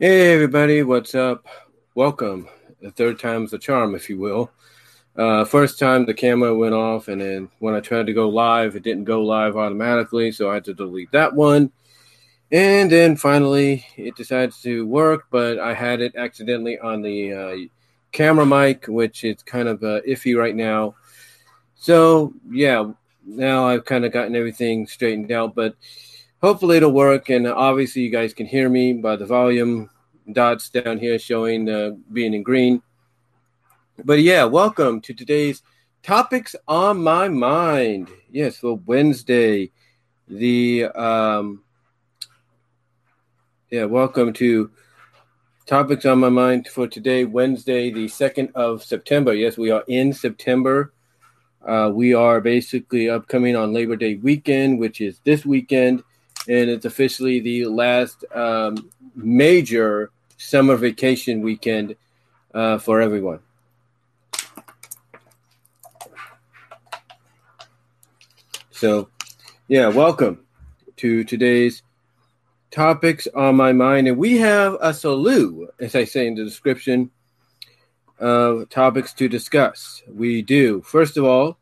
[0.00, 1.46] Hey everybody, what's up?
[1.94, 2.48] Welcome.
[2.82, 4.50] The third time's the charm, if you will.
[5.14, 8.74] Uh, first time the camera went off, and then when I tried to go live,
[8.74, 11.70] it didn't go live automatically, so I had to delete that one.
[12.50, 17.56] And then finally, it decided to work, but I had it accidentally on the uh,
[18.10, 20.96] camera mic, which is kind of uh, iffy right now.
[21.76, 22.90] So yeah,
[23.24, 25.76] now I've kind of gotten everything straightened out, but
[26.44, 27.30] hopefully it'll work.
[27.30, 29.88] And obviously, you guys can hear me by the volume
[30.30, 32.82] dots down here showing uh, being in green.
[34.04, 35.62] But yeah, welcome to today's
[36.02, 38.08] topics on my mind.
[38.30, 39.72] Yes, for Wednesday,
[40.28, 41.62] the um,
[43.70, 44.70] yeah, welcome to
[45.64, 49.32] topics on my mind for today, Wednesday, the second of September.
[49.32, 50.92] Yes, we are in September.
[51.66, 56.02] Uh, we are basically upcoming on Labor Day weekend, which is this weekend,
[56.48, 61.96] and it's officially the last um, major summer vacation weekend
[62.52, 63.40] uh, for everyone.
[68.70, 69.08] So,
[69.68, 70.44] yeah, welcome
[70.96, 71.82] to today's
[72.70, 74.08] topics on my mind.
[74.08, 77.10] And we have a slew, as I say in the description,
[78.18, 80.02] of topics to discuss.
[80.08, 80.82] We do.
[80.82, 81.58] First of all,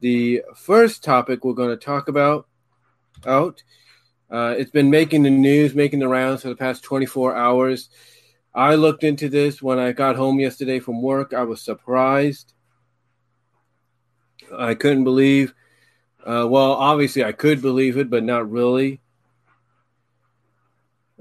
[0.00, 2.46] the first topic we're going to talk about
[3.26, 3.62] out
[4.34, 7.88] uh, it's been making the news, making the rounds for the past 24 hours.
[8.52, 11.32] I looked into this when I got home yesterday from work.
[11.32, 12.52] I was surprised.
[14.52, 15.54] I couldn't believe.
[16.26, 19.00] Uh, well, obviously, I could believe it, but not really.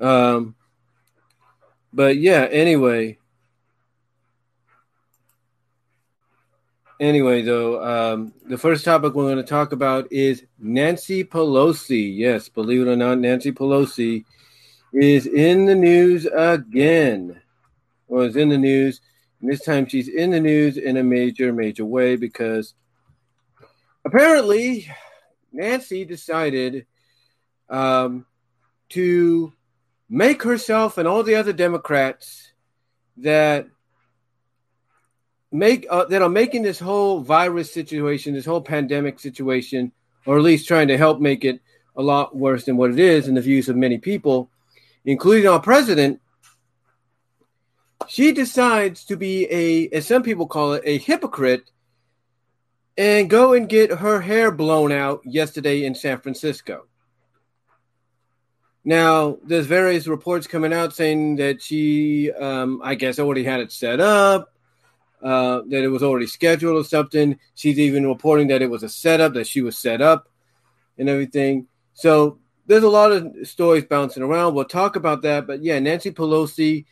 [0.01, 0.55] Um,
[1.93, 3.19] but yeah, anyway,
[6.99, 12.15] Anyway, though, um, the first topic we're going to talk about is Nancy Pelosi.
[12.15, 14.25] Yes, believe it or not, Nancy Pelosi
[14.93, 17.41] is in the news again.
[18.07, 19.01] Or is in the news.
[19.41, 22.75] And this time she's in the news in a major, major way because
[24.05, 24.87] apparently
[25.51, 26.85] Nancy decided
[27.69, 28.25] um,
[28.89, 29.51] to
[30.09, 32.51] make herself and all the other Democrats
[33.17, 33.67] that
[35.53, 39.91] make uh, that are making this whole virus situation, this whole pandemic situation,
[40.25, 41.61] or at least trying to help make it
[41.95, 44.49] a lot worse than what it is in the views of many people,
[45.05, 46.19] including our president.
[48.07, 51.69] She decides to be a, as some people call it, a hypocrite,
[52.97, 56.87] and go and get her hair blown out yesterday in San Francisco.
[58.83, 63.71] Now, there's various reports coming out saying that she, um, I guess, already had it
[63.71, 64.52] set up
[65.23, 67.39] uh, that it was already scheduled or something.
[67.55, 70.27] She's even reporting that it was a setup, that she was set up
[70.97, 71.67] and everything.
[71.93, 74.53] So there's a lot of stories bouncing around.
[74.53, 75.47] We'll talk about that.
[75.47, 76.85] But yeah, Nancy Pelosi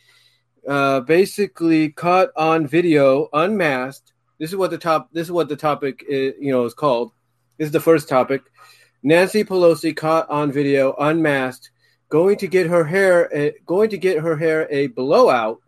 [0.68, 4.14] uh, basically caught on video, unmasked.
[4.40, 5.10] This is what the top.
[5.12, 7.12] This is what the topic is, you know is called.
[7.58, 8.42] This is the first topic.
[9.04, 11.72] Nancy Pelosi caught on video, unmasked,
[12.10, 15.62] going to get her hair, uh, going to get her hair a blowout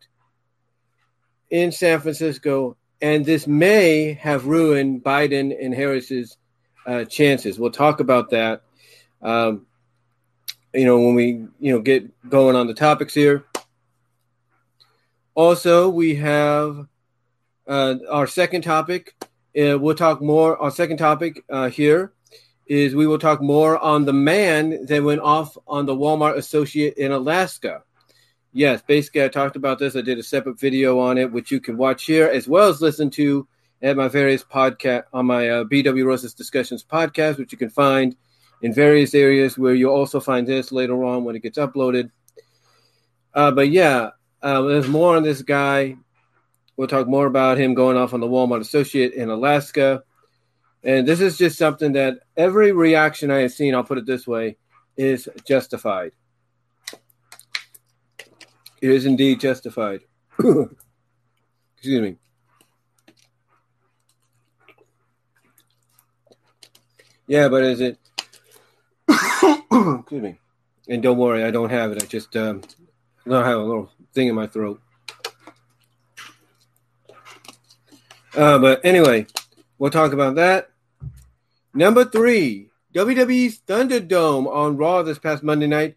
[1.54, 6.36] in San Francisco, and this may have ruined Biden and Harris's
[6.88, 7.60] uh, chances.
[7.60, 8.64] We'll talk about that.
[9.22, 9.68] Um,
[10.74, 11.28] you know, when we
[11.60, 13.46] you know get going on the topics here.
[15.36, 16.88] Also, we have
[17.68, 19.14] uh, our second topic.
[19.56, 20.58] Uh, we'll talk more.
[20.58, 22.14] Our second topic uh, here
[22.66, 26.96] is we will talk more on the man that went off on the Walmart associate
[26.98, 27.84] in Alaska
[28.54, 29.96] yes, basically, I talked about this.
[29.96, 32.82] I did a separate video on it, which you can watch here as well as
[32.82, 33.48] listen to
[33.82, 38.16] at my various podcast on my uh, BW Rosas Discussions podcast, which you can find
[38.62, 42.10] in various areas where you'll also find this later on when it gets uploaded.
[43.34, 44.12] Uh, but yeah,
[44.42, 45.98] uh, there's more on this guy.
[46.78, 50.04] We'll talk more about him going off on the Walmart associate in Alaska.
[50.84, 54.26] And this is just something that every reaction I have seen, I'll put it this
[54.26, 54.58] way,
[54.96, 56.14] is justified.
[58.84, 60.02] It is indeed justified.
[60.38, 60.68] Excuse
[61.86, 62.18] me.
[67.26, 67.98] Yeah, but is it?
[69.08, 70.38] Excuse me.
[70.90, 72.04] And don't worry, I don't have it.
[72.04, 72.62] I just um,
[73.26, 74.82] I have a little thing in my throat.
[78.36, 79.28] Uh, but anyway,
[79.78, 80.72] we'll talk about that.
[81.74, 85.96] Number three, WWE's Thunderdome on Raw this past Monday night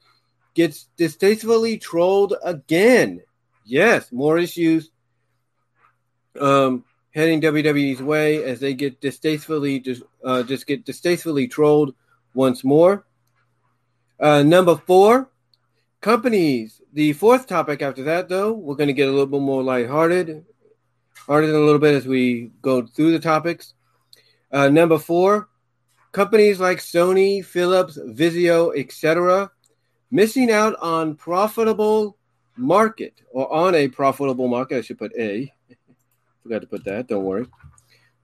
[0.56, 3.22] gets distastefully trolled again.
[3.64, 4.90] Yes, more issues
[6.40, 11.94] um, heading WWE's way as they get distastefully just uh, just get distastefully trolled
[12.34, 13.06] once more.
[14.18, 15.30] Uh, number four,
[16.00, 16.80] companies.
[16.94, 20.46] The fourth topic after that, though, we're going to get a little bit more lighthearted,
[21.26, 23.74] harder than a little bit as we go through the topics.
[24.50, 25.50] Uh, number four,
[26.12, 29.50] companies like Sony, Philips, Vizio, etc.,
[30.10, 32.16] missing out on profitable
[32.56, 34.78] market or on a profitable market.
[34.78, 35.52] I should put a.
[36.42, 37.08] Forgot to put that.
[37.08, 37.46] Don't worry.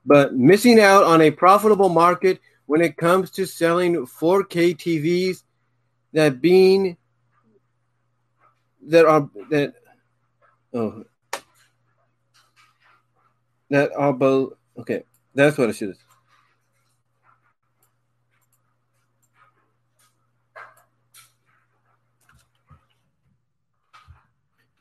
[0.05, 5.43] But missing out on a profitable market when it comes to selling 4K TVs
[6.13, 6.97] that being
[8.89, 9.75] that are that
[10.75, 11.05] oh
[13.71, 15.97] that are both okay that's what I should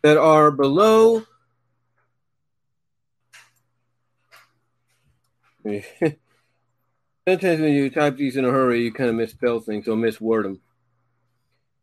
[0.01, 1.24] that are below
[7.27, 10.44] Sometimes when you type these in a hurry, you kind of misspell things or misword
[10.44, 10.59] them.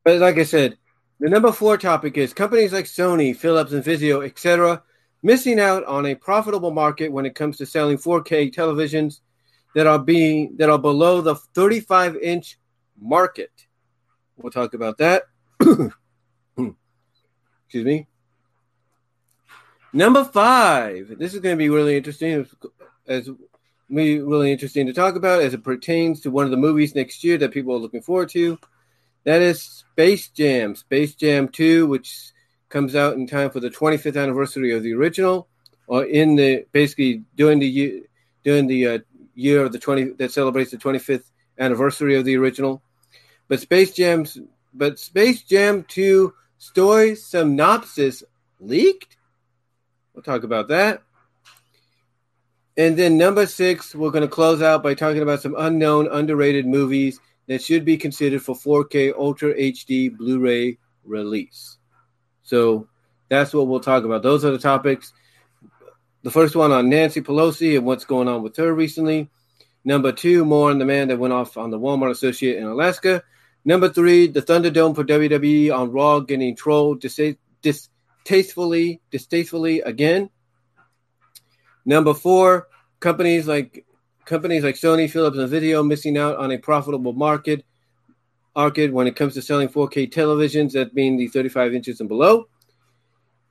[0.04, 0.76] But like I said,
[1.20, 4.82] the number four topic is companies like Sony, Philips, and Vizio, etc.,
[5.22, 9.20] missing out on a profitable market when it comes to selling 4K televisions
[9.74, 12.58] that are being that are below the 35 inch
[13.00, 13.52] market.
[14.36, 15.24] We'll talk about that.
[17.68, 18.06] Excuse me.
[19.92, 21.18] Number five.
[21.18, 22.46] This is going to be really interesting
[23.06, 23.28] as
[23.94, 27.22] be really interesting to talk about as it pertains to one of the movies next
[27.22, 28.58] year that people are looking forward to.
[29.24, 32.32] That is Space Jam, Space Jam 2, which
[32.70, 35.46] comes out in time for the 25th anniversary of the original,
[35.86, 38.00] or in the basically during the year
[38.44, 38.98] during the uh,
[39.34, 41.24] year of the 20 that celebrates the 25th
[41.58, 42.80] anniversary of the original.
[43.46, 44.38] But Space Jam's
[44.72, 48.22] but Space Jam 2 story synopsis
[48.60, 49.16] leaked.
[50.12, 51.02] We'll talk about that.
[52.76, 56.66] And then number six, we're going to close out by talking about some unknown, underrated
[56.66, 57.19] movies
[57.49, 61.78] that should be considered for 4K Ultra HD Blu ray release.
[62.43, 62.87] So
[63.28, 64.22] that's what we'll talk about.
[64.22, 65.12] Those are the topics.
[66.22, 69.28] The first one on Nancy Pelosi and what's going on with her recently.
[69.84, 73.22] Number two, more on the man that went off on the Walmart associate in Alaska.
[73.68, 80.30] Number three, the Thunderdome for WWE on Raw getting trolled distastefully, distastefully again.
[81.84, 82.68] Number four,
[82.98, 83.84] companies like
[84.24, 87.62] companies like Sony, Philips, and Vizio missing out on a profitable market
[88.56, 92.48] market when it comes to selling 4K televisions, that being the 35 inches and below.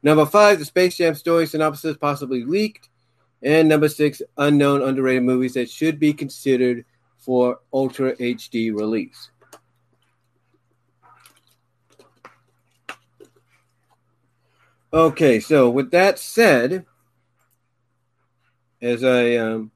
[0.02, 2.90] Number five, the Space Jam story synopsis possibly leaked.
[3.44, 6.86] And number six, unknown underrated movies that should be considered
[7.20, 9.30] for Ultra HD release.
[14.94, 16.86] Okay, so with that said,
[18.82, 19.72] as I um,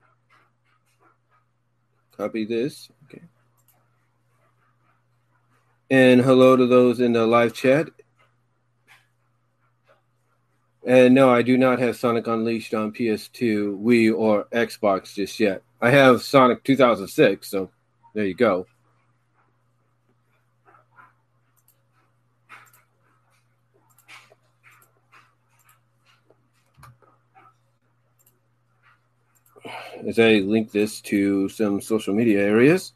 [2.15, 2.89] copy this.
[3.05, 3.23] Okay.
[5.89, 7.89] And hello to those in the live chat.
[10.85, 15.61] And no, I do not have Sonic Unleashed on PS2, Wii, or Xbox just yet.
[15.81, 17.69] I have Sonic 2006, so
[18.13, 18.65] there you go.
[30.07, 32.93] As I link this to some social media areas.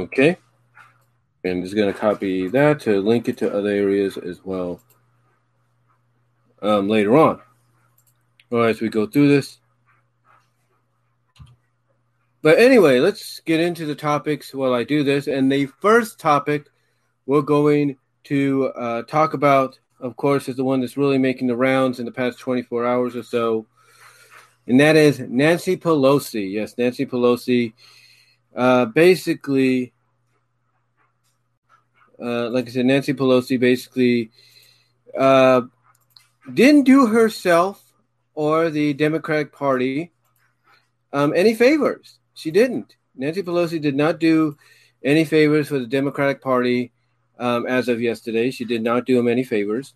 [0.00, 0.38] Okay.
[1.44, 4.80] And just going to copy that to link it to other areas as well
[6.62, 7.40] um, later on.
[8.50, 9.58] All right, as we go through this.
[12.42, 15.26] But anyway, let's get into the topics while I do this.
[15.26, 16.66] And the first topic
[17.26, 21.56] we're going to uh, talk about, of course, is the one that's really making the
[21.56, 23.66] rounds in the past 24 hours or so.
[24.66, 26.50] And that is Nancy Pelosi.
[26.50, 27.74] Yes, Nancy Pelosi
[28.54, 29.92] uh, basically,
[32.22, 34.30] uh, like I said, Nancy Pelosi basically
[35.18, 35.62] uh,
[36.52, 37.82] didn't do herself
[38.34, 40.12] or the Democratic Party
[41.12, 42.18] um, any favors.
[42.34, 42.96] She didn't.
[43.16, 44.56] Nancy Pelosi did not do
[45.04, 46.92] any favors for the Democratic Party
[47.38, 48.50] um, as of yesterday.
[48.50, 49.94] She did not do them any favors.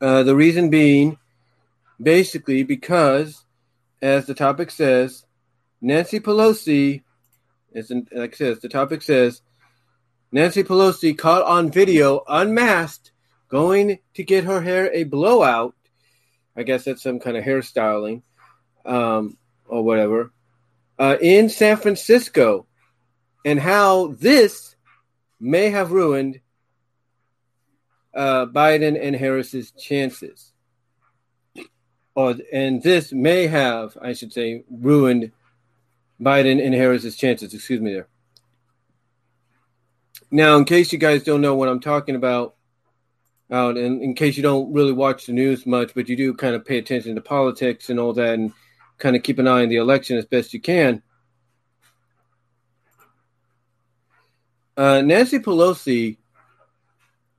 [0.00, 1.18] Uh, the reason being,
[2.00, 3.44] basically, because,
[4.00, 5.24] as the topic says,
[5.82, 7.02] Nancy Pelosi,
[7.72, 9.42] is like I said, the topic says
[10.30, 13.10] Nancy Pelosi caught on video unmasked
[13.48, 15.74] going to get her hair a blowout.
[16.56, 18.22] I guess that's some kind of hairstyling
[18.86, 19.36] um,
[19.66, 20.32] or whatever
[20.98, 22.66] uh, in San Francisco,
[23.44, 24.76] and how this
[25.40, 26.38] may have ruined
[28.14, 30.52] uh, Biden and Harris's chances.
[32.14, 35.32] Or, and this may have, I should say, ruined
[36.22, 37.52] Biden and Harris's chances.
[37.52, 38.08] Excuse me there.
[40.30, 42.54] Now, in case you guys don't know what I'm talking about,
[43.50, 46.54] out and in case you don't really watch the news much, but you do kind
[46.54, 48.52] of pay attention to politics and all that, and
[48.98, 51.02] kind of keep an eye on the election as best you can.
[54.74, 56.16] Uh, Nancy Pelosi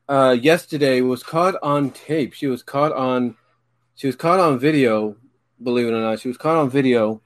[0.07, 2.33] uh, yesterday was caught on tape.
[2.33, 3.35] She was caught on,
[3.95, 5.15] she was caught on video.
[5.63, 7.21] Believe it or not, she was caught on video.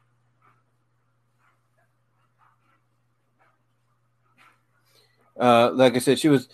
[5.39, 6.49] Uh, like I said, she was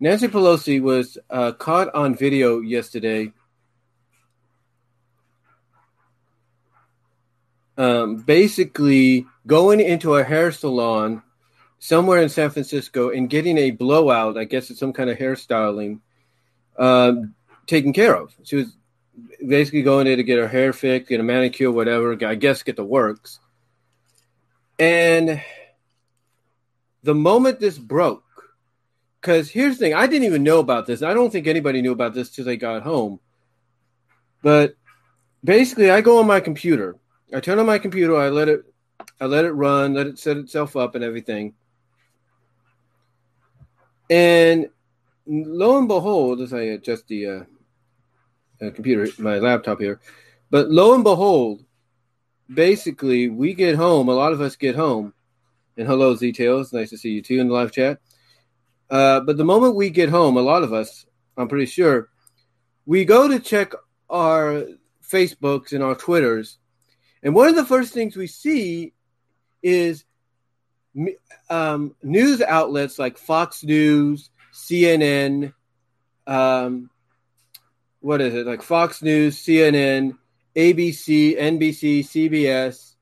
[0.00, 3.32] Nancy Pelosi was uh, caught on video yesterday.
[7.78, 11.22] Um, basically going into a hair salon
[11.78, 14.36] somewhere in San Francisco and getting a blowout.
[14.36, 16.00] I guess it's some kind of hairstyling
[16.76, 17.12] uh,
[17.66, 18.34] taken care of.
[18.42, 18.76] She was
[19.46, 22.18] basically going there to get her hair fixed, get a manicure, whatever.
[22.26, 23.38] I guess get the works.
[24.78, 25.40] And
[27.02, 28.24] the moment this broke,
[29.20, 31.02] because here's the thing, I didn't even know about this.
[31.02, 33.20] I don't think anybody knew about this till they got home.
[34.42, 34.76] But
[35.44, 36.96] basically, I go on my computer.
[37.32, 38.16] I turn on my computer.
[38.16, 38.64] I let it,
[39.20, 41.54] I let it run, let it set itself up and everything.
[44.10, 44.68] And
[45.26, 47.44] lo and behold, as I adjust the uh,
[48.60, 50.00] uh, computer, my laptop here,
[50.50, 51.64] but lo and behold,
[52.52, 54.08] basically, we get home.
[54.08, 55.14] A lot of us get home.
[55.76, 56.72] And hello, Z-Tails.
[56.72, 57.98] Nice to see you too in the live chat.
[58.90, 62.10] Uh, but the moment we get home, a lot of us, I'm pretty sure,
[62.84, 63.72] we go to check
[64.10, 64.66] our
[65.02, 66.58] Facebooks and our Twitters.
[67.22, 68.92] And one of the first things we see
[69.62, 70.04] is
[71.48, 75.54] um, news outlets like Fox News, CNN,
[76.26, 76.90] um,
[78.00, 80.18] what is it like Fox News, CNN,
[80.54, 82.94] ABC, NBC, CBS,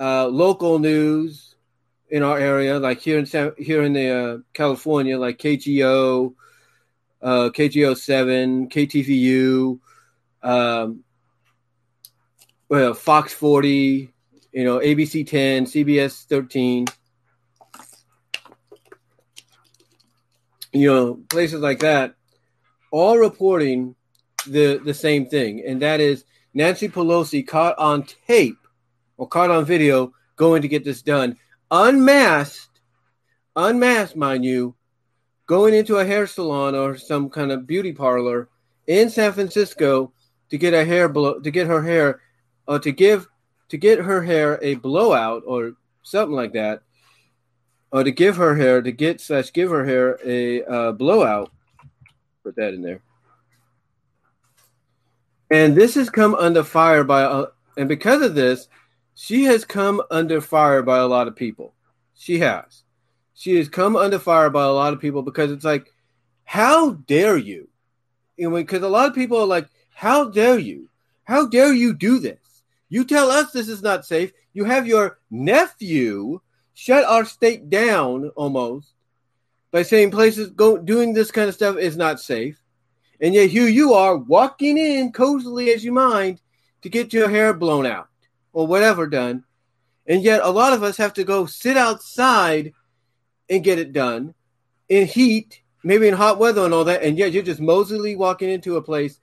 [0.00, 1.47] uh, local news
[2.10, 6.34] in our area, like here in San, here in the uh, California, like KGO,
[7.22, 9.78] uh, KGO seven, KTVU,
[10.42, 11.04] um,
[12.68, 14.12] well Fox forty,
[14.52, 16.86] you know, ABC 10, CBS 13,
[20.72, 22.14] you know, places like that,
[22.90, 23.94] all reporting
[24.46, 26.24] the the same thing, and that is
[26.54, 28.58] Nancy Pelosi caught on tape
[29.16, 31.36] or caught on video going to get this done,
[31.70, 32.80] unmasked,
[33.56, 34.74] unmasked, mind you,
[35.46, 38.48] going into a hair salon or some kind of beauty parlor
[38.86, 40.12] in San Francisco
[40.50, 42.20] to get a hair blow to get her hair
[42.66, 43.26] uh, to give
[43.68, 45.72] to get her hair a blowout or
[46.02, 46.82] something like that,
[47.92, 51.50] or to give her hair to get slash give her hair a uh, blowout.
[52.42, 53.02] Put that in there.
[55.50, 57.46] And this has come under fire by, uh,
[57.76, 58.68] and because of this,
[59.20, 61.74] she has come under fire by a lot of people.
[62.14, 62.84] She has.
[63.34, 65.92] She has come under fire by a lot of people because it's like,
[66.44, 67.68] how dare you?
[68.38, 70.88] Know, because a lot of people are like, how dare you?
[71.24, 72.62] How dare you do this?
[72.90, 74.32] You tell us this is not safe.
[74.52, 76.40] You have your nephew
[76.74, 78.92] shut our state down almost
[79.72, 82.62] by saying places go doing this kind of stuff is not safe.
[83.20, 86.40] And yet here you are walking in cozily as you mind
[86.82, 88.07] to get your hair blown out
[88.58, 89.44] or whatever done.
[90.04, 92.72] And yet a lot of us have to go sit outside
[93.48, 94.34] and get it done
[94.88, 97.04] in heat, maybe in hot weather and all that.
[97.04, 99.20] And yet you're just mosily walking into a place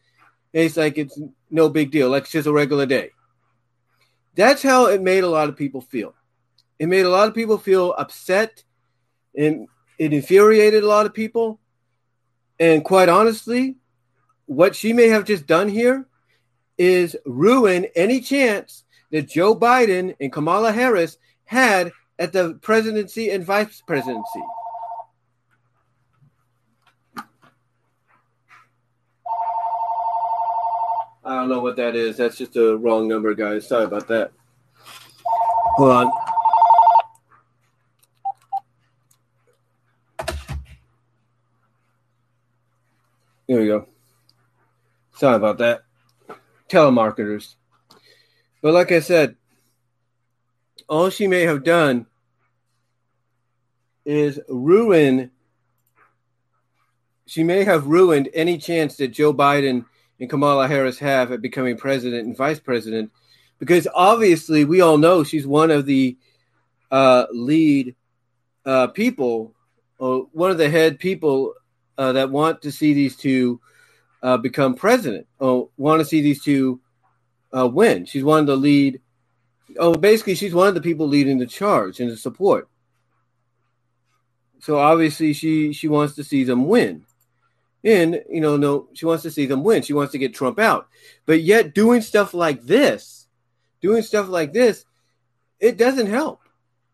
[0.54, 1.20] and it's like it's
[1.51, 3.10] no big deal, like it's just a regular day.
[4.36, 6.15] That's how it made a lot of people feel.
[6.80, 8.63] It made a lot of people feel upset
[9.38, 9.68] and
[10.00, 11.60] it infuriated a lot of people.
[12.58, 13.75] And quite honestly,
[14.46, 16.08] what she may have just done here
[16.77, 18.85] is ruin any chance
[19.15, 24.41] that Joe Biden and Kamala Harris had at the presidency and vice presidency.
[31.24, 32.17] I don't know what that is.
[32.17, 33.65] That's just a wrong number, guys.
[33.65, 34.34] Sorry about that.
[35.77, 36.12] Hold on.
[43.48, 43.88] Here we go.
[45.13, 45.84] Sorry about that.
[46.67, 47.55] Telemarketers.
[48.65, 49.36] But like I said,
[50.89, 52.07] all she may have done
[54.03, 55.29] is ruin
[57.27, 59.86] she may have ruined any chance that Joe Biden
[60.19, 63.12] and Kamala Harris have at becoming president and vice president
[63.60, 66.17] because obviously we all know she's one of the
[66.89, 67.93] uh, lead
[68.65, 69.53] uh, people
[70.00, 71.53] or one of the head people
[72.00, 73.62] uh, that want to see these two
[74.24, 76.81] uh, become president or want to see these two
[77.56, 78.06] uh, win.
[78.06, 79.02] She's one of the lead.
[79.78, 82.68] Oh, basically, she's one of the people leading the charge and the support.
[84.60, 87.06] So obviously, she she wants to see them win.
[87.84, 89.84] And you know, no, she wants to see them win.
[89.84, 90.88] She wants to get Trump out.
[91.26, 93.28] But yet, doing stuff like this,
[93.82, 94.86] doing stuff like this,
[95.60, 96.42] it doesn't help.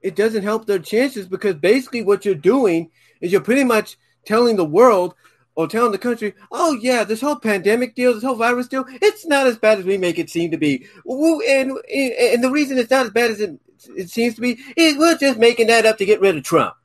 [0.02, 2.92] It doesn't help their chances because basically, what you're doing
[3.22, 5.16] is you're pretty much telling the world
[5.56, 9.26] or telling the country, oh yeah, this whole pandemic deal, this whole virus deal, it's
[9.26, 10.88] not as bad as we make it seem to be.
[11.06, 13.60] And and the reason it's not as bad as it,
[13.96, 16.76] it seems to be is we're just making that up to get rid of Trump.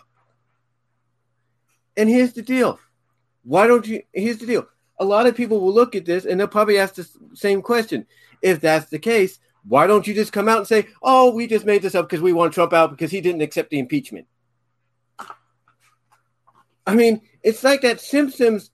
[1.96, 2.78] And here's the deal.
[3.44, 4.02] Why don't you?
[4.12, 4.66] Here's the deal.
[4.98, 8.06] A lot of people will look at this and they'll probably ask the same question.
[8.42, 11.66] If that's the case, why don't you just come out and say, oh, we just
[11.66, 14.26] made this up because we want Trump out because he didn't accept the impeachment?
[16.86, 18.70] I mean, it's like that Simpsons.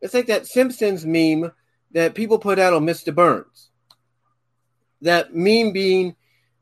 [0.00, 1.52] It's like that Simpsons meme
[1.92, 3.14] that people put out on Mr.
[3.14, 3.70] Burns.
[5.00, 6.16] That meme being,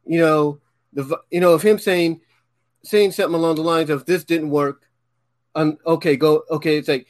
[0.06, 0.60] you know,
[0.92, 2.20] the you know of him saying
[2.84, 4.82] saying something along the lines of "This didn't work."
[5.54, 6.44] Um, okay, go.
[6.50, 7.08] Okay, it's like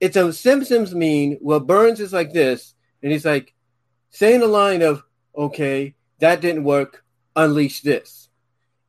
[0.00, 3.54] it's a Simpsons meme where Burns is like this, and he's like
[4.10, 5.02] saying the line of
[5.36, 7.04] "Okay, that didn't work.
[7.34, 8.28] Unleash this,"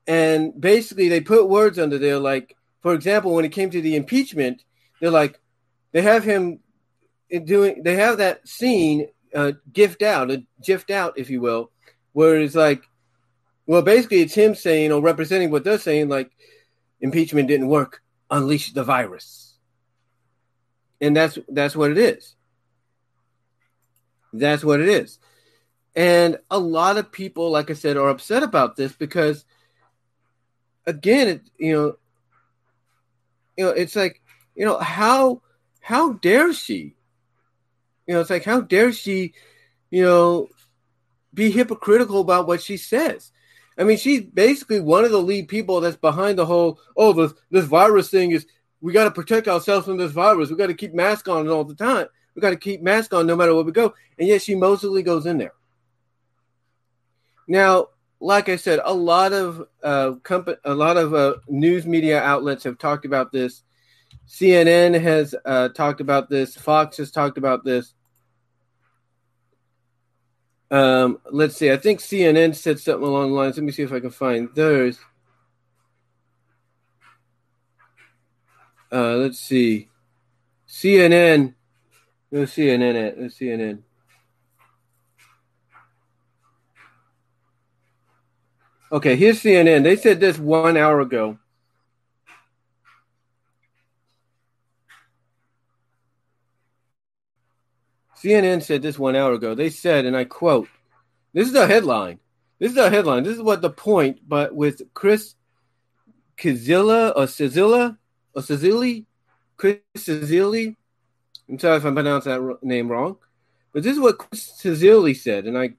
[0.07, 3.95] and basically they put words under there like for example, when it came to the
[3.95, 4.63] impeachment,
[4.99, 5.39] they're like,
[5.91, 6.59] they have him
[7.29, 11.71] doing, they have that scene uh, gift out, a gift out, if you will,
[12.13, 12.83] where it's like,
[13.65, 16.31] well, basically it's him saying or representing what they're saying, like,
[17.01, 19.57] impeachment didn't work, unleash the virus.
[21.01, 22.35] And that's that's what it is.
[24.33, 25.17] That's what it is.
[25.95, 29.45] And a lot of people, like I said, are upset about this because
[30.85, 31.97] again, it, you know,
[33.59, 34.21] you know, it's like,
[34.55, 35.41] you know, how
[35.81, 36.95] how dare she?
[38.07, 39.33] You know, it's like how dare she,
[39.91, 40.47] you know,
[41.33, 43.33] be hypocritical about what she says.
[43.77, 47.33] I mean, she's basically one of the lead people that's behind the whole, oh, this
[47.51, 48.47] this virus thing is
[48.79, 50.49] we got to protect ourselves from this virus.
[50.49, 52.07] We got to keep mask on all the time.
[52.35, 53.93] We got to keep mask on no matter where we go.
[54.17, 55.53] And yet she mostly goes in there.
[57.45, 57.89] Now,
[58.19, 62.63] like I said, a lot of uh, comp- a lot of uh, news media outlets
[62.65, 63.63] have talked about this.
[64.27, 66.55] CNN has uh, talked about this.
[66.55, 67.93] Fox has talked about this.
[70.71, 71.71] Um, let's see.
[71.71, 73.57] I think CNN said something along the lines.
[73.57, 74.99] Let me see if I can find theirs.
[78.91, 79.89] Uh, let's see.
[80.67, 81.55] CNN.
[82.29, 83.19] Where's CNN at?
[83.19, 83.83] Let's CNN.
[88.91, 89.83] Okay, here's CNN.
[89.83, 91.37] They said this one hour ago.
[98.21, 99.53] CNN said this one hour ago.
[99.53, 100.67] They said, and I quote,
[101.33, 102.19] this is a headline.
[102.57, 103.23] This is a headline.
[103.23, 105.35] This is what the point, but with Chris
[106.37, 107.97] Kizilla or Cizilla
[108.33, 109.05] or Cizili,
[109.55, 110.75] Chris Cizili.
[111.47, 113.17] I'm sorry if I pronounced that name wrong,
[113.71, 115.73] but this is what Chris Cizili said, and I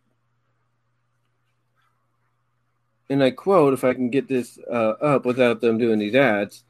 [3.11, 6.63] and I quote, if I can get this uh, up without them doing these ads.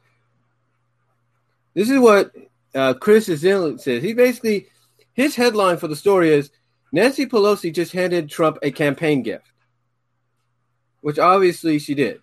[1.75, 2.31] This is what
[2.73, 4.01] uh, Chris Zillian says.
[4.01, 4.67] He basically,
[5.13, 6.49] his headline for the story is
[6.91, 9.45] Nancy Pelosi just handed Trump a campaign gift,
[11.01, 12.21] which obviously she did.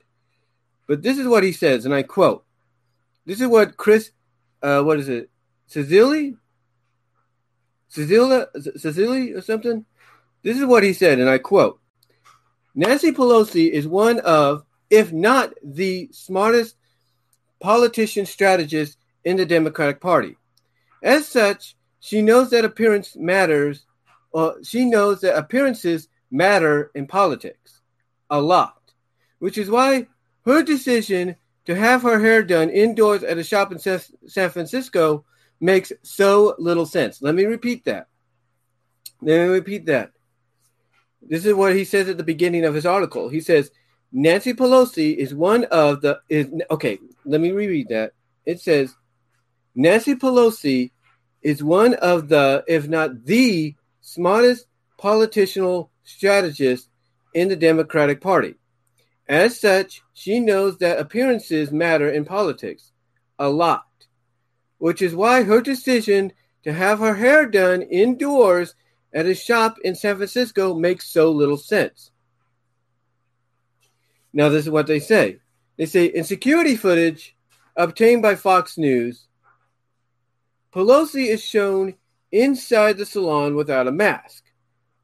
[0.89, 2.45] But this is what he says, and I quote
[3.25, 4.11] This is what Chris,
[4.63, 5.31] uh, what is it,
[5.67, 6.37] Cecily?
[7.89, 9.87] Cecilia, Cecily or something?
[10.43, 11.81] This is what he said, and I quote
[12.79, 16.77] Nancy Pelosi is one of, if not the smartest
[17.59, 20.37] politician strategist in the Democratic Party.
[21.03, 23.85] As such, she knows that appearance matters,
[24.31, 27.81] or she knows that appearances matter in politics
[28.31, 28.81] a lot,
[29.41, 30.07] which is why
[30.45, 35.25] her decision to have her hair done indoors at a shop in San Francisco
[35.59, 37.21] makes so little sense.
[37.21, 38.07] Let me repeat that.
[39.21, 40.13] Let me repeat that.
[41.23, 43.29] This is what he says at the beginning of his article.
[43.29, 43.71] He says
[44.13, 46.99] Nancy Pelosi is one of the is okay.
[47.25, 48.13] Let me reread that.
[48.47, 48.95] It says
[49.75, 50.91] Nancy Pelosi
[51.43, 54.67] is one of the, if not the smartest
[54.99, 56.89] political strategist
[57.35, 58.55] in the Democratic Party.
[59.29, 62.93] As such, she knows that appearances matter in politics
[63.39, 63.87] a lot,
[64.79, 66.33] which is why her decision
[66.65, 68.75] to have her hair done indoors
[69.13, 72.11] at a shop in San Francisco makes so little sense.
[74.33, 75.39] Now, this is what they say.
[75.77, 77.37] They say in security footage
[77.77, 79.27] obtained by Fox News,
[80.75, 81.95] Pelosi is shown
[82.31, 84.45] inside the salon without a mask.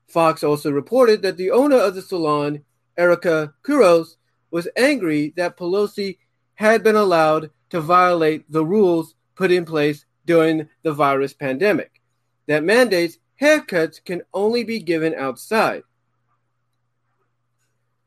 [0.07, 2.65] Fox also reported that the owner of the salon,
[2.97, 4.17] Erica Kuros,
[4.51, 6.19] was angry that Pelosi
[6.55, 12.01] had been allowed to violate the rules put in place during the virus pandemic
[12.47, 15.83] that mandates haircuts can only be given outside.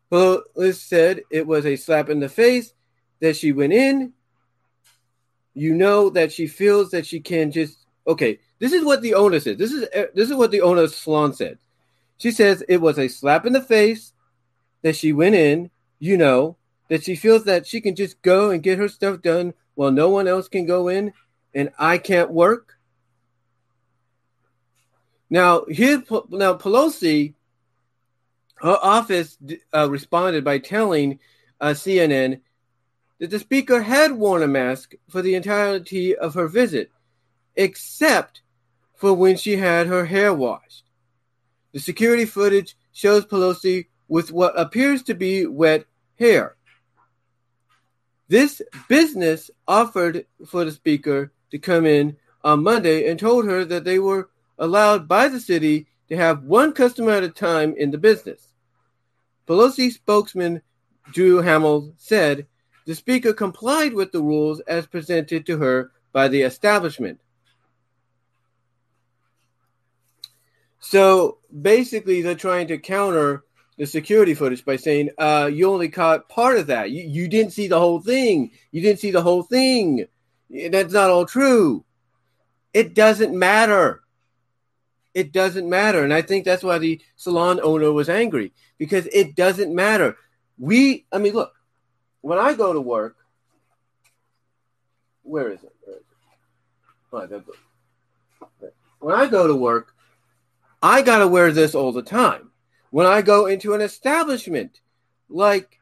[0.09, 2.73] Police said it was a slap in the face
[3.19, 4.13] that she went in.
[5.53, 8.39] You know that she feels that she can just okay.
[8.59, 9.57] This is what the owner said.
[9.57, 11.57] This is this is what the owner of salon said.
[12.17, 14.13] She says it was a slap in the face
[14.81, 15.69] that she went in.
[15.99, 16.57] You know
[16.89, 20.09] that she feels that she can just go and get her stuff done while no
[20.09, 21.13] one else can go in,
[21.53, 22.76] and I can't work.
[25.29, 27.33] Now, here, now Pelosi,
[28.55, 29.37] her office
[29.73, 31.19] uh, responded by telling
[31.59, 32.41] uh, CNN
[33.19, 36.91] that the speaker had worn a mask for the entirety of her visit,
[37.55, 38.41] except
[38.95, 40.83] for when she had her hair washed.
[41.73, 45.85] The security footage shows Pelosi with what appears to be wet
[46.17, 46.55] hair.
[48.29, 53.83] This business offered for the speaker to come in on Monday and told her that
[53.83, 57.97] they were allowed by the city to have one customer at a time in the
[57.97, 58.53] business.
[59.47, 60.61] Pelosi spokesman
[61.11, 62.47] Drew Hamill said
[62.85, 67.19] the speaker complied with the rules as presented to her by the establishment.
[70.79, 73.43] So basically, they're trying to counter
[73.77, 76.91] the security footage by saying uh, you only caught part of that.
[76.91, 78.51] You, you didn't see the whole thing.
[78.71, 80.05] You didn't see the whole thing.
[80.49, 81.83] That's not all true.
[82.73, 84.01] It doesn't matter.
[85.17, 86.03] It doesn't matter.
[86.03, 90.15] And I think that's why the salon owner was angry because it doesn't matter.
[90.59, 91.55] We, I mean, look,
[92.21, 93.15] when I go to work,
[95.23, 95.73] where is it?
[97.09, 97.41] Where is it?
[97.41, 98.47] Oh,
[98.99, 99.95] when I go to work,
[100.83, 102.51] I got to wear this all the time.
[102.91, 104.81] When I go into an establishment
[105.29, 105.79] like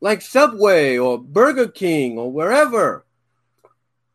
[0.00, 3.04] like Subway or Burger King or wherever,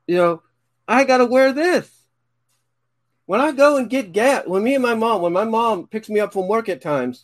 [0.07, 0.41] you know,
[0.87, 1.94] I got to wear this.
[3.25, 6.09] When I go and get gas, when me and my mom, when my mom picks
[6.09, 7.23] me up from work at times,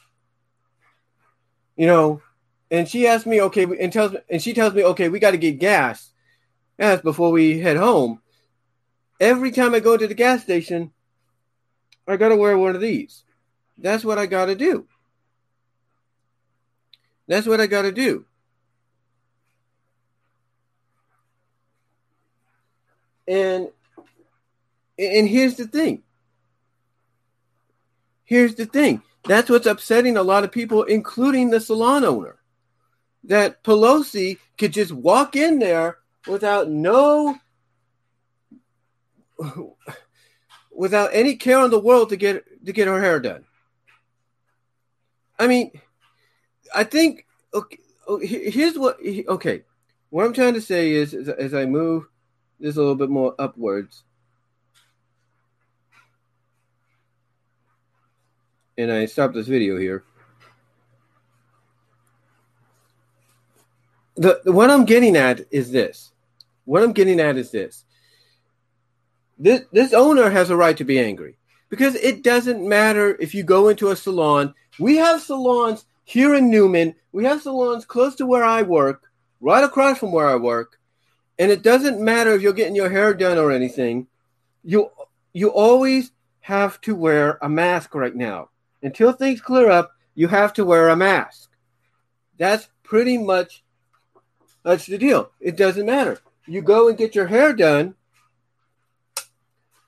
[1.76, 2.22] you know,
[2.72, 5.32] and she asks me, okay, and tells me, and she tells me, okay, we got
[5.32, 6.12] to get gas,
[6.80, 8.22] gas before we head home.
[9.20, 10.92] Every time I go to the gas station,
[12.08, 13.24] I got to wear one of these.
[13.78, 14.88] That's what I got to do.
[17.28, 18.26] That's what I got to do.
[23.28, 23.70] And
[25.02, 26.04] and here's the thing.
[28.24, 29.02] Here's the thing.
[29.26, 32.38] That's what's upsetting a lot of people, including the salon owner.
[33.26, 37.38] That Pelosi could just walk in there without no
[40.72, 43.46] without any care in the world to get to get her hair done.
[45.38, 45.72] I mean,
[46.74, 49.64] I think okay, oh, here's what okay,
[50.10, 52.06] what I'm trying to say is as, as I move
[52.60, 54.04] this a little bit more upwards
[58.82, 60.04] and I stop this video here.
[64.16, 66.12] The, what I'm getting at is this.
[66.66, 67.86] What I'm getting at is this.
[69.38, 71.36] This this owner has a right to be angry
[71.70, 74.54] because it doesn't matter if you go into a salon.
[74.78, 76.94] We have salons here in Newman.
[77.12, 80.80] We have salons close to where I work, right across from where I work,
[81.40, 84.06] and it doesn't matter if you're getting your hair done or anything.
[84.64, 84.92] You
[85.34, 88.51] you always have to wear a mask right now
[88.82, 91.50] until things clear up, you have to wear a mask.
[92.38, 93.64] That's pretty much
[94.64, 95.32] that's the deal.
[95.40, 96.20] It doesn't matter.
[96.48, 97.96] You go and get your hair done.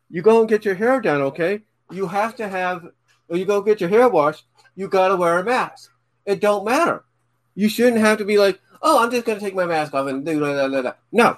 [0.10, 1.62] You go and get your hair done, okay?
[1.92, 2.88] You have to have
[3.30, 5.92] or you go get your hair washed, you gotta wear a mask.
[6.26, 7.04] It don't matter.
[7.56, 10.26] You shouldn't have to be like, oh, I'm just gonna take my mask off and
[10.26, 10.94] do blah, blah, blah.
[11.12, 11.38] No.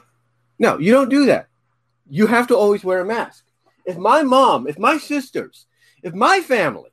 [0.58, 1.48] No, you don't do that.
[2.10, 3.46] You have to always wear a mask.
[3.86, 5.66] If my mom, if my sisters,
[6.02, 6.90] if my family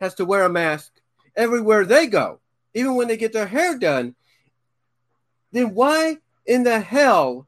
[0.00, 0.92] has to wear a mask
[1.36, 2.40] everywhere they go,
[2.74, 4.14] even when they get their hair done,
[5.52, 7.46] then why in the hell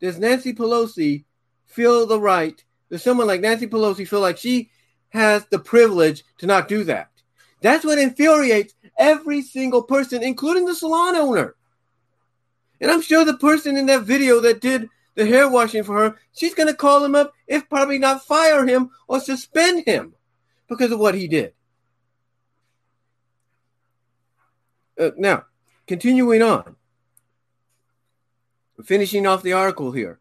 [0.00, 1.24] does Nancy Pelosi
[1.66, 2.62] feel the right?
[2.90, 4.70] Does someone like Nancy Pelosi feel like she
[5.10, 7.10] has the privilege to not do that?
[7.60, 11.54] That's what infuriates every single person, including the salon owner.
[12.80, 16.16] And I'm sure the person in that video that did the hair washing for her,
[16.32, 20.14] she's going to call him up, if probably not fire him or suspend him
[20.68, 21.54] because of what he did.
[24.98, 25.44] Uh, now,
[25.86, 26.76] continuing on,
[28.84, 30.18] finishing off the article here.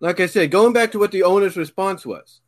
[0.00, 2.40] Like I said, going back to what the owner's response was,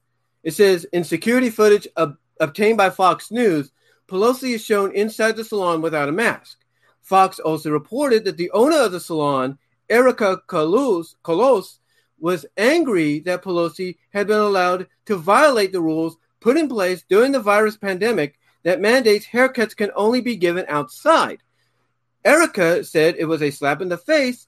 [0.42, 3.72] it says in security footage ob- obtained by Fox News,
[4.06, 6.58] Pelosi is shown inside the salon without a mask.
[7.02, 11.78] Fox also reported that the owner of the salon, Erica Colos, Colos
[12.18, 17.32] was angry that Pelosi had been allowed to violate the rules put in place during
[17.32, 21.38] the virus pandemic that mandates haircuts can only be given outside.
[22.24, 24.46] Erica said it was a slap in the face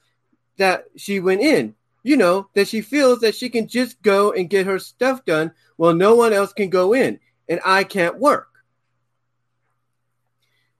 [0.57, 1.75] that she went in.
[2.03, 5.53] You know, that she feels that she can just go and get her stuff done
[5.77, 8.49] while no one else can go in, and I can't work.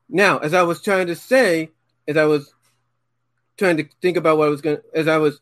[0.09, 1.71] Now, as I was trying to say,
[2.09, 2.53] as I was
[3.59, 5.41] trying to think about what I was going, as I was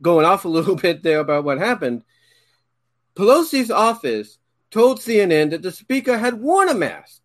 [0.00, 2.04] going off a little bit there about what happened,
[3.16, 4.38] Pelosi's office
[4.70, 7.20] told CNN that the speaker had worn a mask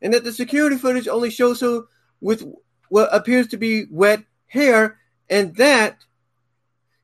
[0.00, 1.82] and that the security footage only shows her
[2.20, 2.44] with
[2.88, 6.04] what appears to be wet hair and that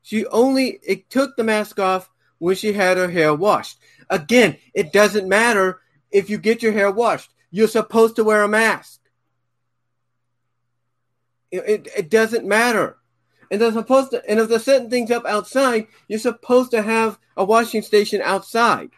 [0.03, 3.79] she only took the mask off when she had her hair washed.
[4.11, 5.81] Again, it doesn't matter
[6.11, 7.31] if you get your hair washed.
[7.51, 9.01] You're supposed to wear a mask.
[11.51, 12.99] It, it, it doesn't matter.
[13.51, 17.19] And they're supposed to, and if they're setting things up outside, you're supposed to have
[17.37, 18.91] a washing station outside.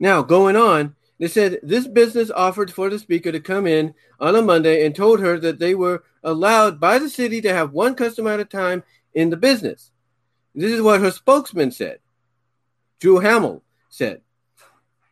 [0.00, 4.36] Now, going on, they said this business offered for the speaker to come in on
[4.36, 7.94] a Monday and told her that they were allowed by the city to have one
[7.94, 8.84] customer at a time
[9.14, 9.90] in the business.
[10.54, 11.98] This is what her spokesman said.
[13.00, 14.22] Drew Hamill said.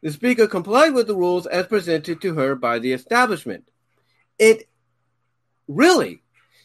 [0.03, 3.69] The speaker complied with the rules as presented to her by the establishment.
[4.39, 4.69] It
[5.67, 6.23] really?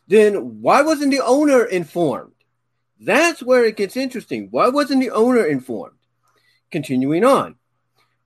[0.08, 2.34] Then why wasn't the owner informed?
[3.00, 4.50] That's where it gets interesting.
[4.52, 5.98] Why wasn't the owner informed?
[6.70, 7.56] Continuing on.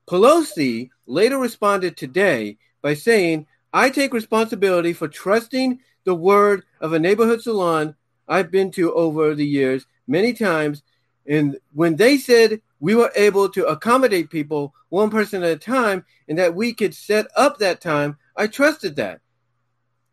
[0.06, 6.98] Pelosi later responded today by saying, I take responsibility for trusting the word of a
[6.98, 7.96] neighborhood salon
[8.28, 10.82] I've been to over the years many times.
[11.26, 16.04] And when they said we were able to accommodate people one person at a time
[16.28, 19.20] and that we could set up that time, I trusted that.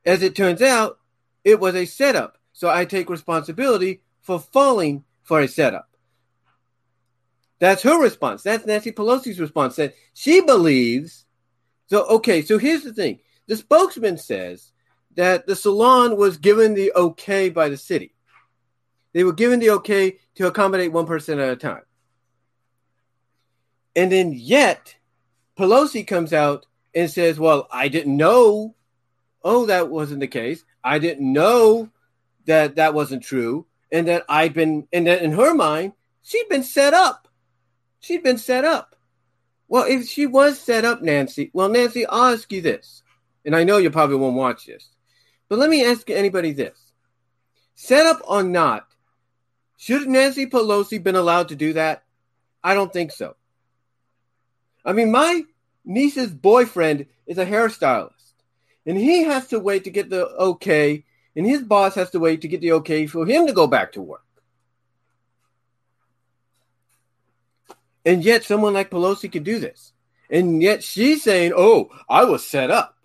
[0.06, 1.00] As it turns out,
[1.44, 2.38] it was a setup.
[2.54, 5.90] So I take responsibility for falling for a setup.
[7.64, 8.44] That's her response.
[8.44, 9.78] That's Nancy Pelosi's response.
[9.78, 11.26] That she believes.
[11.88, 12.42] So okay.
[12.42, 13.20] So here's the thing.
[13.48, 14.74] The spokesman says
[15.16, 18.16] that the salon was given the okay by the city.
[19.14, 21.84] They were given the okay to accommodate one person at a time.
[23.96, 24.98] And then yet
[25.58, 28.76] Pelosi comes out and says, "Well, I didn't know.
[29.42, 30.66] Oh, that wasn't the case.
[30.84, 31.90] I didn't know
[32.44, 36.64] that that wasn't true, and that I'd been, and that in her mind, she'd been
[36.64, 37.23] set up.
[38.04, 38.98] She'd been set up.
[39.70, 43.02] Well, if she was set up, Nancy, well, Nancy, I'll ask you this,
[43.46, 44.90] and I know you probably won't watch this,
[45.48, 46.78] but let me ask anybody this:
[47.76, 48.88] set up or not,
[49.78, 52.04] should Nancy Pelosi been allowed to do that?
[52.62, 53.38] I don't think so.
[54.84, 55.44] I mean, my
[55.86, 58.34] niece's boyfriend is a hairstylist,
[58.86, 61.06] and he has to wait to get the okay,
[61.38, 63.94] and his boss has to wait to get the okay for him to go back
[63.94, 64.26] to work.
[68.06, 69.94] And yet, someone like Pelosi could do this.
[70.30, 72.98] And yet, she's saying, Oh, I was set up.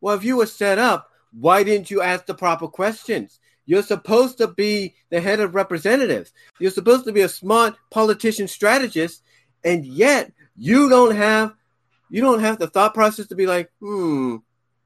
[0.00, 3.38] Well, if you were set up, why didn't you ask the proper questions?
[3.64, 6.32] You're supposed to be the head of representatives.
[6.58, 9.22] You're supposed to be a smart politician strategist.
[9.64, 11.54] And yet, you don't have
[12.10, 14.36] you don't have the thought process to be like, hmm,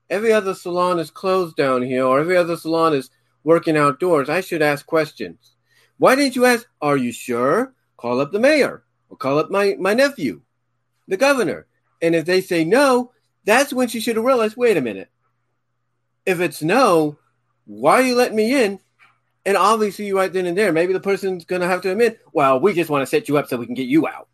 [0.09, 3.11] every other salon is closed down here, or every other salon is
[3.43, 4.29] working outdoors.
[4.29, 5.57] I should ask questions.
[5.99, 7.75] Why didn't you ask, are you sure?
[7.97, 8.85] Call up the mayor.
[9.17, 10.43] Or call up my, my nephew,
[11.09, 11.67] the governor.
[12.03, 13.13] And if they say no,
[13.45, 15.09] that's when she should have realized wait a minute.
[16.27, 17.19] If it's no,
[17.65, 18.79] why are you letting me in?
[19.47, 22.21] And obviously, you right then and there, maybe the person's going to have to admit,
[22.33, 24.29] well, we just want to set you up so we can get you out.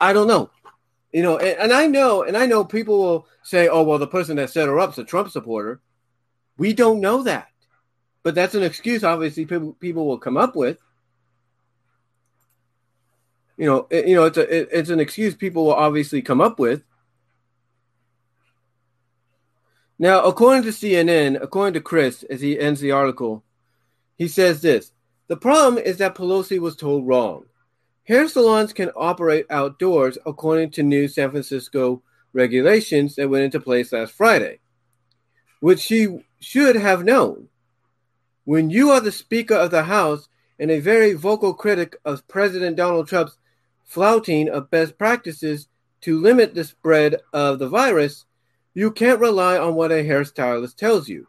[0.00, 0.50] I don't know.
[1.12, 4.06] You know, and, and I know, and I know people will say, oh, well, the
[4.06, 5.80] person that set her up is a Trump supporter.
[6.56, 7.48] We don't know that.
[8.22, 10.78] But that's an excuse, obviously, people, people will come up with
[13.56, 16.40] you know, it, you know, it's a it, it's an excuse people will obviously come
[16.40, 16.82] up with.
[19.98, 23.44] Now, according to CNN, according to Chris, as he ends the article,
[24.16, 24.92] he says this:
[25.28, 27.44] the problem is that Pelosi was told wrong.
[28.04, 33.92] Hair salons can operate outdoors, according to new San Francisco regulations that went into place
[33.92, 34.58] last Friday,
[35.60, 37.48] which she should have known.
[38.44, 42.76] When you are the Speaker of the House and a very vocal critic of President
[42.76, 43.38] Donald Trump's
[43.92, 45.68] flouting of best practices
[46.00, 48.24] to limit the spread of the virus,
[48.72, 51.26] you can't rely on what a hairstylist tells you.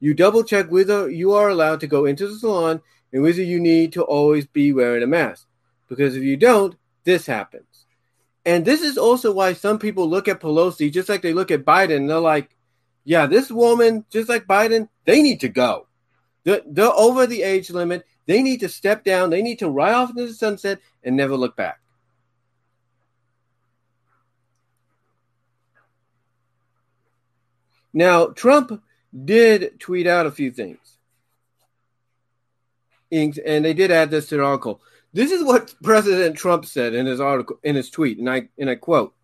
[0.00, 3.58] You double check whether you are allowed to go into the salon and whether you
[3.58, 5.46] need to always be wearing a mask.
[5.88, 7.86] Because if you don't, this happens.
[8.44, 11.64] And this is also why some people look at Pelosi just like they look at
[11.64, 12.54] Biden they're like,
[13.04, 15.86] yeah, this woman, just like Biden, they need to go.
[16.44, 18.04] They're, they're over the age limit.
[18.26, 19.30] They need to step down.
[19.30, 21.80] They need to ride off into the sunset and never look back.
[27.94, 28.82] Now, Trump
[29.24, 30.78] did tweet out a few things.
[33.12, 34.82] And they did add this to the article.
[35.12, 38.68] This is what President Trump said in his article, in his tweet, and I and
[38.68, 39.14] I quote.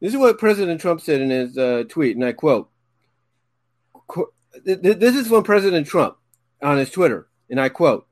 [0.00, 2.70] This is what President Trump said in his uh, tweet, and I quote.
[4.64, 6.16] This is from President Trump
[6.62, 8.06] on his Twitter, and I quote: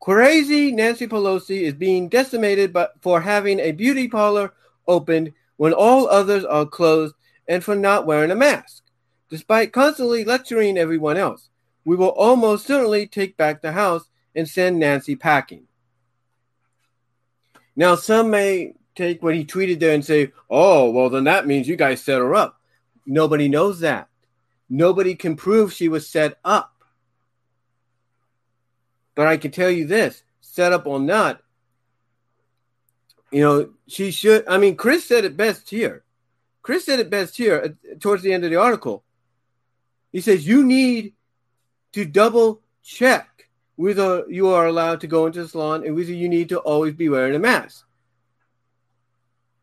[0.00, 4.52] "Crazy Nancy Pelosi is being decimated but for having a beauty parlor
[4.88, 7.14] opened when all others are closed
[7.52, 8.82] and for not wearing a mask.
[9.28, 11.50] Despite constantly lecturing everyone else,
[11.84, 15.64] we will almost certainly take back the house and send Nancy packing.
[17.76, 21.68] Now, some may take what he tweeted there and say, oh, well, then that means
[21.68, 22.58] you guys set her up.
[23.04, 24.08] Nobody knows that.
[24.70, 26.72] Nobody can prove she was set up.
[29.14, 31.42] But I can tell you this set up or not,
[33.30, 34.48] you know, she should.
[34.48, 36.02] I mean, Chris said it best here.
[36.62, 39.04] Chris said it best here uh, towards the end of the article.
[40.12, 41.14] He says you need
[41.92, 46.28] to double check whether you are allowed to go into the salon and whether you
[46.28, 47.84] need to always be wearing a mask.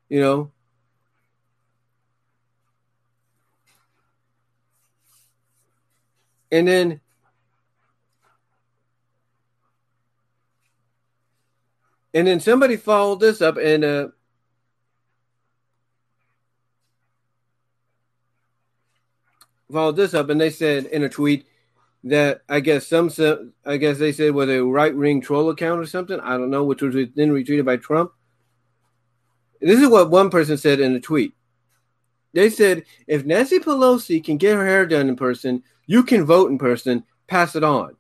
[0.10, 0.52] You know,
[6.52, 7.00] and then
[12.14, 14.08] and then somebody followed this up and uh
[19.72, 21.46] followed this up, and they said in a tweet
[22.04, 23.10] that I guess some,
[23.66, 26.20] I guess they said was a right wing troll account or something.
[26.20, 28.12] I don't know, which was then retweeted by Trump.
[29.62, 31.34] This is what one person said in a tweet.
[32.34, 36.52] They said if Nancy Pelosi can get her hair done in person, you can vote
[36.52, 37.04] in person.
[37.28, 37.96] Pass it on.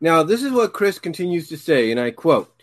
[0.00, 2.59] Now, this is what Chris continues to say, and I quote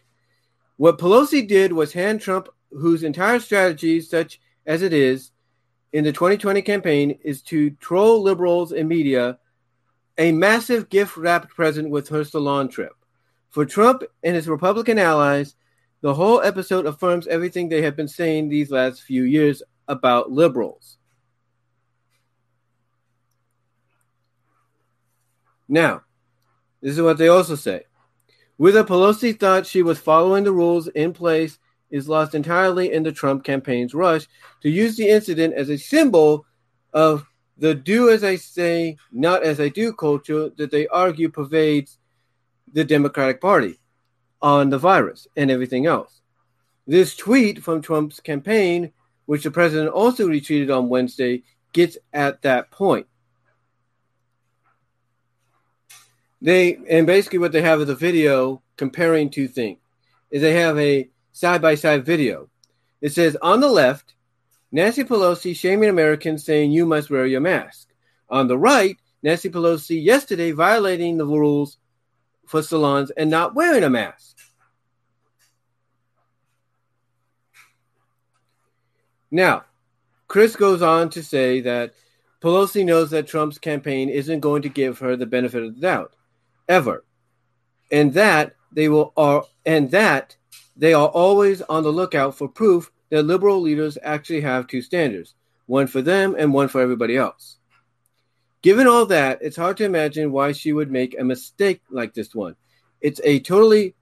[0.78, 5.32] what Pelosi did was hand Trump, whose entire strategy, such as it is
[5.94, 9.40] in the 2020 campaign, is to troll liberals and media,
[10.18, 12.94] a massive gift wrapped present with her salon trip.
[13.50, 15.56] For Trump and his Republican allies,
[16.02, 20.98] the whole episode affirms everything they have been saying these last few years about liberals.
[25.68, 26.04] Now,
[26.82, 27.86] this is what they also say.
[28.58, 31.60] Whether Pelosi thought she was following the rules in place
[31.92, 34.28] is lost entirely in the Trump campaign's rush
[34.62, 36.46] to use the incident as a symbol
[36.92, 37.26] of
[37.58, 41.98] the do as I say, not as I do culture that they argue pervades
[42.74, 43.80] the Democratic Party
[44.42, 46.22] on the virus and everything else.
[46.86, 48.92] This tweet from Trump's campaign,
[49.26, 51.44] which the president also retweeted on Wednesday,
[51.74, 53.08] gets at that point.
[56.42, 59.80] They and basically what they have is a video comparing two things.
[60.30, 62.50] Is they have a side by side video.
[63.02, 64.14] It says on the left,
[64.72, 67.88] Nancy Pelosi shaming Americans saying you must wear your mask.
[68.30, 71.78] On the right, Nancy Pelosi yesterday violating the rules
[72.46, 74.36] for salons and not wearing a mask.
[79.32, 79.64] Now,
[80.28, 81.94] Chris goes on to say that
[82.42, 86.14] Pelosi knows that Trump's campaign isn't going to give her the benefit of the doubt
[86.68, 87.04] ever.
[87.92, 90.36] And that they will are and that
[90.76, 95.36] they are always on the lookout for proof that liberal leaders actually have two standards,
[95.66, 97.58] one for them and one for everybody else.
[98.62, 102.36] Given all that, it's hard to imagine why she would make a mistake like this
[102.36, 102.56] one.
[103.02, 103.96] It's a totally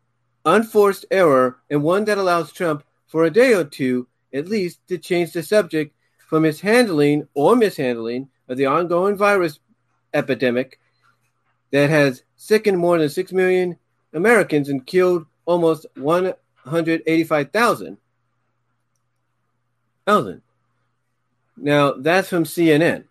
[0.45, 4.97] unforced error and one that allows Trump for a day or two at least to
[4.97, 5.95] change the subject
[6.27, 9.59] from his handling or mishandling of the ongoing virus
[10.13, 10.79] epidemic
[11.71, 13.77] that has sickened more than 6 million
[14.13, 17.97] Americans and killed almost 185,000.
[21.57, 23.05] Now, that's from CNN.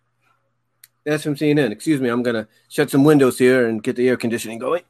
[1.03, 1.71] That's from CNN.
[1.71, 4.83] Excuse me, I'm going to shut some windows here and get the air conditioning going.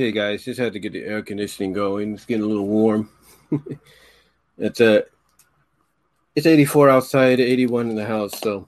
[0.00, 2.14] Okay, guys, just had to get the air conditioning going.
[2.14, 3.10] It's getting a little warm.
[4.56, 5.04] it's a
[6.34, 8.66] it's 84 outside, 81 in the house, so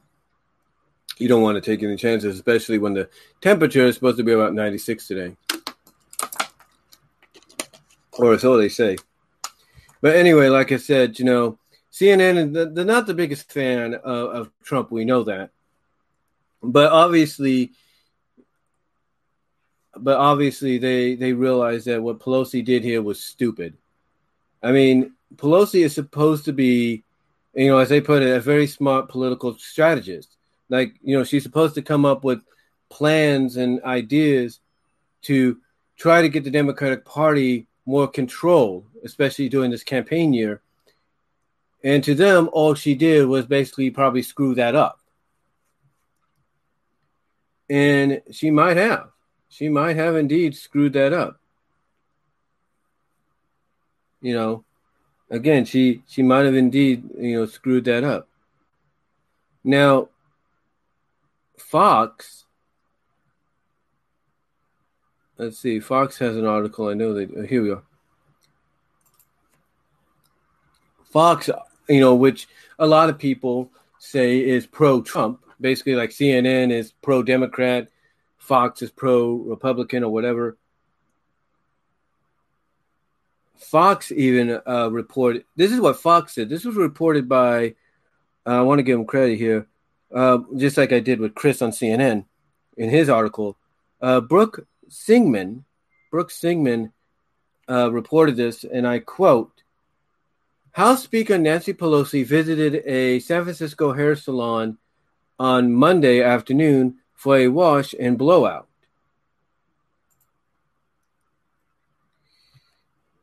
[1.17, 3.09] you don't want to take any chances, especially when the
[3.41, 5.35] temperature is supposed to be about 96 today.
[8.19, 8.99] Or so they say.
[10.03, 11.59] But anyway, like I said, you know,
[11.91, 14.93] CNN, they're not the biggest fan of, of Trump.
[14.93, 15.49] We know that.
[16.63, 17.73] But obviously,
[19.97, 23.77] but obviously they they realize that what Pelosi did here was stupid.
[24.63, 27.05] I mean, Pelosi is supposed to be,
[27.55, 30.37] you know, as they put it, a very smart political strategist.
[30.69, 32.43] Like, you know, she's supposed to come up with
[32.89, 34.61] plans and ideas
[35.23, 35.59] to
[35.97, 40.63] try to get the Democratic Party more control, especially during this campaign year.
[41.85, 45.01] And to them, all she did was basically probably screw that up.
[47.69, 49.12] And she might have.
[49.53, 51.39] She might have indeed screwed that up.
[54.23, 54.65] You know,
[55.31, 58.29] again, she she might have indeed, you know, screwed that up.
[59.63, 60.09] Now,
[61.59, 62.47] Fox
[65.37, 65.81] Let's see.
[65.81, 66.89] Fox has an article.
[66.89, 67.37] I know that.
[67.37, 67.83] Uh, here we are.
[71.11, 71.51] Fox,
[71.89, 72.47] you know, which
[72.79, 77.89] a lot of people say is pro Trump, basically like CNN is pro Democrat,
[78.43, 80.57] Fox is pro Republican or whatever.
[83.55, 86.49] Fox even uh, reported this is what Fox said.
[86.49, 87.77] This was reported by,
[88.45, 89.69] uh, I want to give him credit here,
[90.13, 92.25] uh, just like I did with Chris on CNN
[92.77, 93.57] in his article.
[94.01, 95.65] Uh, Brooke Singman,
[96.11, 96.93] Brooks Singman,
[97.71, 99.63] uh, reported this, and I quote
[100.73, 104.79] House Speaker Nancy Pelosi visited a San Francisco hair salon
[105.39, 108.67] on Monday afternoon for a wash and blowout.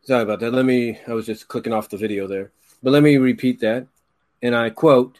[0.03, 0.53] Sorry about that.
[0.53, 2.51] Let me, I was just clicking off the video there.
[2.81, 3.87] But let me repeat that.
[4.41, 5.19] And I quote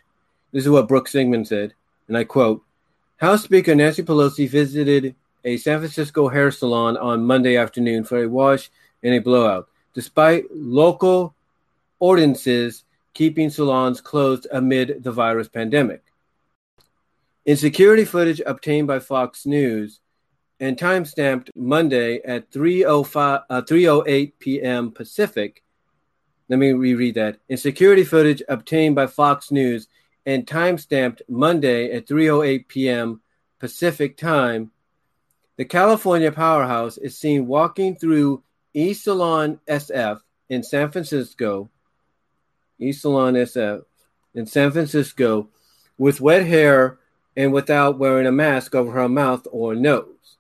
[0.54, 1.74] this is what Brooke Singman said.
[2.08, 2.64] And I quote
[3.18, 5.14] House Speaker Nancy Pelosi visited
[5.44, 8.72] a San Francisco hair salon on Monday afternoon for a wash
[9.04, 11.36] and a blowout, despite local
[12.00, 16.02] ordinances keeping salons closed amid the virus pandemic.
[17.50, 20.02] In security footage obtained by Fox News
[20.60, 24.92] and timestamped Monday at 3:05 uh, 3:08 p.m.
[24.92, 25.64] Pacific,
[26.48, 27.40] let me reread that.
[27.50, 29.88] In security footage obtained by Fox News
[30.28, 33.20] and timestamped Monday at 3:08 p.m.
[33.58, 34.70] Pacific time,
[35.58, 38.44] the California powerhouse is seen walking through
[38.76, 41.68] East Salon SF in San Francisco,
[42.78, 43.86] East Salon SF
[44.36, 45.50] in San Francisco,
[45.98, 47.00] with wet hair
[47.40, 50.36] and without wearing a mask over her mouth or nose.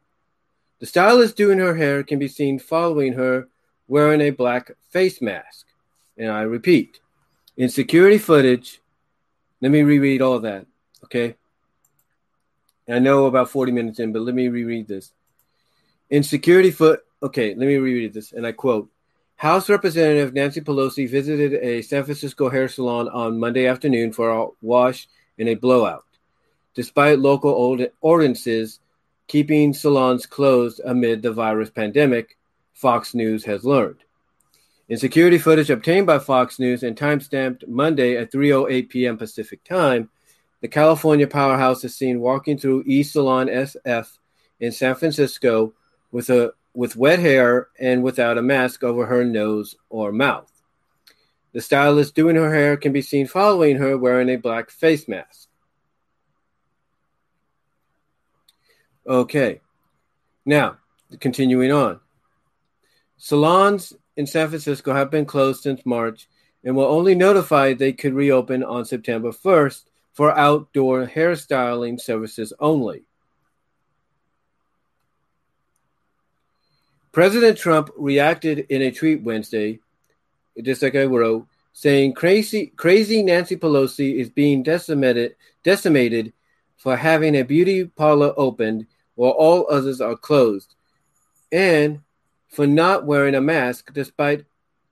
[0.80, 3.48] The stylist doing her hair can be seen following her
[3.88, 5.66] wearing a black face mask.
[6.18, 7.00] And I repeat,
[7.56, 8.82] in security footage,
[9.62, 10.66] let me reread all that,
[11.06, 11.36] okay?
[12.90, 15.14] I know about 40 minutes in, but let me reread this.
[16.10, 18.90] In security foot, okay, let me reread this, and I quote
[19.38, 24.48] House Representative Nancy Pelosi visited a San Francisco hair salon on Monday afternoon for a
[24.62, 26.04] wash and a blowout,
[26.76, 27.52] despite local
[28.02, 28.80] ordinances
[29.28, 32.38] keeping salons closed amid the virus pandemic,
[32.74, 34.04] Fox News has learned.
[34.90, 39.18] In security footage obtained by Fox News and timestamped Monday at 3:08 p.m.
[39.18, 40.10] Pacific Time,
[40.62, 44.18] the California powerhouse is seen walking through East Salon SF
[44.60, 45.74] in San Francisco
[46.12, 50.52] with a with wet hair and without a mask over her nose or mouth.
[51.52, 55.49] The stylist doing her hair can be seen following her wearing a black face mask.
[59.10, 59.60] Okay.
[60.46, 60.78] Now,
[61.20, 62.00] continuing on.
[63.18, 66.30] Salons in San Francisco have been closed since March
[66.64, 73.04] and were only notified they could reopen on September 1st for outdoor hairstyling services only.
[77.12, 79.80] President Trump reacted in a tweet Wednesday,
[80.62, 86.34] just like I wrote, saying crazy crazy Nancy Pelosi is being decimated decimated
[86.78, 88.86] for having a beauty parlor opened
[89.20, 90.76] while all others are closed,
[91.52, 92.00] and
[92.48, 94.46] for not wearing a mask despite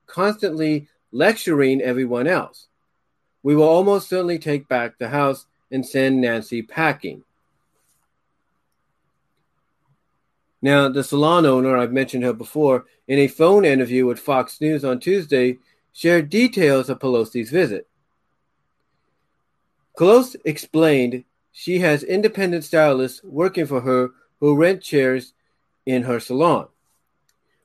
[0.05, 2.67] constantly lecturing everyone else.
[3.41, 7.23] We will almost certainly take back the house and send Nancy packing.
[10.61, 14.83] Now, the salon owner, I've mentioned her before, in a phone interview with Fox News
[14.83, 15.59] on Tuesday,
[15.93, 17.87] shared details of Pelosi's visit.
[19.97, 21.23] Kious explained
[21.59, 25.33] she has independent stylists working for her who rent chairs
[25.87, 26.67] in her salon.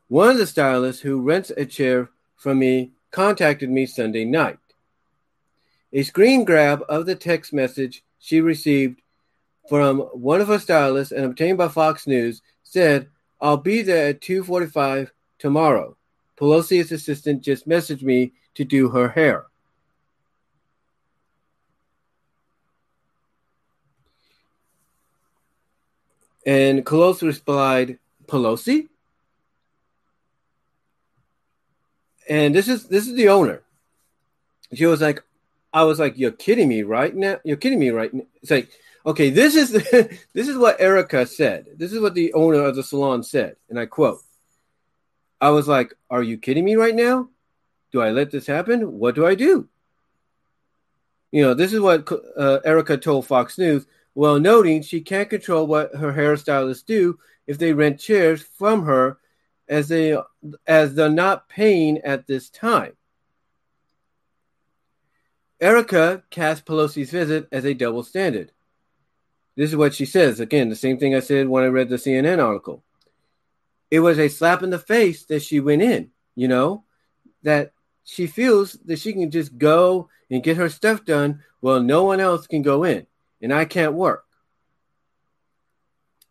[0.08, 4.58] One of the stylists who rents a chair from me contacted me Sunday night.
[5.92, 9.02] A screen grab of the text message she received
[9.68, 13.10] from one of her stylists and obtained by Fox News said,
[13.42, 15.98] I'll be there at 2.45 tomorrow.
[16.40, 19.44] Pelosi's assistant just messaged me to do her hair.
[26.44, 28.88] And Pelosi replied, Pelosi?
[32.28, 33.62] And this is this is the owner.
[34.72, 35.22] She was like,
[35.72, 37.38] I was like, You're kidding me right now?
[37.44, 38.24] You're kidding me right now.
[38.40, 38.70] It's like,
[39.04, 41.66] okay, this is the, this is what Erica said.
[41.76, 44.20] This is what the owner of the salon said, and I quote.
[45.40, 47.28] I was like, Are you kidding me right now?
[47.90, 48.98] Do I let this happen?
[48.98, 49.68] What do I do?
[51.32, 55.66] You know, this is what uh, Erica told Fox News while noting she can't control
[55.66, 59.18] what her hairstylists do if they rent chairs from her
[59.68, 60.16] as they
[60.66, 62.92] as they're not paying at this time.
[65.60, 68.50] Erica cast Pelosi's visit as a double standard.
[69.56, 70.40] This is what she says.
[70.40, 72.82] Again, the same thing I said when I read the CNN article.
[73.90, 76.84] It was a slap in the face that she went in, you know,
[77.42, 77.72] that
[78.04, 82.18] she feels that she can just go and get her stuff done while no one
[82.18, 83.06] else can go in
[83.42, 84.24] and I can't work.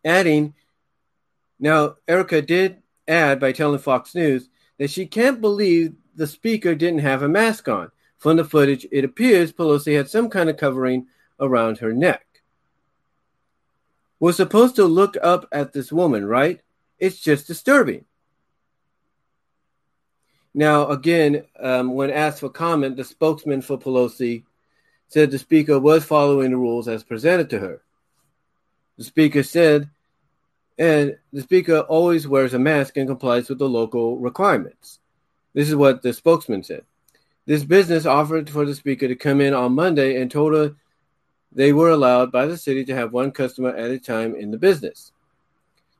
[0.04, 0.54] Adding,
[1.60, 4.48] now Erica did add by telling Fox News
[4.78, 7.90] that she can't believe the speaker didn't have a mask on.
[8.18, 11.06] From the footage, it appears Pelosi had some kind of covering
[11.40, 12.24] around her neck.
[14.20, 16.60] We're supposed to look up at this woman, right?
[16.98, 18.04] It's just disturbing.
[20.54, 24.44] Now, again, um, when asked for comment, the spokesman for Pelosi
[25.12, 27.82] said the speaker was following the rules as presented to her.
[28.96, 29.90] The speaker said,
[30.78, 35.00] and the speaker always wears a mask and complies with the local requirements.
[35.52, 36.84] This is what the spokesman said.
[37.44, 40.76] This business offered for the speaker to come in on Monday and told her
[41.52, 44.56] they were allowed by the city to have one customer at a time in the
[44.56, 45.12] business.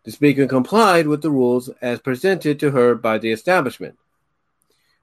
[0.04, 3.98] The speaker complied with the rules as presented to her by the establishment.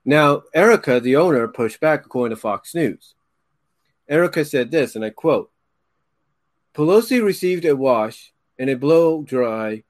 [0.04, 3.14] Now, Erica, the owner, pushed back according to Fox News.
[4.10, 5.52] Erica said this, and I quote
[6.74, 9.84] Pelosi received a wash and a blow dry.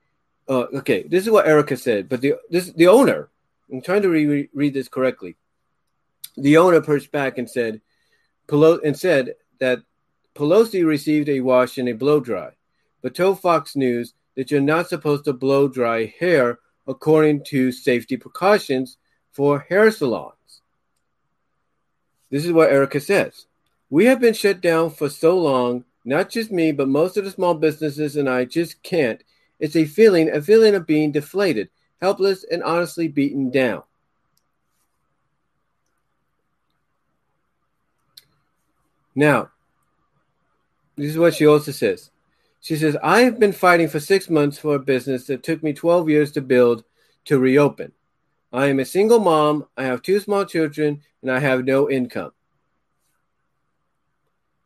[0.47, 3.29] Uh, okay, this is what Erica said, but the this the owner.
[3.71, 5.37] I'm trying to re- read this correctly.
[6.35, 7.81] The owner pushed back and said,
[8.47, 9.83] Pelo- and said that
[10.35, 12.51] Pelosi received a wash and a blow dry,
[13.01, 18.17] but told Fox News that you're not supposed to blow dry hair according to safety
[18.17, 18.97] precautions
[19.31, 20.61] for hair salons.
[22.31, 23.45] This is what Erica says.
[23.89, 27.31] We have been shut down for so long, not just me, but most of the
[27.31, 29.23] small businesses, and I just can't.
[29.59, 31.69] It's a feeling, a feeling of being deflated,
[31.99, 33.83] helpless, and honestly beaten down.
[39.15, 39.49] Now,
[40.95, 42.11] this is what she also says.
[42.61, 45.73] She says, I have been fighting for six months for a business that took me
[45.73, 46.83] 12 years to build
[47.25, 47.93] to reopen.
[48.51, 52.31] I am a single mom, I have two small children, and I have no income.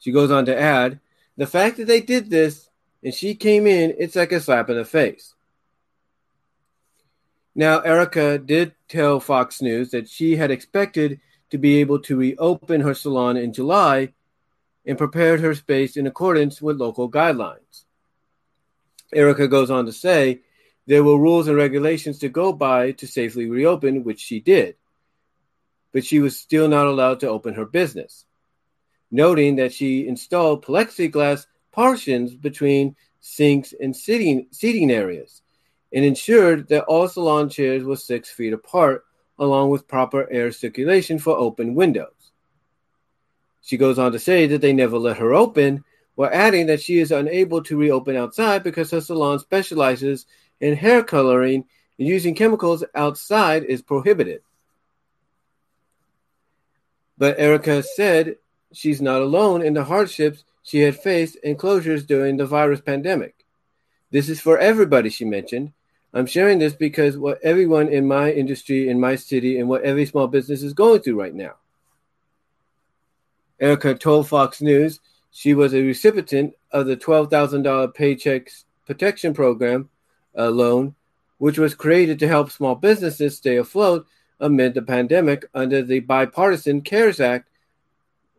[0.03, 0.99] She goes on to add,
[1.37, 2.69] the fact that they did this
[3.01, 5.33] and she came in, it's like a slap in the face.
[7.55, 12.81] Now, Erica did tell Fox News that she had expected to be able to reopen
[12.81, 14.11] her salon in July
[14.85, 17.85] and prepared her space in accordance with local guidelines.
[19.13, 20.41] Erica goes on to say
[20.85, 24.75] there were rules and regulations to go by to safely reopen, which she did,
[25.93, 28.25] but she was still not allowed to open her business
[29.13, 35.43] noting that she installed plexiglass partitions between sinks and sitting, seating areas
[35.93, 39.05] and ensured that all salon chairs were six feet apart,
[39.37, 42.31] along with proper air circulation for open windows.
[43.61, 45.83] She goes on to say that they never let her open,
[46.15, 50.25] while adding that she is unable to reopen outside because her salon specializes
[50.59, 51.65] in hair coloring
[51.99, 54.41] and using chemicals outside is prohibited.
[57.17, 58.37] But Erica said
[58.73, 63.45] she's not alone in the hardships she had faced and closures during the virus pandemic.
[64.11, 65.73] This is for everybody, she mentioned.
[66.13, 70.05] I'm sharing this because what everyone in my industry, in my city, and what every
[70.05, 71.55] small business is going through right now.
[73.59, 74.99] Erica told Fox News
[75.31, 78.51] she was a recipient of the $12,000 Paycheck
[78.85, 79.89] Protection Program
[80.37, 80.95] uh, loan,
[81.39, 84.05] which was created to help small businesses stay afloat
[84.39, 87.49] amid the pandemic under the bipartisan CARES Act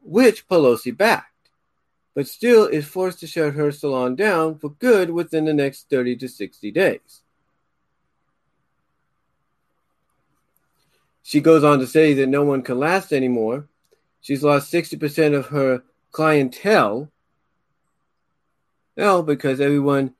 [0.04, 1.50] which Pelosi backed,
[2.14, 6.16] but still is forced to shut her salon down for good within the next 30
[6.16, 7.22] to 60 days.
[11.22, 13.66] She goes on to say that no one can last anymore.
[14.20, 15.82] She's lost 60% of her
[16.12, 17.10] clientele.
[18.96, 20.14] No, because everyone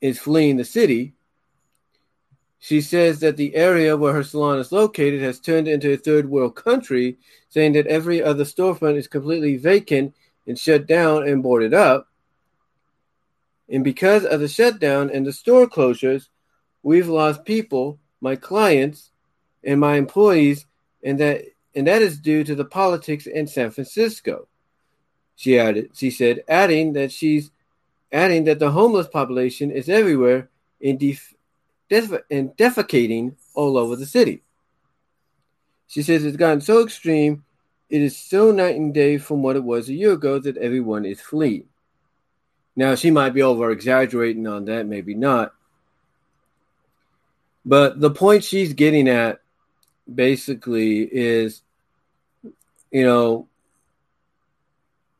[0.00, 1.13] is fleeing the city.
[2.64, 6.30] She says that the area where her salon is located has turned into a third
[6.30, 7.18] world country,
[7.50, 10.14] saying that every other storefront is completely vacant
[10.46, 12.08] and shut down and boarded up.
[13.68, 16.28] And because of the shutdown and the store closures,
[16.82, 19.10] we've lost people, my clients,
[19.62, 20.64] and my employees,
[21.02, 21.42] and that
[21.74, 24.48] and that is due to the politics in San Francisco.
[25.36, 27.50] She added, she said, adding that she's
[28.10, 30.48] adding that the homeless population is everywhere
[30.82, 31.33] and, def-
[31.88, 34.42] def- and defecating all over the city.
[35.86, 37.44] She says it's gotten so extreme,
[37.88, 41.04] it is so night and day from what it was a year ago that everyone
[41.04, 41.66] is fleeing.
[42.76, 45.54] Now, she might be over exaggerating on that, maybe not.
[47.64, 49.40] But the point she's getting at
[50.12, 51.62] basically is,
[52.90, 53.48] you know,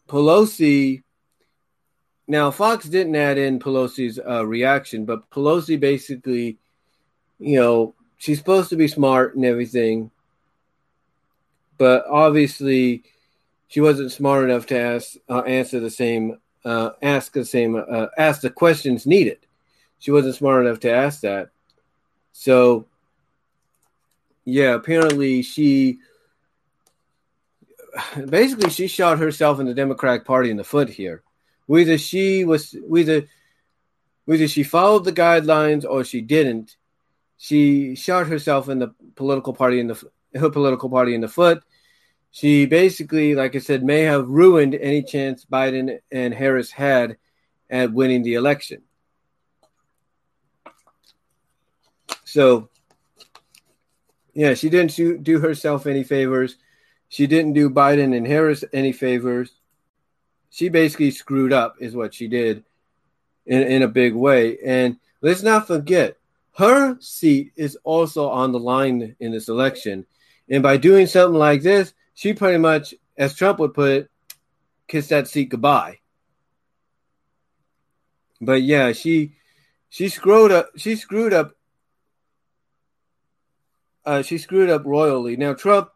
[0.09, 1.03] Pelosi.
[2.27, 6.59] Now, Fox didn't add in Pelosi's uh, reaction, but Pelosi basically,
[7.39, 10.11] you know, she's supposed to be smart and everything,
[11.77, 13.03] but obviously,
[13.69, 18.07] she wasn't smart enough to ask uh, answer the same uh, ask the same uh,
[18.17, 19.39] ask the questions needed.
[19.99, 21.51] She wasn't smart enough to ask that,
[22.33, 22.87] so
[24.45, 25.99] yeah, apparently she
[28.29, 31.23] basically she shot herself in the Democratic Party in the foot here.
[31.67, 33.27] Whether she was whether
[34.25, 36.77] whether she followed the guidelines or she didn't,
[37.37, 40.03] she shot herself in the political party in the
[40.35, 41.63] her political party in the foot.
[42.31, 47.17] She basically, like I said, may have ruined any chance Biden and Harris had
[47.71, 48.83] at winning the election.
[52.25, 52.69] So,
[54.35, 56.57] yeah, she didn't do herself any favors.
[57.09, 59.53] She didn't do Biden and Harris any favors.
[60.55, 62.63] She basically screwed up, is what she did
[63.45, 64.57] in, in a big way.
[64.65, 66.17] And let's not forget,
[66.59, 70.07] her seat is also on the line in this election.
[70.49, 74.11] And by doing something like this, she pretty much, as Trump would put it,
[74.87, 75.99] kissed that seat goodbye.
[78.41, 79.33] But yeah, she
[79.89, 81.57] she screwed up she screwed up
[84.05, 85.37] uh, she screwed up royally.
[85.37, 85.91] Now Trump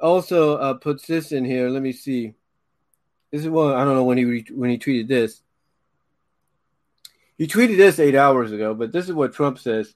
[0.00, 1.68] also uh, puts this in here.
[1.68, 2.34] Let me see.
[3.30, 5.42] This is one I don't know when he re- when he tweeted this.
[7.38, 9.94] He tweeted this eight hours ago, but this is what Trump says.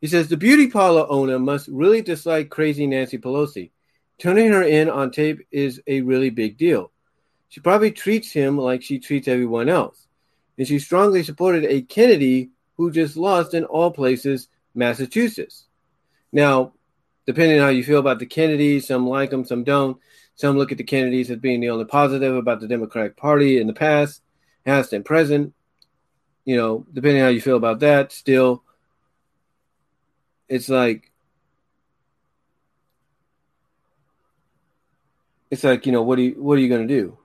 [0.00, 3.70] He says the beauty parlor owner must really dislike crazy Nancy Pelosi.
[4.18, 6.92] Turning her in on tape is a really big deal.
[7.48, 10.06] She probably treats him like she treats everyone else.
[10.56, 15.64] And she strongly supported a Kennedy who just lost in all places, Massachusetts.
[16.32, 16.74] Now,
[17.26, 18.86] depending on how you feel about the Kennedys.
[18.86, 19.98] Some like them, some don't.
[20.36, 23.66] Some look at the Kennedys as being the only positive about the Democratic Party in
[23.66, 24.22] the past,
[24.64, 25.54] past and present.
[26.44, 28.62] You know, depending how you feel about that, still,
[30.48, 31.10] it's like,
[35.50, 37.16] it's like you know, what do you what are you going to do?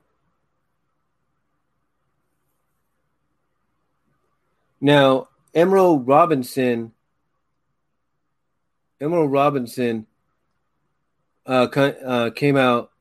[4.79, 6.93] Now, Emerald Robinson
[9.01, 10.05] Emerald Robinson
[11.45, 11.67] uh,
[12.05, 12.91] uh, came out,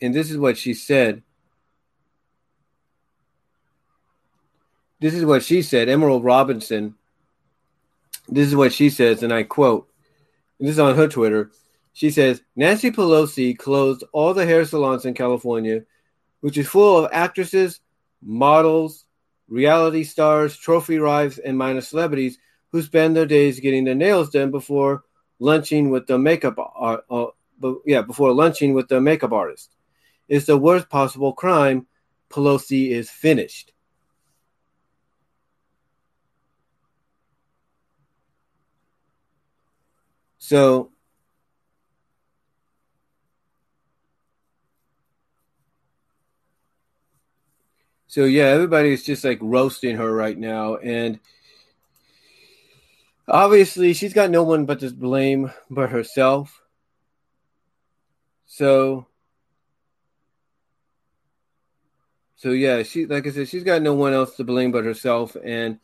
[0.00, 1.22] and this is what she said.
[5.00, 5.88] This is what she said.
[5.88, 6.94] Emerald Robinson.
[8.28, 9.88] This is what she says, and I quote.
[10.60, 11.50] this is on her Twitter.
[11.92, 15.82] She says Nancy Pelosi closed all the hair salons in California,
[16.40, 17.80] which is full of actresses,
[18.22, 19.06] models,
[19.48, 22.38] reality stars, trophy wives, and minor celebrities
[22.70, 25.02] who spend their days getting their nails done before
[25.40, 27.26] lunching with the makeup art, uh,
[27.84, 29.74] yeah, before lunching with the makeup artist.
[30.30, 31.88] It's the worst possible crime.
[32.30, 33.72] Pelosi is finished.
[40.38, 40.92] So
[48.06, 51.18] So yeah, everybody's just like roasting her right now and
[53.26, 56.62] obviously she's got no one but to blame but herself.
[58.46, 59.06] So
[62.40, 65.36] so yeah, she like I said, she's got no one else to blame but herself.
[65.44, 65.78] And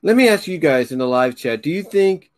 [0.00, 2.30] let me ask you guys in the live chat, do you think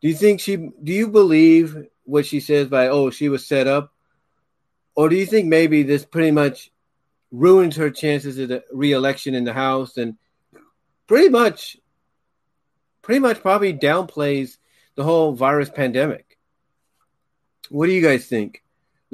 [0.00, 3.66] do you think she do you believe what she says by oh she was set
[3.66, 3.92] up?
[4.94, 6.70] Or do you think maybe this pretty much
[7.30, 10.16] ruins her chances of the re-election in the House and
[11.06, 11.76] pretty much
[13.02, 14.56] pretty much probably downplays
[14.94, 16.38] the whole virus pandemic.
[17.68, 18.63] What do you guys think?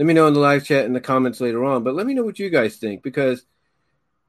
[0.01, 1.84] Let me know in the live chat in the comments later on.
[1.84, 3.44] But let me know what you guys think because,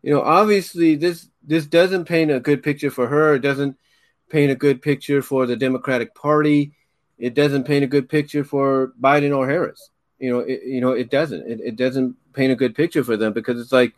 [0.02, 3.36] you know, obviously this this doesn't paint a good picture for her.
[3.36, 3.78] It doesn't
[4.28, 6.74] paint a good picture for the Democratic Party.
[7.18, 9.92] It doesn't paint a good picture for Biden or Harris.
[10.20, 11.50] You know, it, you know, it doesn't.
[11.50, 13.94] It, it doesn't paint a good picture for them because it's like,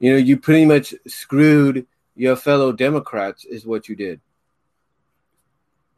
[0.00, 4.20] you know, you pretty much screwed your fellow Democrats is what you did.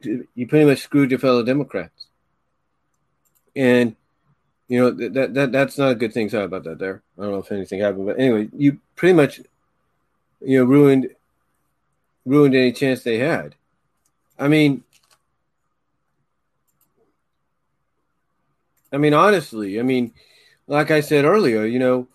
[0.01, 2.05] You pretty much screwed your fellow Democrats,
[3.55, 3.95] and
[4.67, 6.29] you know that that that's not a good thing.
[6.29, 6.79] Sorry about that.
[6.79, 9.41] There, I don't know if anything happened, but anyway, you pretty much
[10.41, 11.09] you know ruined
[12.25, 13.55] ruined any chance they had.
[14.39, 14.83] I mean,
[18.91, 20.13] I mean honestly, I mean,
[20.67, 22.07] like I said earlier, you know,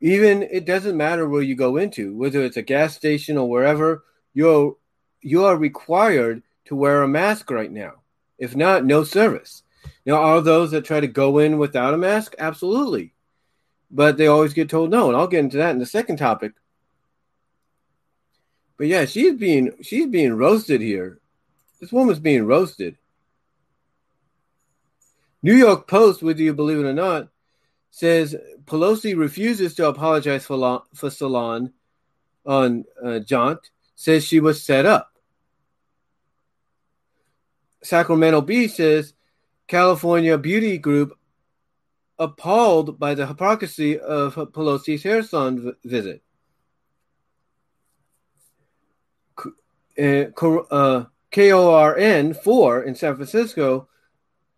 [0.00, 4.04] even it doesn't matter where you go into, whether it's a gas station or wherever,
[4.34, 4.76] you're
[5.20, 7.94] you are required to wear a mask right now.
[8.38, 9.62] If not, no service.
[10.04, 12.34] Now, are those that try to go in without a mask?
[12.38, 13.12] Absolutely.
[13.90, 16.52] But they always get told no, and I'll get into that in the second topic.
[18.76, 21.20] But yeah, she's being she's being roasted here.
[21.80, 22.96] This woman's being roasted.
[25.42, 27.28] New York Post, whether you believe it or not,
[27.90, 28.34] says
[28.64, 31.72] Pelosi refuses to apologize for, La- for Salon
[32.44, 33.60] on uh, Jaunt,
[33.94, 35.12] says she was set up.
[37.82, 39.14] Sacramento Bee says
[39.68, 41.18] California beauty group
[42.18, 46.22] appalled by the hypocrisy of Pelosi's hair salon visit.
[49.98, 53.88] Uh, KRON 4 in San Francisco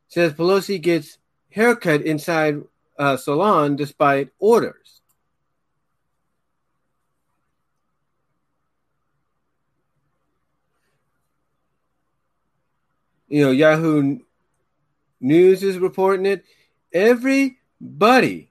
[0.09, 1.19] says Pelosi gets
[1.51, 2.63] haircut inside
[2.99, 5.01] uh, salon despite orders.
[13.29, 14.21] You know, Yahoo
[15.21, 16.45] News is reporting it.
[16.93, 18.51] Everybody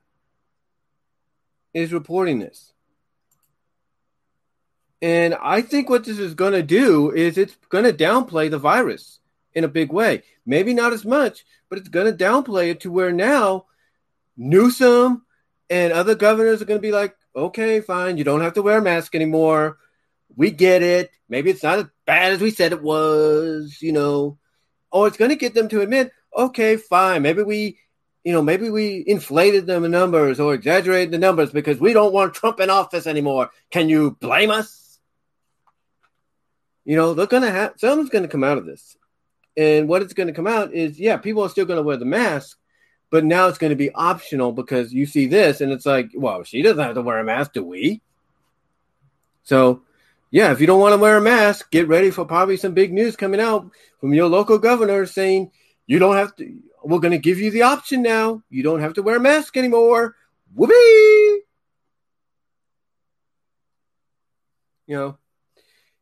[1.73, 2.73] is reporting this.
[5.01, 8.57] And I think what this is going to do is it's going to downplay the
[8.57, 9.19] virus
[9.53, 10.23] in a big way.
[10.45, 13.65] Maybe not as much, but it's going to downplay it to where now
[14.35, 15.23] Newsom
[15.69, 18.79] and other governors are going to be like, okay, fine, you don't have to wear
[18.79, 19.77] a mask anymore.
[20.35, 21.11] We get it.
[21.29, 24.37] Maybe it's not as bad as we said it was, you know.
[24.97, 27.77] Or it's going to get them to admit, okay, fine, maybe we,
[28.23, 32.33] you know, maybe we inflated the numbers or exaggerated the numbers because we don't want
[32.33, 33.51] Trump in office anymore.
[33.69, 34.97] Can you blame us?
[36.83, 38.97] You know, they're going to have, something's going to come out of this.
[39.55, 41.97] And what it's going to come out is, yeah, people are still going to wear
[41.97, 42.57] the mask,
[43.11, 46.43] but now it's going to be optional because you see this and it's like, well,
[46.43, 48.01] she doesn't have to wear a mask, do we?
[49.43, 49.83] So,
[50.29, 52.91] yeah, if you don't want to wear a mask, get ready for probably some big
[52.91, 53.69] news coming out
[53.99, 55.51] from your local governor saying
[55.85, 56.59] you don't have to.
[56.83, 58.43] We're going to give you the option now.
[58.49, 60.15] You don't have to wear a mask anymore.
[60.53, 60.73] Whoopee!
[64.85, 65.17] You know,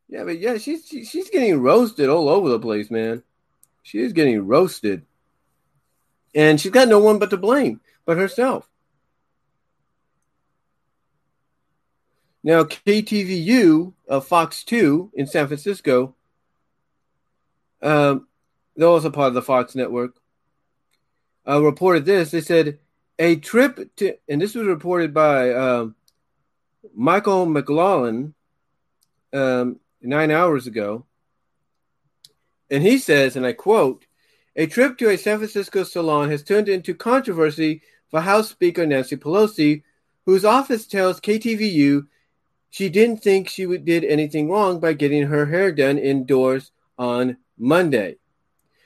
[0.08, 3.22] yeah, but yeah, she's she's getting roasted all over the place, man.
[3.82, 5.04] She is getting roasted.
[6.34, 8.68] And she's got no one but to blame but herself.
[12.46, 16.14] Now, KTVU of Fox 2 in San Francisco,
[17.82, 18.28] um,
[18.76, 20.14] they're also part of the Fox network,
[21.44, 22.30] uh, reported this.
[22.30, 22.78] They said
[23.18, 25.96] a trip to, and this was reported by um,
[26.94, 28.32] Michael McLaughlin
[29.32, 31.04] um, nine hours ago.
[32.70, 34.06] And he says, and I quote,
[34.54, 39.16] a trip to a San Francisco salon has turned into controversy for House Speaker Nancy
[39.16, 39.82] Pelosi,
[40.26, 42.06] whose office tells KTVU
[42.76, 48.16] she didn't think she did anything wrong by getting her hair done indoors on Monday.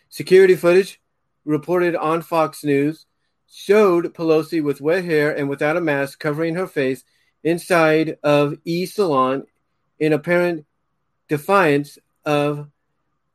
[0.09, 1.01] Security footage
[1.45, 3.07] reported on Fox News
[3.51, 7.03] showed Pelosi with wet hair and without a mask covering her face
[7.43, 9.43] inside of E Salon
[9.99, 10.66] in apparent
[11.26, 12.68] defiance of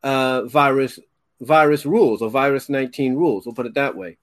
[0.03, 0.99] uh, virus
[1.41, 3.45] virus rules or virus 19 rules.
[3.45, 4.15] We'll put it that way.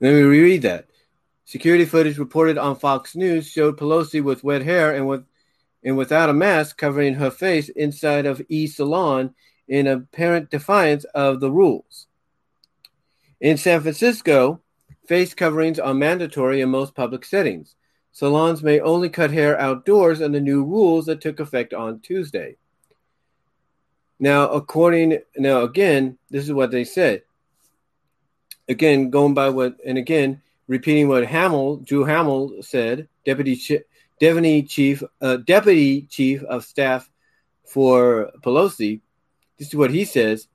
[0.00, 0.89] Let me reread that.
[1.50, 5.24] Security footage reported on Fox News showed Pelosi with wet hair and with
[5.82, 9.34] and without a mask covering her face inside of E Salon
[9.66, 12.06] in apparent defiance of the rules.
[13.40, 14.60] In San Francisco,
[15.08, 17.74] face coverings are mandatory in most public settings.
[18.12, 22.58] Salons may only cut hair outdoors under new rules that took effect on Tuesday.
[24.20, 27.22] Now, according now again, this is what they said.
[28.68, 33.60] Again, going by what and again repeating what Hammill, Drew Hammill said, deputy
[34.20, 37.10] deputy chief uh, deputy chief of staff
[37.66, 39.00] for Pelosi.
[39.58, 40.46] This is what he says.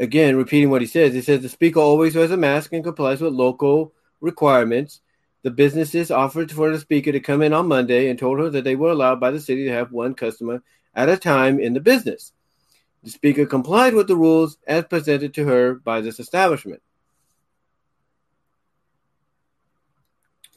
[0.00, 3.20] again, repeating what he says, he says the speaker always wears a mask and complies
[3.20, 5.00] with local requirements.
[5.42, 8.64] The businesses offered for the speaker to come in on Monday and told her that
[8.64, 10.64] they were allowed by the city to have one customer
[10.96, 12.32] at a time in the business.
[13.04, 16.82] The speaker complied with the rules as presented to her by this establishment.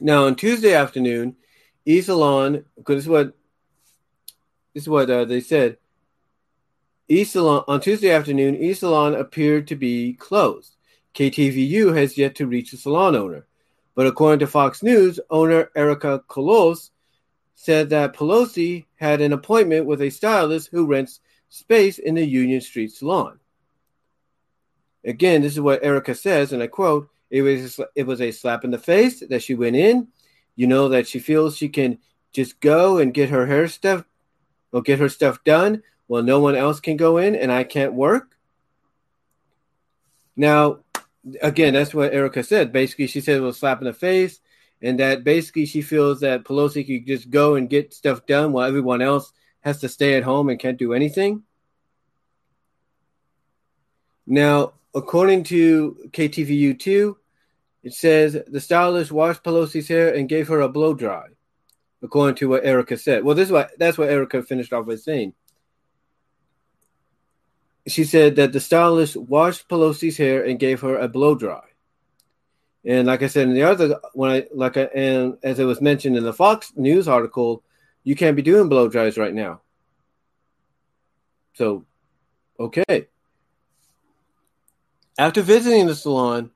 [0.02, 1.36] Now, on Tuesday afternoon,
[2.02, 3.34] Salon, because this is what
[4.74, 5.76] this is what uh, they said.
[7.24, 10.74] Salon on Tuesday afternoon, Salon appeared to be closed.
[11.14, 13.46] KTVU has yet to reach the salon owner,
[13.94, 16.90] but according to Fox News, owner Erica Colos
[17.54, 22.60] said that Pelosi had an appointment with a stylist who rents space in the Union
[22.60, 23.38] Street salon.
[25.04, 28.62] Again, this is what Erica says, and I quote: "It was it was a slap
[28.62, 30.06] in the face that she went in.
[30.54, 31.98] You know that she feels she can
[32.32, 34.04] just go and get her hair stuff
[34.70, 37.94] or get her stuff done well no one else can go in, and I can't
[37.94, 38.36] work."
[40.36, 40.78] Now,
[41.40, 42.72] again, that's what Erica said.
[42.72, 44.40] Basically, she said it was a slap in the face
[44.82, 48.66] and that basically she feels that Pelosi could just go and get stuff done while
[48.66, 51.44] everyone else has to stay at home and can't do anything.
[54.26, 57.14] Now, according to KTVU2,
[57.82, 61.26] it says the stylist washed Pelosi's hair and gave her a blow dry,
[62.02, 63.24] according to what Erica said.
[63.24, 65.34] Well, this is what that's what Erica finished off with saying.
[67.88, 71.62] She said that the stylist washed Pelosi's hair and gave her a blow dry.
[72.84, 75.80] And like I said in the other, when I like, I, and as it was
[75.80, 77.62] mentioned in the Fox News article,
[78.04, 79.60] you can't be doing blow dries right now.
[81.54, 81.84] So,
[82.58, 83.08] okay.
[85.18, 86.50] After visiting the salon,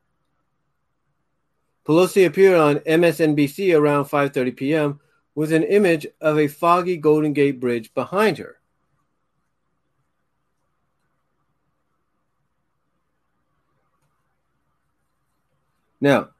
[1.86, 5.00] Pelosi appeared on MSNBC around 5:30 p.m.
[5.34, 8.56] with an image of a foggy Golden Gate Bridge behind her.
[16.00, 16.30] Now,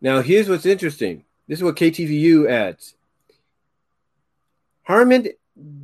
[0.00, 1.24] now here's what's interesting.
[1.46, 2.94] This is what KTVU adds.
[4.82, 5.28] Harman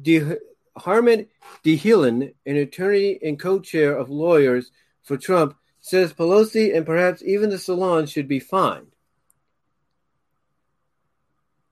[0.03, 0.37] De,
[0.77, 1.29] Harman
[1.65, 5.57] Dhillon, an attorney and co-chair of lawyers for Trump,
[5.89, 8.89] says Pelosi and perhaps even the salon should be fined.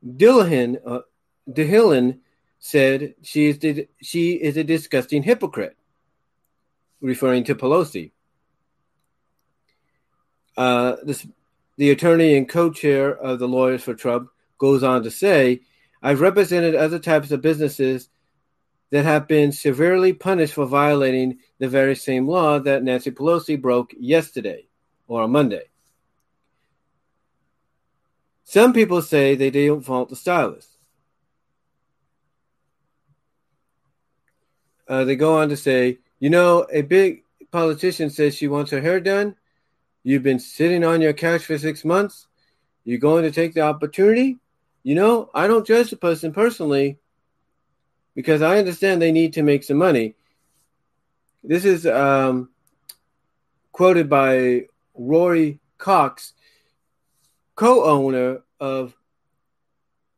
[0.05, 1.01] Dillahan, uh,
[1.49, 2.21] Dhillon
[2.59, 5.77] said she is, she is a disgusting hypocrite,
[7.01, 8.13] referring to Pelosi.
[10.57, 11.27] Uh, this,
[11.77, 15.61] the attorney and co-chair of the Lawyers for Trump goes on to say,
[16.03, 18.09] "I've represented other types of businesses
[18.91, 23.93] that have been severely punished for violating the very same law that Nancy Pelosi broke
[23.99, 24.67] yesterday
[25.09, 25.65] or on Monday.
[28.45, 30.77] Some people say they don't fault the stylist.
[34.89, 38.81] Uh, they go on to say, you know, a big politician says she wants her
[38.81, 39.35] hair done
[40.07, 42.29] You've been sitting on your couch for six months.
[42.85, 44.39] You're going to take the opportunity.
[44.85, 47.01] You know, I don't judge the person personally
[48.17, 50.17] because I understand they need to make some money.
[51.45, 52.49] This is um,
[53.71, 54.63] quoted by
[54.95, 56.33] Rory Cox,
[57.55, 58.97] co owner of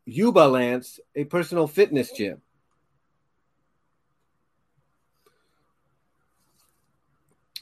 [0.06, 2.40] Ubalance, a personal fitness gym.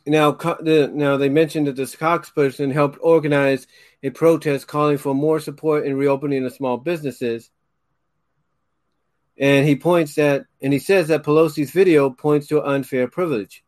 [0.07, 3.67] Now, the, now they mentioned that this Cox person helped organize
[4.05, 7.51] a protest calling for more support in reopening the small businesses.
[9.39, 13.63] And he points that, and he says that Pelosi's video points to unfair privilege.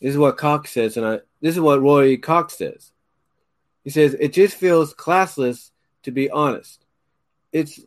[0.00, 2.92] This is what Cox says, and I, this is what Roy Cox says.
[3.84, 5.70] He says it just feels classless,
[6.02, 6.84] to be honest.
[7.52, 7.80] It's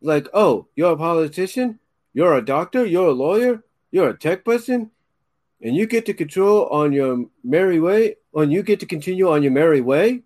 [0.00, 1.78] like, oh, you're a politician,
[2.12, 4.90] you're a doctor, you're a lawyer, you're a tech person,
[5.60, 9.42] and you get to control on your merry way, and you get to continue on
[9.42, 10.22] your merry way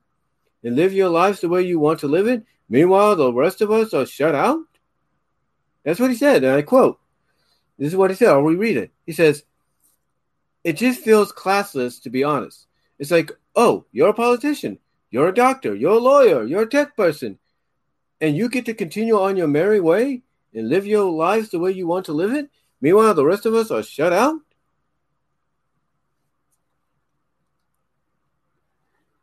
[0.65, 2.45] and live your lives the way you want to live it.
[2.69, 4.59] Meanwhile, the rest of us are shut out.
[5.85, 6.99] That's what he said, and I quote.
[7.79, 8.29] This is what he said.
[8.29, 8.93] I'll reread it.
[9.07, 9.45] He says,
[10.63, 12.67] It just feels classless, to be honest.
[12.99, 14.79] It's like, oh, you're a politician,
[15.11, 17.39] you're a doctor, you're a lawyer, you're a tech person,
[18.21, 20.23] and you get to continue on your merry way
[20.55, 22.51] and live your lives the way you want to live it.
[22.81, 24.41] Meanwhile, the rest of us are shut out.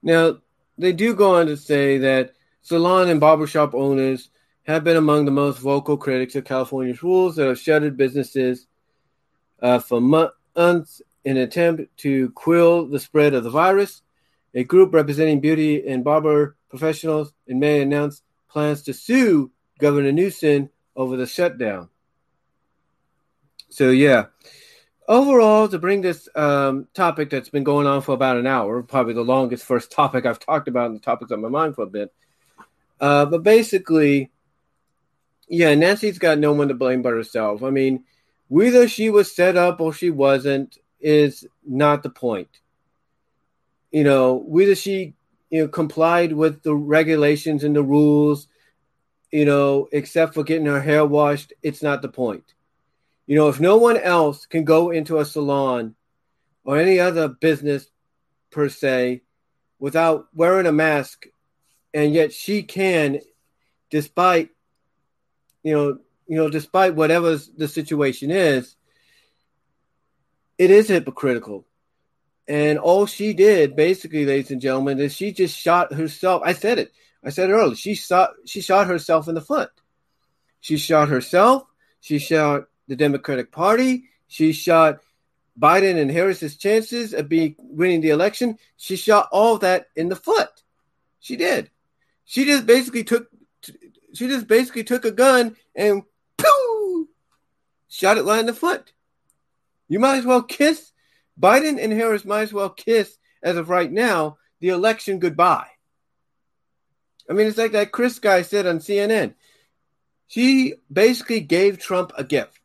[0.02, 0.38] Now,
[0.78, 4.30] they do go on to say that salon and barbershop owners
[4.70, 8.68] have been among the most vocal critics of California's rules that have shuttered businesses
[9.64, 14.04] uh, for months in an attempt to quell the spread of the virus.
[14.54, 19.50] A group representing beauty and barber professionals in May announced plans to sue
[19.80, 21.90] Governor Newsom over the shutdown.
[23.70, 24.26] So yeah,
[25.08, 29.16] overall, to bring this um, topic that's been going on for about an hour, probably
[29.16, 31.88] the longest first topic I've talked about, and the topics on my mind for a
[31.88, 32.14] bit.
[33.00, 34.30] Uh, but basically,
[35.50, 37.64] yeah, Nancy's got no one to blame but herself.
[37.64, 38.04] I mean,
[38.48, 42.60] whether she was set up or she wasn't is not the point.
[43.92, 45.16] You know, whether she
[45.50, 48.48] you know complied with the regulations and the rules,
[49.32, 52.54] you know, except for getting her hair washed, it's not the point.
[53.26, 55.96] You know, if no one else can go into a salon
[56.64, 57.90] or any other business
[58.52, 59.22] per se
[59.80, 61.26] without wearing a mask,
[61.94, 63.20] and yet she can,
[63.90, 64.50] despite
[65.64, 68.76] you know, you know, despite whatever the situation is,
[70.58, 71.66] it is hypocritical.
[72.48, 76.42] And all she did, basically, ladies and gentlemen, is she just shot herself.
[76.44, 76.92] I said it.
[77.24, 77.76] I said it earlier.
[77.76, 78.32] She shot.
[78.46, 79.70] She shot herself in the foot.
[80.60, 81.64] She shot herself.
[82.02, 84.06] She shot the Democratic Party.
[84.28, 85.00] She shot
[85.60, 88.58] Biden and Harris's chances of being winning the election.
[88.78, 90.50] She shot all that in the foot.
[91.20, 91.70] She did.
[92.26, 93.28] She just basically took.
[94.14, 96.04] She just basically took a gun and
[96.38, 97.08] pooh,
[97.88, 98.92] shot it right in the foot.
[99.88, 100.92] You might as well kiss
[101.40, 102.26] Biden and Harris.
[102.26, 105.68] Might as well kiss as of right now the election goodbye.
[107.30, 109.36] I mean, it's like that Chris guy said on CNN.
[110.28, 112.60] She basically gave Trump a gift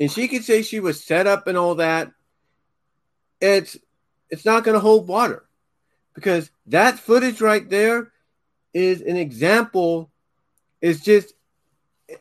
[0.00, 2.12] and she could say she was set up and all that,
[3.40, 3.76] it's
[4.30, 5.44] it's not going to hold water
[6.14, 8.12] because that footage right there
[8.72, 10.10] is an example.
[10.80, 11.34] Is just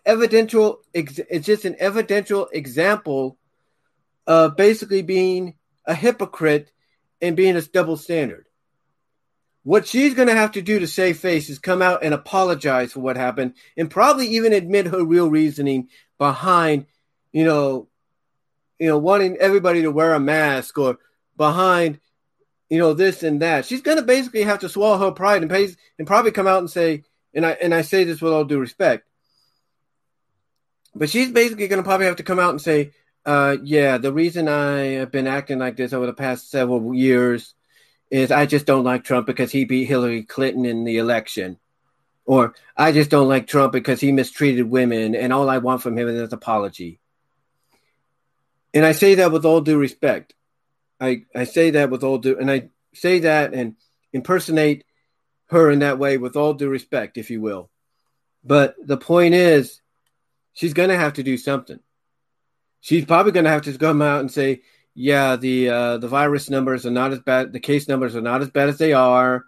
[0.06, 0.82] evidential.
[0.93, 3.38] It's just an evidential example
[4.26, 6.72] of basically being a hypocrite
[7.22, 8.48] and being a double standard.
[9.64, 12.93] What she's going to have to do to save face is come out and apologize
[12.93, 16.86] for what happened and probably even admit her real reasoning behind
[17.32, 17.88] you know,
[18.80, 20.98] you know, wanting everybody to wear a mask or
[21.36, 22.00] behind,
[22.70, 23.65] you know, this and that.
[23.65, 26.59] She's going to basically have to swallow her pride and pay, and probably come out
[26.59, 27.03] and say,
[27.34, 29.07] and I and I say this with all due respect,
[30.95, 32.91] but she's basically going to probably have to come out and say,
[33.26, 37.53] uh, yeah, the reason I have been acting like this over the past several years
[38.09, 41.57] is I just don't like Trump because he beat Hillary Clinton in the election.
[42.26, 45.97] Or I just don't like Trump because he mistreated women and all I want from
[45.97, 46.99] him is an apology
[48.78, 50.34] and I say that with all due respect.
[51.00, 53.76] I, I say that with all due, and I say that and
[54.14, 54.86] impersonate
[55.50, 57.70] her in that way with all due respect, if you will.
[58.43, 59.82] But the point is,
[60.54, 61.80] she's going to have to do something.
[62.82, 64.62] She's probably going to have to come out and say,
[64.93, 67.54] "Yeah, the uh, the virus numbers are not as bad.
[67.54, 69.45] The case numbers are not as bad as they are.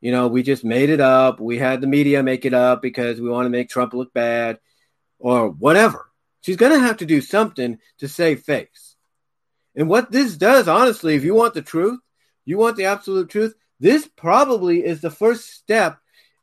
[0.00, 1.40] You know, we just made it up.
[1.40, 4.58] We had the media make it up because we want to make Trump look bad,
[5.18, 6.06] or whatever."
[6.40, 8.87] She's going to have to do something to save face.
[9.78, 12.00] And what this does, honestly, if you want the truth,
[12.44, 16.00] you want the absolute truth, this probably is the first step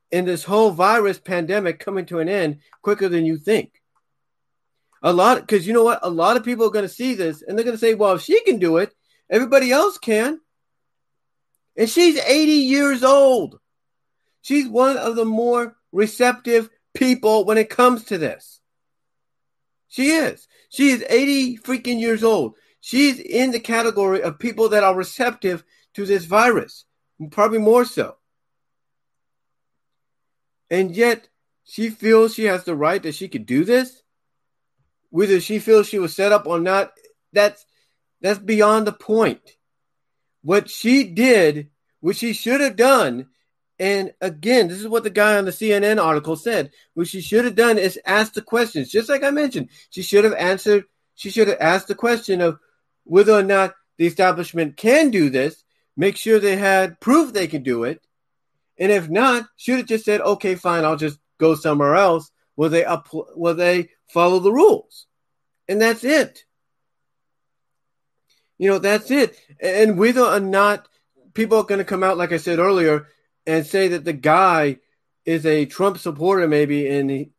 [0.10, 3.82] in this whole virus pandemic coming to an end quicker than you think.
[5.04, 6.00] A lot, because you know what?
[6.02, 8.14] A lot of people are going to see this and they're going to say, well,
[8.14, 8.96] if she can do it,
[9.30, 10.40] everybody else can.
[11.76, 13.60] And she's 80 years old.
[14.44, 18.62] She's one of the more receptive people when it comes to this.
[19.90, 20.48] She is.
[20.70, 22.56] She is 80 freaking years old.
[22.86, 25.64] She's in the category of people that are receptive
[25.96, 26.86] to this virus,
[27.32, 28.18] probably more so.
[30.70, 31.28] And yet,
[31.64, 34.04] she feels she has the right that she could do this.
[35.10, 36.92] Whether she feels she was set up or not,
[37.34, 37.66] that's
[38.22, 39.42] that's beyond the point.
[40.44, 41.72] What she did,
[42.02, 43.30] what she should have done,
[43.80, 46.70] and again, this is what the guy on the CNN article said.
[46.94, 49.70] What she should have done is ask the questions, just like I mentioned.
[49.90, 52.60] She should have answered, she should have asked the question of
[53.06, 55.64] whether or not the establishment can do this,
[55.96, 58.02] make sure they had proof they can do it.
[58.78, 62.70] And if not, should have just said, okay, fine, I'll just go somewhere else where
[62.70, 65.08] they up where they follow the rules.
[65.68, 66.44] And that's it.
[68.58, 69.38] You know, that's it.
[69.60, 70.88] And whether or not
[71.34, 73.08] people are going to come out, like I said earlier,
[73.46, 74.78] and say that the guy
[75.26, 77.32] is a Trump supporter, maybe, and he,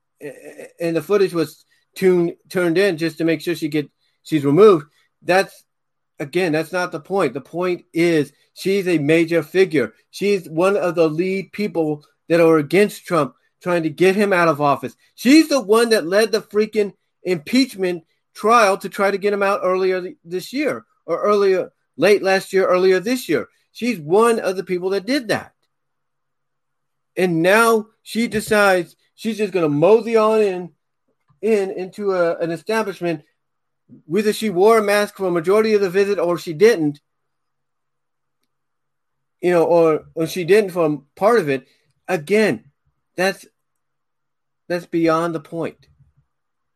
[0.81, 1.65] and the footage was
[1.95, 3.91] tuned turned in just to make sure she get
[4.23, 4.87] she's removed.
[5.27, 5.65] That's
[6.19, 7.35] again, that's not the point.
[7.35, 9.95] The point is she's a major figure.
[10.11, 14.49] She's one of the lead people that are against Trump, trying to get him out
[14.49, 14.97] of office.
[15.15, 18.05] She's the one that led the freaking impeachment
[18.35, 22.67] trial to try to get him out earlier this year or earlier, late last year,
[22.67, 23.49] earlier this year.
[23.73, 25.53] She's one of the people that did that.
[27.17, 30.73] And now she decides she's just going to mosey on in
[31.43, 33.23] in into a, an establishment,
[34.07, 37.01] whether she wore a mask for a majority of the visit or she didn't,
[39.41, 41.67] you know, or, or she didn't for part of it,
[42.09, 42.65] again,
[43.17, 43.47] that's
[44.69, 45.89] that's beyond the point.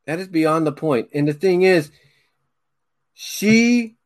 [0.06, 1.08] That is beyond the point.
[1.12, 1.90] And the thing is,
[3.14, 3.96] she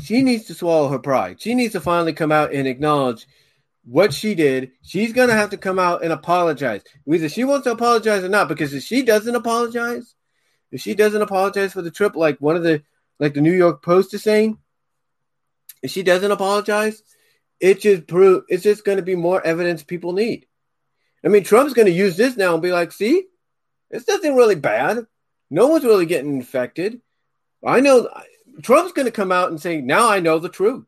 [0.00, 1.40] she needs to swallow her pride.
[1.40, 3.26] She needs to finally come out and acknowledge
[3.84, 4.72] what she did.
[4.82, 6.82] She's gonna have to come out and apologize.
[7.04, 10.14] Whether she wants to apologize or not, because if she doesn't apologize,
[10.72, 12.82] if she doesn't apologize for the trip, like one of the
[13.18, 14.58] like the New York Post is saying,
[15.82, 17.02] if she doesn't apologize,
[17.60, 20.46] it just prove it's just gonna be more evidence people need.
[21.24, 23.26] I mean, Trump's gonna use this now and be like, see,
[23.90, 25.06] it's nothing really bad.
[25.50, 27.00] No one's really getting infected.
[27.66, 28.08] I know
[28.62, 30.86] Trump's going to come out and say, now I know the truth.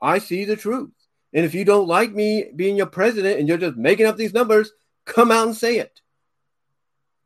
[0.00, 0.90] I see the truth.
[1.32, 4.34] And if you don't like me being your president and you're just making up these
[4.34, 4.72] numbers,
[5.04, 6.00] come out and say it.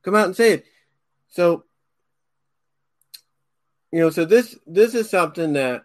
[0.02, 0.66] Come out and say it.
[1.28, 1.64] So,
[3.94, 5.84] you know, so this this is something that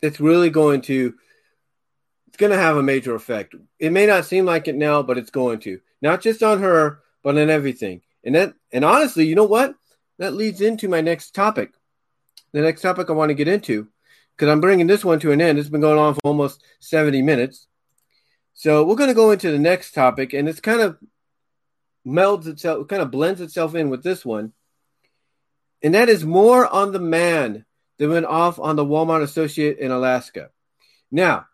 [0.00, 1.14] it's really going to
[2.28, 3.56] it's going to have a major effect.
[3.80, 5.80] It may not seem like it now, but it's going to.
[6.00, 8.02] Not just on her, but on everything.
[8.22, 9.74] And that and honestly, you know what?
[10.18, 11.72] that leads into my next topic.
[12.52, 13.88] The next topic I want to get into,
[14.36, 15.58] because I'm bringing this one to an end.
[15.58, 17.66] It's been going on for almost 70 minutes.
[18.52, 20.98] So we're going to go into the next topic, and it's kind of
[22.06, 24.52] melds itself, kind of blends itself in with this one.
[25.84, 27.66] And that is more on the man
[27.98, 30.48] than went off on the Walmart associate in Alaska.
[31.10, 31.46] Now,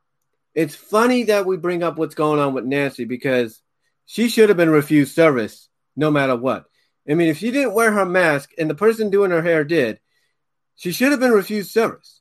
[0.55, 3.61] it's funny that we bring up what's going on with Nancy because
[4.07, 6.67] she should have been refused service no matter what.
[7.11, 9.99] I mean, if she didn't wear her mask and the person doing her hair did,
[10.77, 12.21] she should have been refused service.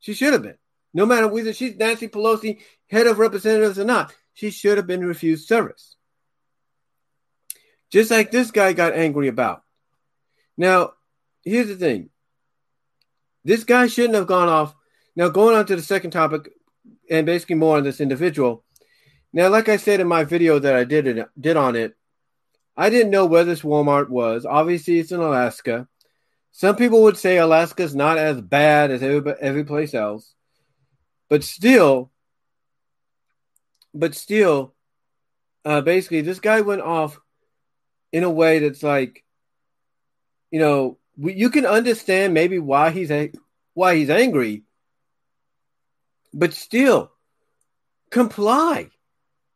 [0.00, 0.58] She should have been.
[0.92, 2.60] No matter whether she's Nancy Pelosi,
[2.90, 5.96] head of representatives or not, she should have been refused service.
[7.90, 9.62] Just like this guy got angry about.
[10.58, 10.92] Now,
[11.44, 12.10] here's the thing
[13.44, 14.74] this guy shouldn't have gone off.
[15.16, 16.50] Now, going on to the second topic,
[17.10, 18.64] and basically more on this individual.
[19.32, 21.96] Now, like I said in my video that I did it, did on it,
[22.76, 24.46] I didn't know where this Walmart was.
[24.46, 25.86] Obviously, it's in Alaska.
[26.52, 30.34] Some people would say Alaska's not as bad as every, every place else,
[31.28, 32.10] but still,
[33.92, 34.74] but still,
[35.64, 37.20] uh, basically, this guy went off
[38.12, 39.24] in a way that's like,
[40.50, 43.12] you know, you can understand maybe why he's
[43.74, 44.62] why he's angry,
[46.32, 47.12] but still,
[48.10, 48.90] comply.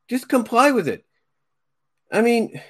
[0.09, 1.05] Just comply with it.
[2.11, 2.61] I mean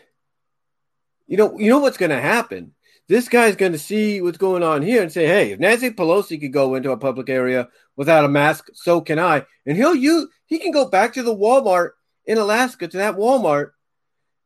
[1.28, 2.73] you know, you know what's going to happen.
[3.06, 6.40] This guy's going to see what's going on here and say, "Hey, if Nancy Pelosi
[6.40, 10.28] could go into a public area without a mask, so can I." And he'll you
[10.47, 11.90] he can go back to the Walmart
[12.27, 13.70] in Alaska to that Walmart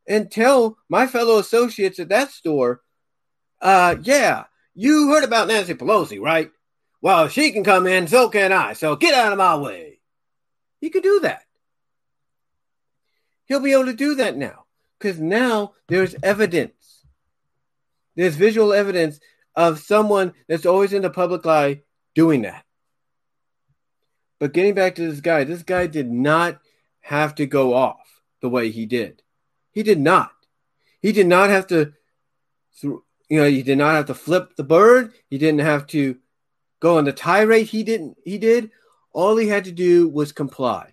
[0.06, 2.82] and tell my fellow associates at that store,
[3.62, 4.44] uh, yeah,
[4.74, 6.50] you heard about Nancy Pelosi, right?
[7.00, 8.74] Well, if she can come in, so can I.
[8.74, 10.00] So get out of my way.
[10.80, 11.44] He could do that.
[13.46, 14.64] He'll be able to do that now
[14.98, 17.04] because now there's evidence.
[18.16, 19.20] There's visual evidence
[19.54, 21.82] of someone that's always in the public eye
[22.14, 22.64] doing that.
[24.38, 26.60] But getting back to this guy, this guy did not
[27.00, 29.22] have to go off the way he did.
[29.70, 30.32] He did not.
[31.00, 31.92] He did not have to,
[33.32, 35.14] you know, he did not have to flip the bird.
[35.30, 36.18] He didn't have to
[36.80, 37.66] go on the tirade.
[37.66, 38.18] He didn't.
[38.26, 38.70] He did.
[39.10, 40.92] All he had to do was comply.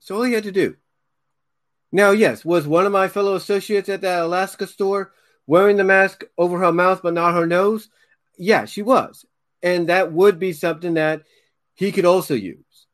[0.00, 0.74] So all he had to do.
[1.92, 5.12] Now, yes, was one of my fellow associates at that Alaska store
[5.46, 7.88] wearing the mask over her mouth but not her nose?
[8.36, 9.24] Yeah, she was.
[9.62, 11.22] And that would be something that
[11.74, 12.88] he could also use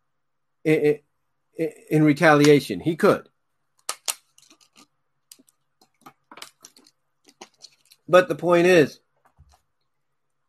[0.63, 0.99] in,
[1.57, 2.81] in, in retaliation.
[2.81, 3.31] He could.
[8.09, 9.01] But the point is,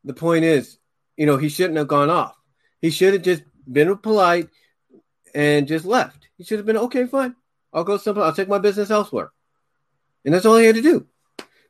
[0.03, 0.77] the point is,
[1.17, 2.35] you know, he shouldn't have gone off.
[2.81, 4.49] He should have just been polite
[5.35, 6.29] and just left.
[6.37, 7.35] He should have been okay, fine.
[7.73, 8.25] I'll go somewhere.
[8.25, 9.31] I'll take my business elsewhere.
[10.25, 11.07] And that's all he had to do.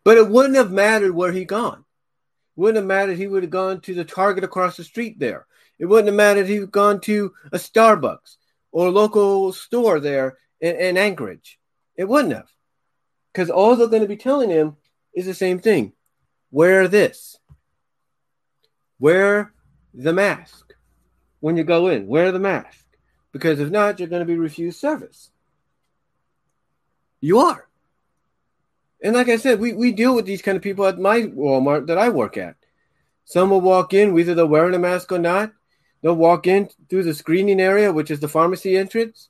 [0.04, 1.84] But it wouldn't have mattered where he gone.
[2.56, 5.46] Wouldn't have mattered he would have gone to the Target across the street there.
[5.80, 8.36] It wouldn't have mattered he would gone to a Starbucks
[8.72, 11.58] or a local store there in, in Anchorage.
[11.96, 12.50] It wouldn't have.
[13.34, 14.78] Because all they're going to be telling him
[15.14, 15.94] is the same thing.
[16.52, 17.38] Wear this.
[19.00, 19.54] Wear
[19.94, 20.74] the mask
[21.40, 22.08] when you go in.
[22.08, 22.86] Wear the mask.
[23.32, 25.30] Because if not, you're going to be refused service.
[27.22, 27.68] You are.
[29.02, 31.88] And like I said, we, we deal with these kind of people at my Walmart
[31.88, 32.56] that I work at.
[33.26, 35.54] Some will walk in, whether they're wearing a mask or not.
[36.02, 39.30] They'll walk in through the screening area, which is the pharmacy entrance.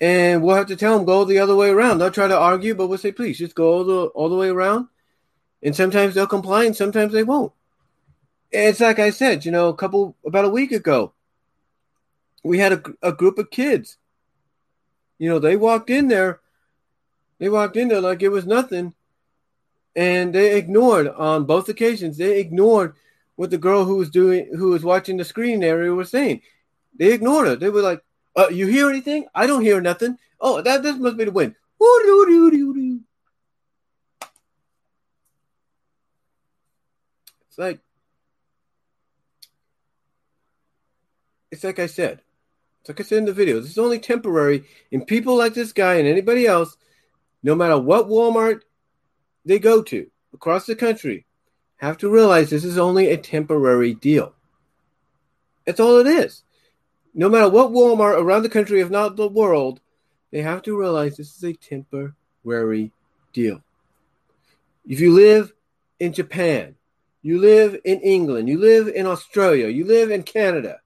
[0.00, 1.98] And we'll have to tell them go the other way around.
[1.98, 4.48] They'll try to argue, but we'll say, please just go all the all the way
[4.48, 4.88] around.
[5.62, 7.52] And sometimes they'll comply, and sometimes they won't.
[8.50, 11.12] It's like I said, you know, a couple about a week ago,
[12.42, 13.98] we had a, a group of kids.
[15.18, 16.40] You know, they walked in there,
[17.38, 18.94] they walked in there like it was nothing,
[19.94, 22.16] and they ignored on both occasions.
[22.16, 22.94] They ignored
[23.36, 26.40] what the girl who was doing, who was watching the screen area was saying.
[26.98, 27.56] They ignored her.
[27.56, 28.02] They were like,
[28.36, 29.26] uh, you hear anything?
[29.34, 30.18] I don't hear nothing.
[30.40, 31.54] Oh, that this must be the wind.
[37.48, 37.80] It's like
[41.50, 42.22] it's like I said.
[42.80, 43.60] It's like I said in the video.
[43.60, 46.76] This is only temporary, and people like this guy and anybody else,
[47.42, 48.62] no matter what Walmart
[49.44, 51.26] they go to across the country,
[51.76, 54.34] have to realize this is only a temporary deal.
[55.66, 56.42] That's all it is
[57.14, 59.80] no matter what Walmart around the country, if not the world,
[60.30, 62.92] they have to realize this is a temporary
[63.32, 63.62] deal.
[64.86, 65.52] If you live
[65.98, 66.76] in Japan,
[67.22, 70.80] you live in England, you live in Australia, you live in Canada,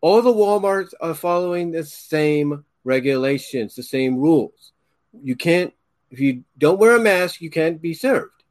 [0.00, 4.72] all the Walmarts are following the same regulations, the same rules.
[5.12, 5.72] You can't,
[6.10, 8.42] if you don't wear a mask, you can't be served.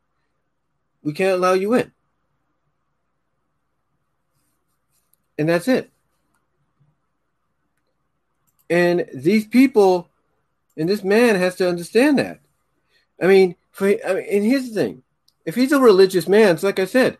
[1.04, 1.92] We can't allow you in.
[5.38, 5.90] And that's it.
[8.70, 10.10] And these people
[10.78, 12.40] and this man has to understand that.
[13.22, 15.04] I mean, for I mean, and here's the thing:
[15.46, 17.18] if he's a religious man, it's like I said,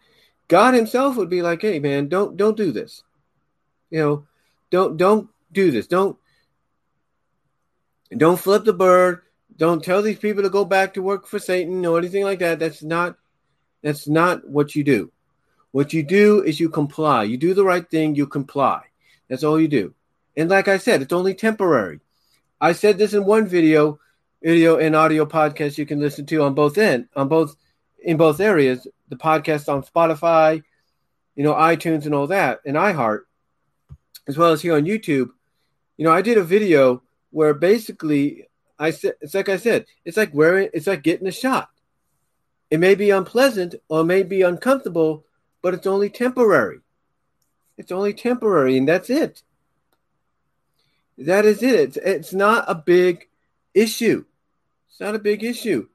[0.48, 3.04] God Himself would be like, "Hey, man, don't don't do this.
[3.90, 4.28] You know,
[4.70, 5.88] don't don't do this.
[5.88, 6.18] Don't
[8.16, 9.22] don't flip the bird.
[9.58, 12.60] Don't tell these people to go back to work for Satan or anything like that.
[12.60, 13.18] That's not
[13.84, 15.12] that's not what you do.
[15.72, 17.24] What you do is you comply.
[17.24, 18.16] You do the right thing.
[18.16, 18.84] You comply.
[19.28, 19.94] That's all you do.
[20.40, 22.00] And like I said, it's only temporary.
[22.62, 24.00] I said this in one video,
[24.42, 27.58] video and audio podcast you can listen to on both end, on both
[28.02, 28.88] in both areas.
[29.10, 30.64] The podcast on Spotify,
[31.36, 33.24] you know, iTunes and all that, and iHeart,
[34.30, 35.30] as well as here on YouTube.
[35.98, 38.48] You know, I did a video where basically
[38.80, 41.70] I said it's like I said, it's like wearing it's like getting a shot.
[42.72, 45.26] It may be unpleasant or may be uncomfortable,
[45.62, 46.80] but it's only temporary.
[47.78, 49.44] It's only temporary, and that's it.
[51.20, 51.76] That is it.
[51.76, 53.28] It's, it's not a big
[53.74, 54.26] issue.
[54.90, 55.88] It's not a big issue.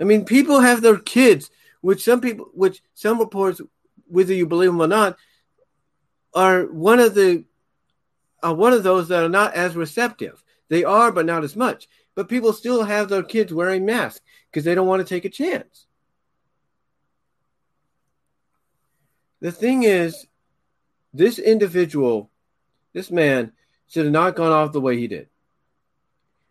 [0.00, 1.50] I mean, people have their kids,
[1.80, 3.60] which some people, which some reports,
[4.08, 5.16] whether you believe them or not,
[6.34, 7.44] are one of the
[8.42, 10.42] are one of those that are not as receptive.
[10.68, 11.88] They are, but not as much.
[12.16, 15.30] But people still have their kids wearing masks because they don't want to take a
[15.30, 15.86] chance.
[19.40, 20.26] The thing is,
[21.14, 22.30] this individual,
[22.92, 23.52] this man,
[23.92, 25.28] should have not gone off the way he did.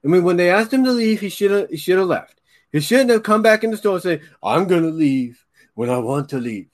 [0.06, 2.40] I mean, when they asked him to leave, he should have he should have left.
[2.72, 5.90] He shouldn't have come back in the store and say, "I'm going to leave when
[5.90, 6.70] I want to leave."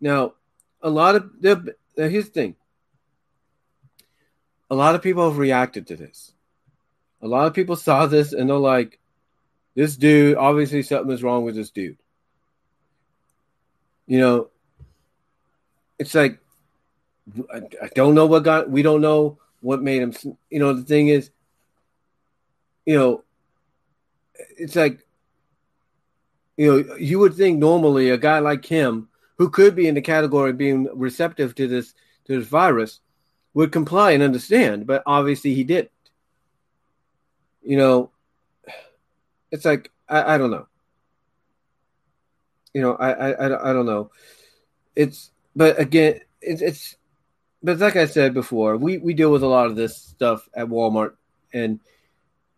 [0.00, 0.34] Now,
[0.80, 2.56] a lot of the here's the thing.
[4.70, 6.32] A lot of people have reacted to this.
[7.20, 9.00] A lot of people saw this and they're like,
[9.74, 11.98] "This dude, obviously something is wrong with this dude."
[14.06, 14.50] You know,
[15.98, 16.38] it's like
[17.52, 18.70] I, I don't know what got.
[18.70, 20.14] We don't know what made him.
[20.50, 21.30] You know, the thing is,
[22.84, 23.24] you know,
[24.58, 25.00] it's like,
[26.56, 30.00] you know, you would think normally a guy like him, who could be in the
[30.00, 31.94] category of being receptive to this
[32.26, 33.00] to this virus,
[33.54, 35.90] would comply and understand, but obviously he didn't.
[37.62, 38.10] You know,
[39.50, 40.66] it's like I, I don't know.
[42.74, 44.10] You know, I, I I don't know.
[44.94, 46.96] It's but again, it's it's
[47.64, 50.68] but like I said before, we we deal with a lot of this stuff at
[50.68, 51.14] Walmart,
[51.52, 51.80] and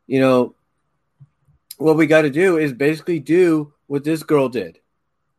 [0.09, 0.57] you know
[1.79, 4.81] what we got to do is basically do what this girl did,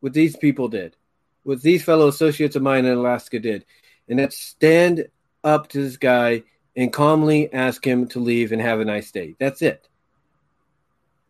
[0.00, 0.96] what these people did,
[1.42, 3.66] what these fellow associates of mine in Alaska did,
[4.08, 5.06] and that's stand
[5.44, 6.42] up to this guy
[6.74, 9.36] and calmly ask him to leave and have a nice day.
[9.38, 9.86] That's it.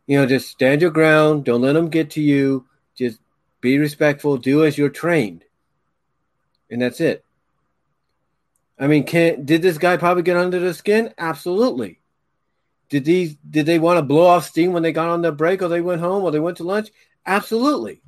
[0.07, 1.45] You know, just stand your ground.
[1.45, 2.67] Don't let them get to you.
[2.95, 3.19] Just
[3.61, 4.37] be respectful.
[4.37, 5.45] Do as you're trained,
[6.71, 7.25] and that's it.
[8.79, 11.13] I mean, can did this guy probably get under the skin?
[11.19, 12.01] Absolutely.
[12.89, 15.63] Did these did they want to blow off steam when they got on their break
[15.63, 16.91] or they went home or they went to lunch?
[17.27, 18.01] Absolutely.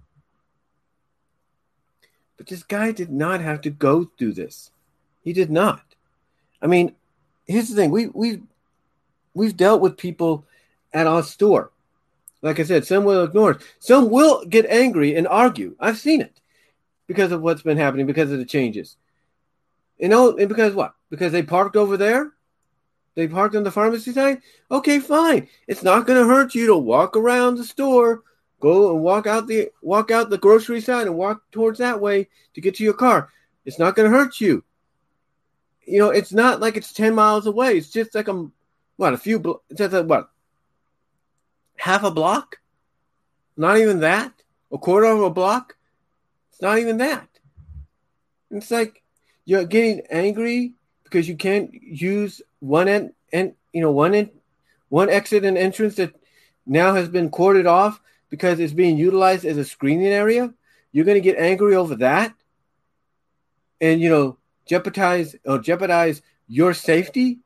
[2.37, 4.71] But this guy did not have to go through this.
[5.23, 5.83] He did not.
[6.63, 6.95] I mean,
[7.47, 8.41] here's the thing: we we
[9.35, 10.47] we've dealt with people
[10.93, 11.71] at our store.
[12.43, 13.63] Like I said, some will ignore it.
[13.81, 15.77] Some will get angry and argue.
[15.79, 16.41] I've seen it
[17.07, 18.97] because of what's been happening, because of the changes.
[20.01, 20.95] You know, and because what?
[21.11, 22.33] Because they parked over there?
[23.15, 24.41] They parked on the pharmacy side.
[24.71, 25.47] Okay, fine.
[25.69, 28.23] It's not going to hurt you to walk around the store,
[28.61, 32.29] go and walk out the walk out the grocery side and walk towards that way
[32.55, 33.29] to get to your car.
[33.67, 34.65] It's not going to hurt you.
[35.87, 37.77] You know, it's not like it's ten miles away.
[37.77, 38.49] It's just like a
[38.97, 39.61] what a few.
[39.69, 40.31] It's just a, what
[41.77, 42.57] half a block.
[43.55, 44.33] Not even that.
[44.73, 45.77] A quarter of a block.
[46.53, 47.29] It's not even that.
[48.51, 49.03] It's like
[49.45, 50.73] you're getting angry
[51.05, 54.31] because you can't use one end and you know one
[54.89, 56.15] one exit and entrance that
[56.67, 60.53] now has been corded off because it's being utilized as a screening area.
[60.93, 62.35] You're going to get angry over that,
[63.81, 67.39] and you know jeopardize or jeopardize your safety.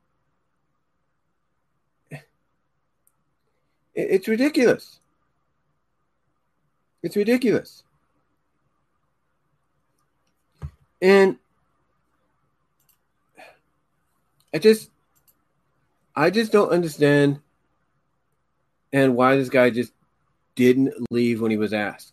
[3.94, 4.98] It's ridiculous.
[7.02, 7.82] It's ridiculous.
[11.00, 11.36] And
[14.54, 14.88] I just
[16.14, 17.40] I just don't understand
[18.92, 19.92] and why this guy just
[20.54, 22.12] didn't leave when he was asked.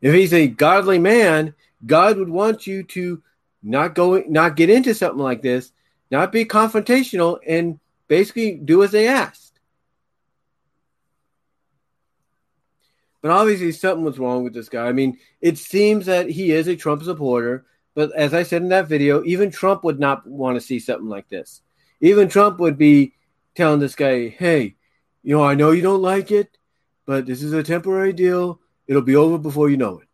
[0.00, 1.54] If he's a godly man,
[1.84, 3.22] God would want you to
[3.62, 5.72] not go not get into something like this,
[6.10, 7.78] not be confrontational and
[8.08, 9.60] basically do as they asked.
[13.20, 14.86] But obviously something was wrong with this guy.
[14.86, 18.68] I mean, it seems that he is a Trump supporter, but as I said in
[18.70, 21.60] that video, even Trump would not want to see something like this.
[22.04, 23.14] Even Trump would be
[23.54, 24.76] telling this guy, hey,
[25.22, 26.58] you know, I know you don't like it,
[27.06, 28.60] but this is a temporary deal.
[28.86, 30.08] It'll be over before you know it.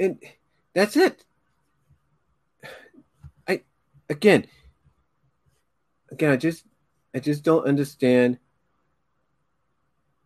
[0.00, 0.18] And
[0.72, 1.22] that's it.
[3.46, 3.60] I
[4.08, 4.46] again
[6.10, 6.64] again I just
[7.14, 8.38] I just don't understand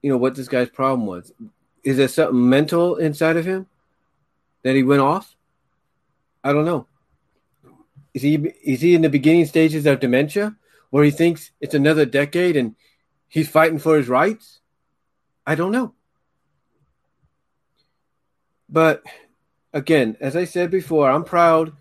[0.03, 1.33] you know what this guy's problem was.
[1.83, 3.67] Is there something mental inside of him
[4.63, 5.35] that he went off?
[6.45, 6.87] I don't know.
[8.15, 10.57] Is he is he in the beginning stages of dementia
[10.91, 12.77] where he thinks it's another decade and
[13.29, 14.61] he's fighting for his rights?
[15.47, 15.95] I don't know.
[18.69, 19.03] But
[19.73, 21.73] again, as I said before, I'm proud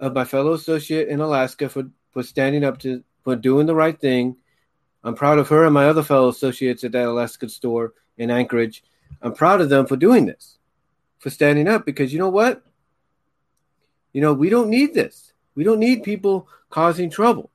[0.00, 3.98] of my fellow associate in Alaska for, for standing up to for doing the right
[3.98, 4.36] thing.
[5.02, 8.82] I'm proud of her and my other fellow associates at that Alaska store in Anchorage.
[9.22, 10.58] I'm proud of them for doing this,
[11.18, 12.62] for standing up because you know what?
[14.12, 15.32] You know, we don't need this.
[15.56, 17.50] We don't need people causing trouble.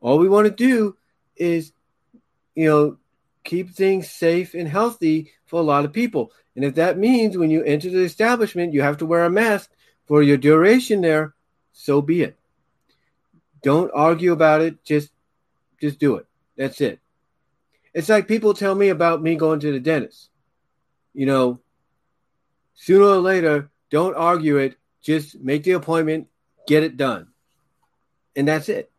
[0.00, 0.96] All we want to do
[1.34, 1.72] is,
[2.54, 2.98] you know,
[3.42, 6.30] keep things safe and healthy for a lot of people.
[6.54, 9.70] And if that means when you enter the establishment, you have to wear a mask
[10.06, 11.34] for your duration there,
[11.72, 12.38] so be it.
[13.62, 14.84] Don't argue about it.
[14.84, 15.10] Just,
[15.80, 16.26] just do it.
[16.56, 17.00] That's it.
[17.94, 20.28] It's like people tell me about me going to the dentist.
[21.14, 21.60] You know,
[22.74, 24.76] sooner or later, don't argue it.
[25.00, 26.28] Just make the appointment,
[26.66, 27.28] get it done
[28.38, 28.90] and that's it.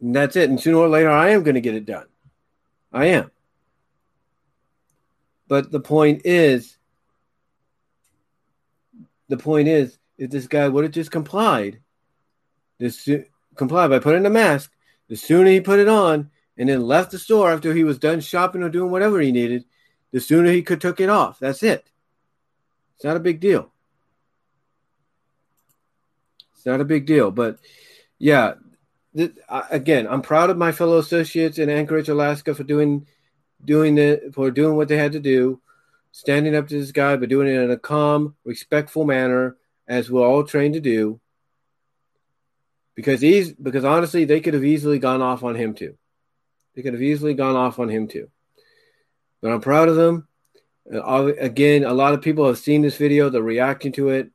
[0.00, 0.48] And that's it.
[0.48, 2.06] And sooner or later, I am going to get it done.
[2.92, 3.32] I am.
[5.48, 6.76] But the point is,
[9.28, 11.80] the point is, if this guy would have just complied,
[12.78, 13.08] this
[13.56, 14.70] complied by putting a mask,
[15.08, 18.20] the sooner he put it on and then left the store after he was done
[18.20, 19.64] shopping or doing whatever he needed,
[20.12, 21.40] the sooner he could took it off.
[21.40, 21.90] That's it.
[22.94, 23.72] It's not a big deal.
[26.62, 27.58] It's not a big deal, but
[28.20, 28.54] yeah,
[29.16, 29.34] th-
[29.68, 33.08] again, I'm proud of my fellow associates in Anchorage, Alaska, for doing
[33.64, 35.60] doing it for doing what they had to do,
[36.12, 39.56] standing up to this guy, but doing it in a calm, respectful manner,
[39.88, 41.20] as we're all trained to do.
[42.94, 45.98] Because he's because honestly, they could have easily gone off on him too.
[46.76, 48.30] They could have easily gone off on him too.
[49.40, 50.28] But I'm proud of them.
[50.88, 53.30] Uh, again, a lot of people have seen this video.
[53.30, 54.30] They're reacting to it,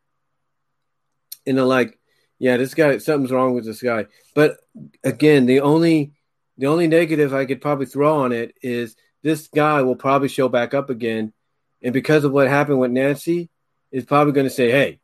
[1.45, 1.96] and they're like,
[2.39, 4.05] yeah, this guy, something's wrong with this guy.
[4.35, 4.57] But
[5.03, 6.13] again, the only
[6.57, 10.49] the only negative I could probably throw on it is this guy will probably show
[10.49, 11.33] back up again,
[11.81, 13.49] and because of what happened with Nancy,
[13.91, 14.99] is probably going to say, "Hey,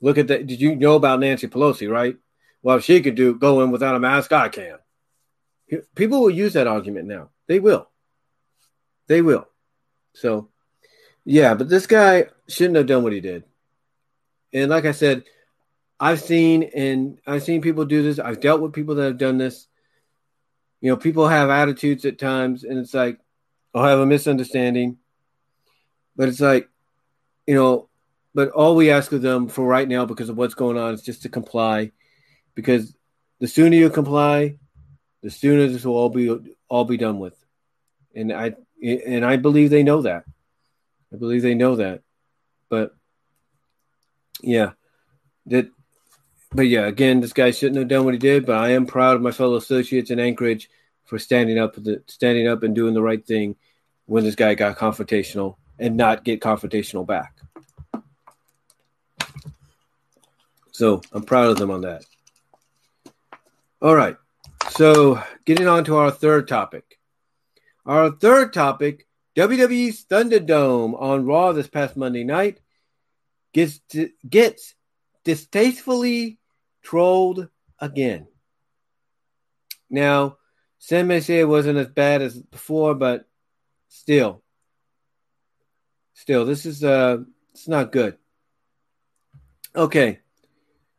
[0.00, 0.46] look at that!
[0.46, 1.90] Did you know about Nancy Pelosi?
[1.90, 2.16] Right?
[2.62, 4.78] Well, if she could do go in without a mask, I can."
[5.94, 7.30] People will use that argument now.
[7.48, 7.88] They will.
[9.08, 9.48] They will.
[10.14, 10.50] So,
[11.24, 13.44] yeah, but this guy shouldn't have done what he did.
[14.52, 15.24] And like I said,
[16.02, 18.18] I've seen and I've seen people do this.
[18.18, 19.68] I've dealt with people that have done this.
[20.80, 23.20] You know, people have attitudes at times, and it's like
[23.72, 24.98] oh, I'll have a misunderstanding.
[26.16, 26.68] But it's like,
[27.46, 27.88] you know,
[28.34, 31.02] but all we ask of them for right now, because of what's going on, is
[31.02, 31.92] just to comply.
[32.56, 32.96] Because
[33.38, 34.56] the sooner you comply,
[35.22, 36.36] the sooner this will all be
[36.68, 37.36] all be done with.
[38.12, 40.24] And I and I believe they know that.
[41.12, 42.02] I believe they know that.
[42.68, 42.92] But
[44.42, 44.72] yeah,
[45.46, 45.70] that
[46.54, 48.46] but yeah, again, this guy shouldn't have done what he did.
[48.46, 50.68] But I am proud of my fellow associates in Anchorage
[51.04, 53.56] for standing up, the, standing up and doing the right thing
[54.06, 57.36] when this guy got confrontational and not get confrontational back.
[60.72, 62.04] So I'm proud of them on that.
[63.80, 64.16] All right.
[64.70, 66.98] So getting on to our third topic.
[67.84, 69.06] Our third topic
[69.36, 72.60] WWE's Thunderdome on Raw this past Monday night
[73.52, 73.80] gets
[74.28, 74.74] gets
[75.24, 76.38] distastefully
[76.82, 77.48] trolled
[77.78, 78.26] again.
[79.90, 80.38] Now,
[80.78, 83.28] some may say it wasn't as bad as before, but
[83.88, 84.42] still,
[86.14, 87.18] still, this is uh,
[87.52, 88.16] it's not good.
[89.76, 90.20] Okay,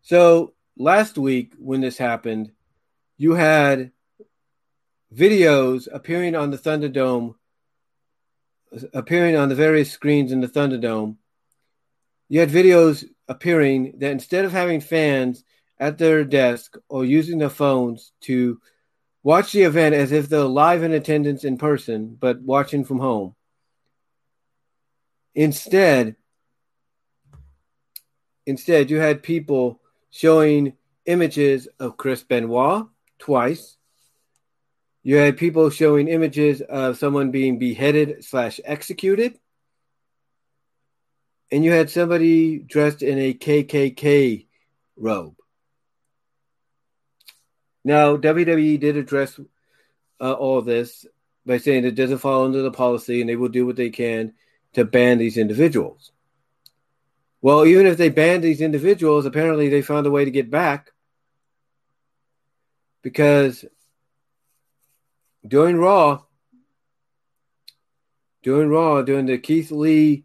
[0.02, 2.52] so last week when this happened,
[3.18, 3.92] you had
[5.14, 7.36] videos appearing on the Thunderdome,
[8.94, 11.18] appearing on the various screens in the Thunderdome.
[12.30, 15.44] You had videos appearing that instead of having fans
[15.80, 18.60] at their desk or using their phones to
[19.24, 23.36] watch the event as if they're live in attendance in person, but watching from home.
[25.36, 26.16] Instead,
[28.46, 29.80] instead, you had people
[30.12, 30.74] showing
[31.06, 32.86] images of Chris Benoit
[33.18, 33.78] twice.
[35.02, 39.40] You had people showing images of someone being beheaded slash executed.
[41.52, 44.48] And you had somebody dressed in a KKK
[44.96, 45.36] robe.
[47.84, 49.40] Now, WWE did address
[50.22, 51.06] uh, all this
[51.46, 54.34] by saying it doesn't fall under the policy and they will do what they can
[54.74, 56.12] to ban these individuals.
[57.42, 60.92] Well, even if they banned these individuals, apparently they found a way to get back
[63.02, 63.66] because
[65.46, 66.22] during Raw,
[68.44, 70.24] during Raw, during the Keith Lee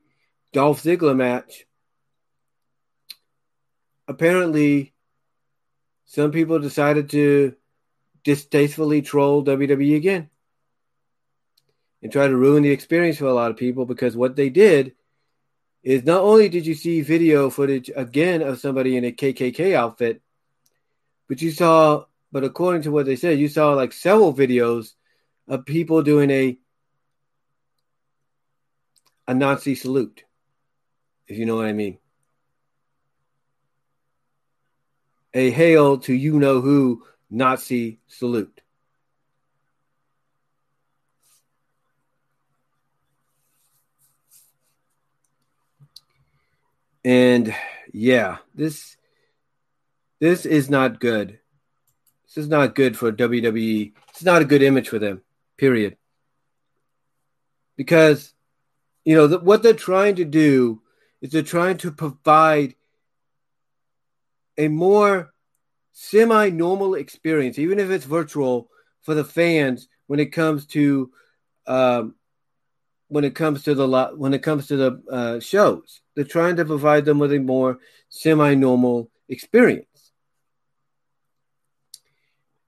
[0.52, 1.66] Dolph Ziggler match,
[4.06, 4.94] apparently
[6.08, 7.54] some people decided to
[8.24, 10.30] distastefully troll WWE again
[12.02, 14.94] and try to ruin the experience for a lot of people because what they did
[15.82, 20.22] is not only did you see video footage again of somebody in a KKK outfit,
[21.28, 24.94] but you saw, but according to what they said, you saw like several videos
[25.46, 26.58] of people doing a
[29.26, 30.24] a Nazi salute,
[31.26, 31.98] if you know what I mean.
[35.34, 38.62] A hail to you know who Nazi salute.
[47.04, 47.54] And
[47.92, 48.96] yeah, this
[50.20, 51.38] this is not good.
[52.26, 53.92] This is not good for WWE.
[54.10, 55.22] It's not a good image for them.
[55.56, 55.96] Period.
[57.76, 58.34] Because
[59.04, 60.82] you know the, what they're trying to do
[61.22, 62.74] is they're trying to provide
[64.58, 65.32] a more
[65.92, 68.68] semi-normal experience, even if it's virtual,
[69.02, 71.10] for the fans when it comes to
[71.66, 72.14] um,
[73.06, 76.00] when it comes to the when it comes to the uh, shows.
[76.14, 77.78] They're trying to provide them with a more
[78.10, 80.12] semi-normal experience.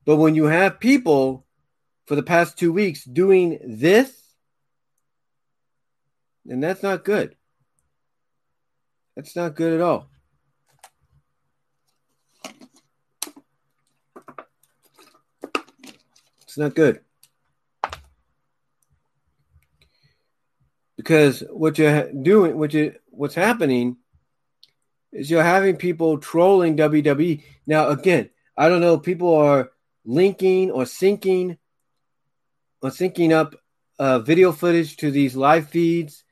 [0.05, 1.47] But when you have people
[2.07, 4.13] for the past two weeks doing this,
[6.45, 7.37] then that's not good.
[9.15, 10.10] That's not good at all.
[16.51, 17.01] It's not good.
[21.01, 23.97] because what you're doing, what you what's happening,
[25.15, 27.43] is you're having people trolling WWE.
[27.67, 28.99] Now, again, I don't know.
[28.99, 29.71] People are
[30.05, 31.57] linking or syncing
[32.83, 33.55] or syncing up
[33.99, 36.23] uh, video footage to these live feeds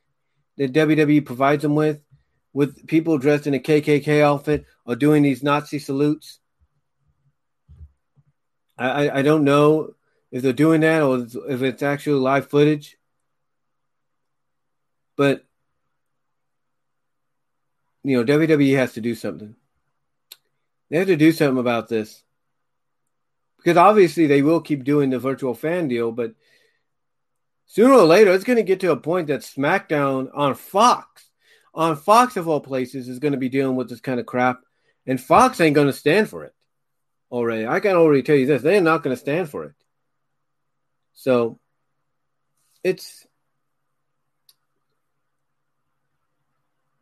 [0.59, 2.03] that WWE provides them with,
[2.53, 6.40] with people dressed in a KKK outfit or doing these Nazi salutes.
[8.77, 9.95] I, I, I don't know
[10.31, 12.97] if they're doing that or if it's actually live footage.
[15.17, 15.45] But
[18.05, 19.55] you know, WWE has to do something.
[20.91, 22.23] They have to do something about this.
[23.59, 26.33] Because obviously they will keep doing the virtual fan deal, but
[27.67, 31.29] sooner or later it's going to get to a point that SmackDown on Fox,
[31.75, 34.61] on Fox of all places, is going to be dealing with this kind of crap.
[35.07, 36.55] And Fox ain't going to stand for it
[37.31, 37.67] already.
[37.67, 39.73] I can already tell you this they're not going to stand for it.
[41.19, 41.59] So
[42.85, 43.27] it's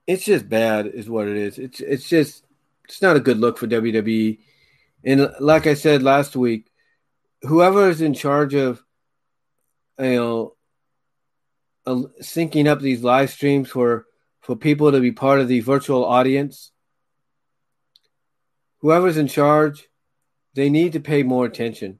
[0.06, 1.58] it's just bad, is what it is.
[1.58, 2.42] It's it's just
[2.86, 4.38] it's not a good look for WWE.
[5.04, 6.70] And like I said last week,
[7.42, 8.82] whoever is in charge of
[9.98, 10.56] you know
[11.84, 14.06] uh, syncing up these live streams for
[14.40, 16.72] for people to be part of the virtual audience,
[18.78, 19.86] whoever's in charge,
[20.54, 21.98] they need to pay more attention.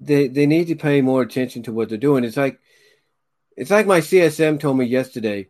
[0.00, 2.24] They they need to pay more attention to what they're doing.
[2.24, 2.60] It's like
[3.56, 5.48] it's like my CSM told me yesterday.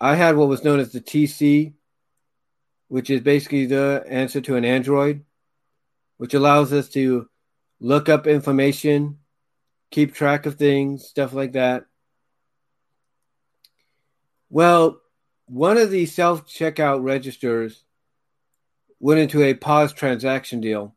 [0.00, 1.74] I had what was known as the TC,
[2.88, 5.24] which is basically the answer to an Android,
[6.18, 7.28] which allows us to
[7.80, 9.18] look up information,
[9.90, 11.86] keep track of things, stuff like that.
[14.50, 15.00] Well,
[15.46, 17.84] one of the self checkout registers
[19.00, 20.94] went into a pause transaction deal.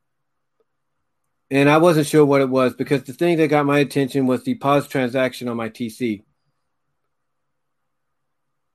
[1.51, 4.43] And I wasn't sure what it was because the thing that got my attention was
[4.43, 6.23] the pause transaction on my TC.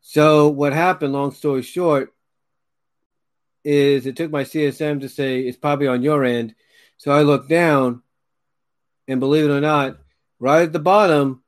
[0.02, 2.12] So, what happened, long story short,
[3.64, 6.54] is it took my CSM to say it's probably on your end.
[6.96, 8.02] So I looked down,
[9.08, 9.98] and believe it or not,
[10.38, 11.42] right at the bottom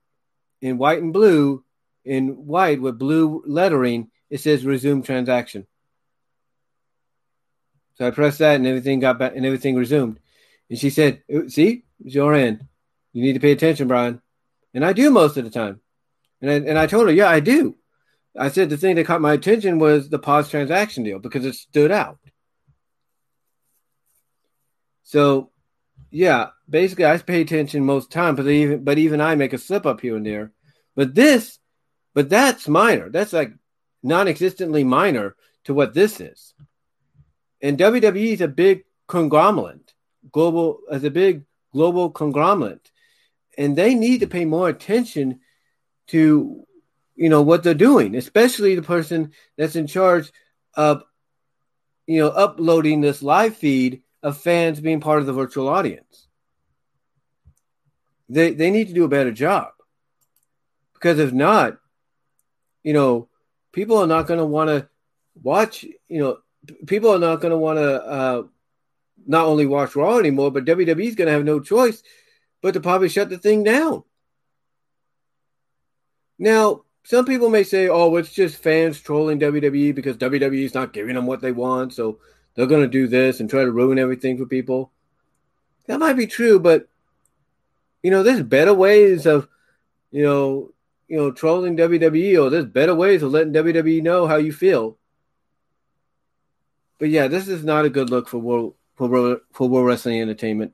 [0.61, 1.65] in white and blue,
[2.05, 5.66] in white with blue lettering, it says resume transaction.
[7.94, 10.19] So I pressed that and everything got back and everything resumed.
[10.73, 12.66] And she said, oh, See, it's your end.
[13.12, 14.23] You need to pay attention, Brian.
[14.73, 15.82] And I do most of the time.
[16.40, 17.77] And I, and I told her, Yeah, I do.
[18.39, 21.57] I said the thing that caught my attention was the pause transaction deal because it
[21.57, 22.19] stood out.
[25.03, 25.51] So,
[26.11, 29.85] yeah, basically, I pay attention most time, but even but even I make a slip
[29.85, 30.53] up here and there.
[30.97, 31.59] But this,
[32.15, 33.11] but that's minor.
[33.11, 33.53] That's like
[34.03, 36.55] non-existently minor to what this is.
[37.61, 39.91] And WWE is a big conglomerate,
[40.31, 42.90] global as a big global conglomerate,
[43.57, 45.40] and they need to pay more attention
[46.09, 46.65] to
[47.16, 50.32] you know what they're doing, especially the person that's in charge
[50.74, 51.03] of
[52.07, 56.28] you know uploading this live feed of fans being part of the virtual audience.
[58.28, 59.73] They they need to do a better job
[60.94, 61.78] because if not,
[62.82, 63.28] you know,
[63.73, 64.89] people are not going to want to
[65.43, 65.85] watch.
[66.09, 66.39] You know,
[66.86, 68.43] people are not going to want to uh,
[69.27, 72.03] not only watch Raw anymore, but WWE is going to have no choice
[72.62, 74.05] but to probably shut the thing down.
[76.39, 80.93] Now, some people may say, "Oh, it's just fans trolling WWE because WWE is not
[80.93, 82.19] giving them what they want, so
[82.55, 84.93] they're going to do this and try to ruin everything for people."
[85.86, 86.89] That might be true, but
[88.03, 89.49] you know, there's better ways of,
[90.11, 90.73] you know,
[91.09, 94.97] you know, trolling WWE, or there's better ways of letting WWE know how you feel.
[96.99, 100.20] But yeah, this is not a good look for world for world, for World Wrestling
[100.20, 100.72] Entertainment.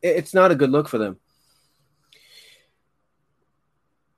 [0.00, 1.18] It's not a good look for them.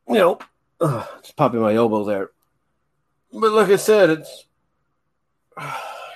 [0.09, 0.39] You know,
[0.81, 2.31] ugh, it's popping my elbow there.
[3.33, 4.47] But like I said, it's,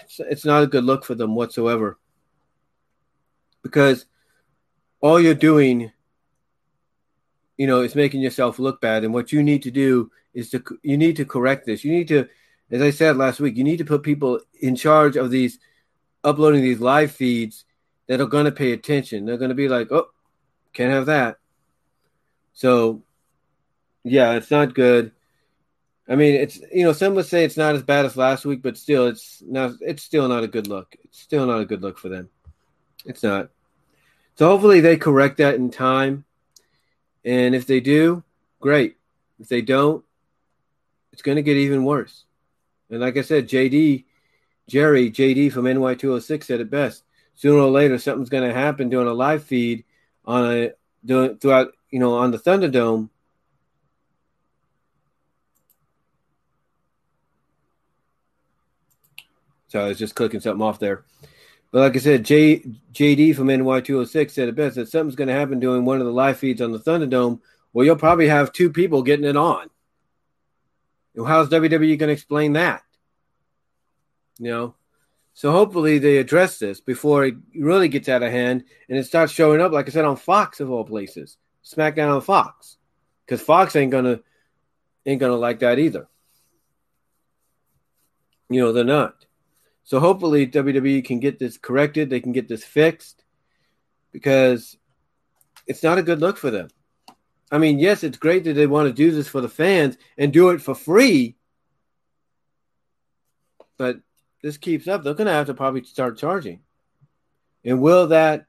[0.02, 1.98] it's it's not a good look for them whatsoever.
[3.62, 4.04] Because
[5.00, 5.92] all you're doing
[7.56, 9.04] you know, is making yourself look bad.
[9.04, 11.84] And what you need to do is to you need to correct this.
[11.84, 12.26] You need to,
[12.70, 15.58] as I said last week, you need to put people in charge of these
[16.24, 17.64] uploading these live feeds
[18.06, 19.24] that are going to pay attention.
[19.24, 20.10] They're going to be like, oh,
[20.72, 21.38] can't have that.
[22.52, 23.02] So,
[24.05, 25.12] yeah, it's not good.
[26.09, 28.62] I mean, it's you know, some would say it's not as bad as last week,
[28.62, 29.74] but still, it's not.
[29.80, 30.97] It's still not a good look.
[31.05, 32.28] It's still not a good look for them.
[33.05, 33.51] It's not.
[34.34, 36.24] So hopefully they correct that in time
[37.24, 38.22] and if they do,
[38.60, 38.97] great.
[39.38, 40.05] If they don't,
[41.12, 42.24] it's going to get even worse.
[42.90, 44.05] And like I said, JD,
[44.70, 47.02] Jerry, JD from NY206 said it best.
[47.34, 49.84] Sooner or later, something's going to happen during a live feed
[50.24, 50.70] on a
[51.05, 53.09] doing throughout, you know, on the Thunderdome.
[59.68, 61.05] So I was just clicking something off there.
[61.72, 62.60] But like I said, J,
[62.92, 66.12] JD from NY206 said it best that something's going to happen during one of the
[66.12, 67.40] live feeds on the Thunderdome.
[67.72, 69.68] Well, you'll probably have two people getting it on.
[71.16, 72.82] how's WWE going to explain that?
[74.40, 74.74] You know,
[75.34, 79.32] so hopefully they address this before it really gets out of hand and it starts
[79.32, 82.78] showing up, like I said, on Fox of all places, SmackDown on Fox,
[83.24, 84.20] because Fox ain't gonna
[85.06, 86.08] ain't gonna like that either.
[88.48, 89.26] You know, they're not.
[89.84, 92.10] So hopefully WWE can get this corrected.
[92.10, 93.24] They can get this fixed
[94.12, 94.76] because
[95.66, 96.68] it's not a good look for them.
[97.52, 100.32] I mean, yes, it's great that they want to do this for the fans and
[100.32, 101.36] do it for free.
[103.76, 104.00] But
[104.42, 106.60] this keeps up, they're going to have to probably start charging.
[107.64, 108.46] And will that,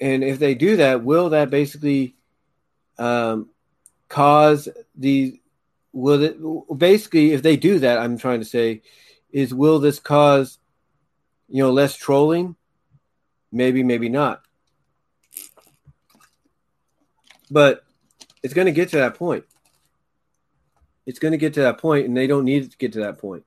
[0.00, 2.16] and if they do that, will that basically
[2.98, 3.50] um,
[4.08, 5.40] cause the,
[5.92, 8.82] will it, basically, if they do that, I'm trying to say,
[9.30, 10.58] is will this cause
[11.48, 12.56] you know less trolling?
[13.52, 14.42] Maybe maybe not.
[17.50, 17.84] But
[18.42, 19.44] it's going to get to that point.
[21.06, 23.18] It's going to get to that point and they don't need to get to that
[23.18, 23.44] point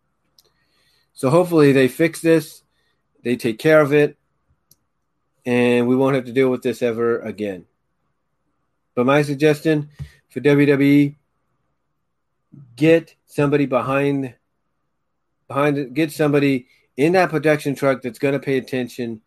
[1.14, 2.64] So hopefully they fix this,
[3.24, 4.18] they take care of it,
[5.46, 7.66] and we won't have to deal with this ever again.
[8.96, 9.90] But my suggestion
[10.30, 11.16] for WWE
[12.76, 14.36] get somebody behind
[15.48, 16.68] behind get somebody
[16.98, 19.22] in that production truck that's going to pay attention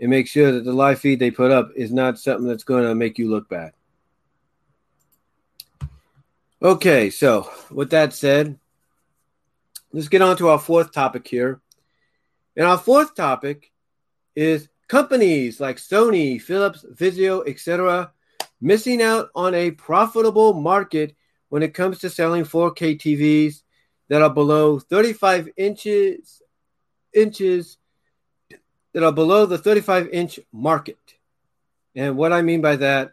[0.00, 2.84] and make sure that the live feed they put up is not something that's going
[2.84, 3.72] to make you look bad.
[6.60, 8.58] Okay, so with that said,
[9.94, 11.60] let's get on to our fourth topic here.
[12.56, 13.70] And our fourth topic
[14.34, 18.10] is companies like Sony, Philips, Vizio, etc.,
[18.60, 21.14] missing out on a profitable market
[21.48, 23.62] when it comes to selling 4K TVs
[24.08, 26.42] that are below 35 inches
[27.14, 27.78] inches
[28.94, 30.98] that are below the 35 inch market.
[31.94, 33.12] And what I mean by that,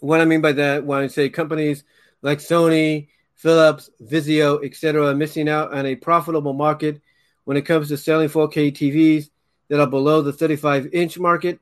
[0.00, 1.84] what I mean by that, when I say companies
[2.20, 3.08] like Sony,
[3.38, 7.00] Philips, Vizio, etc., missing out on a profitable market
[7.44, 9.30] when it comes to selling 4K TVs
[9.68, 11.60] that are below the 35 inch market.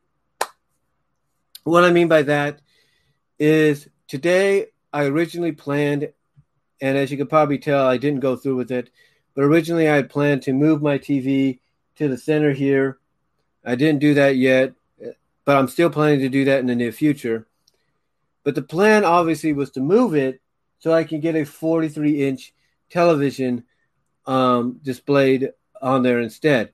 [1.65, 2.61] What I mean by that
[3.39, 6.11] is today I originally planned,
[6.81, 8.89] and as you can probably tell, I didn't go through with it,
[9.35, 11.59] but originally I had planned to move my TV
[11.97, 12.99] to the center here.
[13.67, 14.73] I didn't do that yet,
[15.45, 17.47] but I'm still planning to do that in the near future.
[18.45, 20.41] But the plan obviously was to move it
[20.79, 22.55] so I can get a 43 inch
[22.91, 23.65] television
[24.27, 25.51] um, displayed
[25.81, 26.73] on there instead.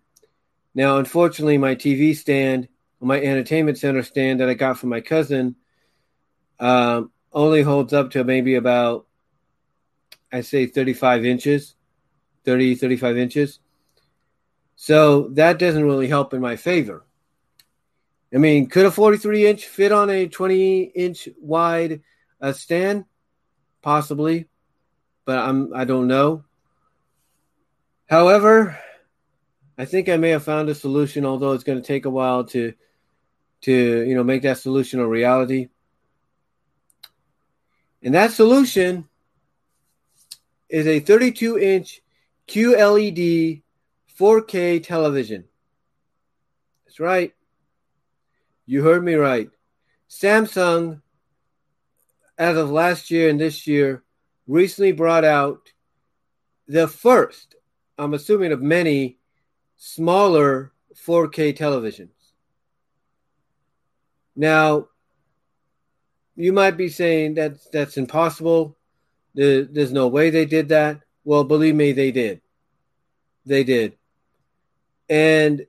[0.74, 2.68] Now, unfortunately, my TV stand,
[3.00, 5.56] my entertainment center stand that I got from my cousin,
[6.58, 9.06] um, only holds up to maybe about,
[10.32, 11.74] I say, 35 inches,
[12.44, 13.58] 30, 35 inches.
[14.76, 17.04] So that doesn't really help in my favor.
[18.34, 22.00] I mean, could a 43 inch fit on a 20 inch wide
[22.40, 23.04] uh, stand?
[23.82, 24.46] Possibly,
[25.24, 26.44] but I'm I don't know.
[28.08, 28.78] However,
[29.76, 32.44] I think I may have found a solution, although it's going to take a while
[32.44, 32.72] to
[33.62, 33.72] to
[34.06, 35.68] you know make that solution a reality.
[38.02, 39.08] And that solution
[40.68, 42.02] is a 32 inch
[42.48, 43.62] QLED
[44.18, 45.44] 4K television.
[46.84, 47.32] That's right.
[48.66, 49.50] You heard me right.
[50.08, 51.00] Samsung,
[52.38, 54.02] as of last year and this year,
[54.46, 55.70] recently brought out
[56.66, 57.54] the first,
[57.98, 59.18] I'm assuming of many,
[59.76, 60.72] smaller
[61.06, 62.10] 4K televisions.
[64.34, 64.88] Now,
[66.36, 68.76] you might be saying that that's impossible.
[69.34, 71.00] there's no way they did that.
[71.24, 72.40] Well, believe me, they did.
[73.44, 73.96] They did.
[75.08, 75.66] And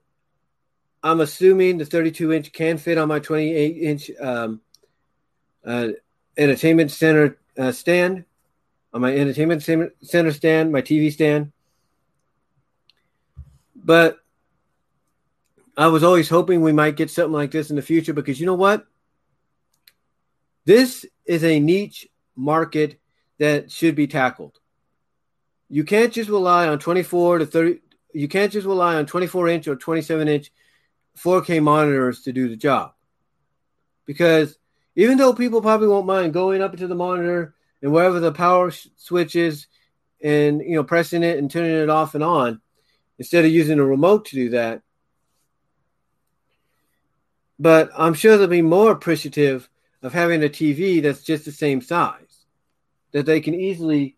[1.01, 4.61] I'm assuming the 32 inch can fit on my 28 inch um,
[5.65, 5.89] uh,
[6.37, 8.25] entertainment center uh, stand,
[8.93, 11.51] on my entertainment center stand, my TV stand.
[13.75, 14.19] But
[15.75, 18.45] I was always hoping we might get something like this in the future because you
[18.45, 18.85] know what?
[20.65, 22.99] This is a niche market
[23.39, 24.59] that should be tackled.
[25.69, 27.79] You can't just rely on 24 to 30.
[28.13, 30.51] You can't just rely on 24 inch or 27 inch
[31.17, 32.93] 4K monitors to do the job.
[34.05, 34.57] Because
[34.95, 38.71] even though people probably won't mind going up into the monitor and wherever the power
[38.97, 39.67] switch is
[40.21, 42.61] and you know pressing it and turning it off and on
[43.19, 44.81] instead of using a remote to do that.
[47.59, 49.69] But i'm sure they'll be more appreciative
[50.01, 52.45] of having a tv that's just the same size
[53.11, 54.17] that they can easily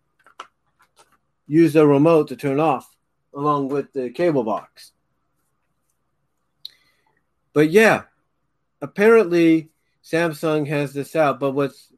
[1.47, 2.95] use the remote to turn off
[3.35, 4.93] along with the cable box.
[7.53, 8.03] But yeah
[8.81, 9.69] apparently
[10.05, 11.91] samsung has this out but what's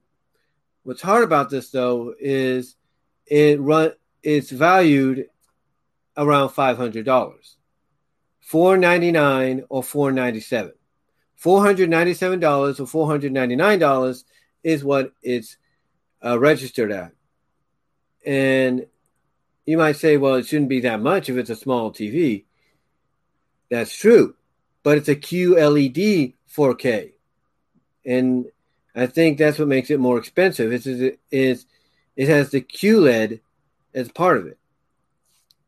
[0.87, 2.77] What's hard about this though is
[3.25, 3.91] it run
[4.23, 5.27] it's valued
[6.15, 7.57] around five hundred dollars,
[8.39, 10.71] four ninety nine or four ninety seven.
[11.35, 14.23] Four hundred ninety seven dollars or four hundred ninety nine dollars
[14.63, 15.57] is what it's
[16.23, 17.11] uh, registered at,
[18.25, 18.85] and
[19.65, 22.45] you might say, well, it shouldn't be that much if it's a small TV.
[23.69, 24.35] That's true,
[24.83, 27.11] but it's a QLED 4K,
[28.07, 28.45] and
[28.95, 30.71] I think that's what makes it more expensive.
[30.71, 31.67] It's, it is
[32.15, 33.41] it has the QLED
[33.93, 34.57] as part of it.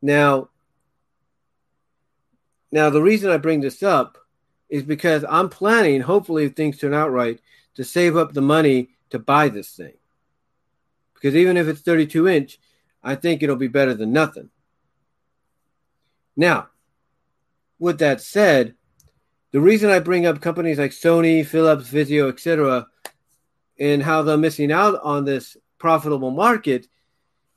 [0.01, 0.49] Now,
[2.71, 4.17] now the reason I bring this up
[4.69, 7.39] is because I'm planning, hopefully, if things turn out right,
[7.75, 9.93] to save up the money to buy this thing.
[11.13, 12.59] Because even if it's 32 inch,
[13.03, 14.49] I think it'll be better than nothing.
[16.35, 16.69] Now,
[17.77, 18.75] with that said,
[19.51, 22.87] the reason I bring up companies like Sony, Philips, Vizio, etc.,
[23.79, 26.87] and how they're missing out on this profitable market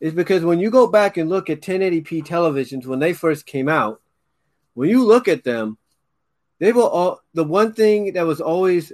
[0.01, 3.69] is because when you go back and look at 1080p televisions when they first came
[3.69, 4.01] out,
[4.75, 5.79] when you look at them,
[6.59, 8.93] they will all the one thing that was always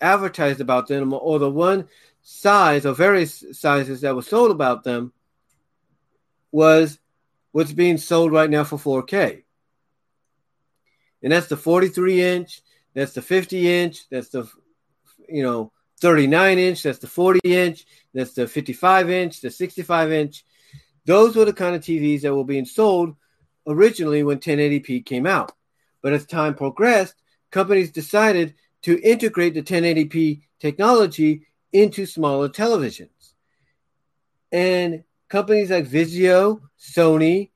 [0.00, 1.88] advertised about them, or the one
[2.22, 5.12] size or various sizes that was sold about them,
[6.50, 6.98] was
[7.52, 9.42] what's being sold right now for 4K.
[11.22, 12.62] And that's the 43 inch,
[12.94, 14.48] that's the 50 inch, that's the
[15.28, 17.84] you know 39 inch, that's the 40 inch,
[18.14, 20.44] that's the 55 inch, the 65 inch.
[21.04, 23.16] Those were the kind of TVs that were being sold
[23.66, 25.52] originally when 1080p came out.
[26.02, 27.14] But as time progressed,
[27.50, 33.34] companies decided to integrate the 1080p technology into smaller televisions.
[34.50, 37.50] And companies like Vizio, Sony,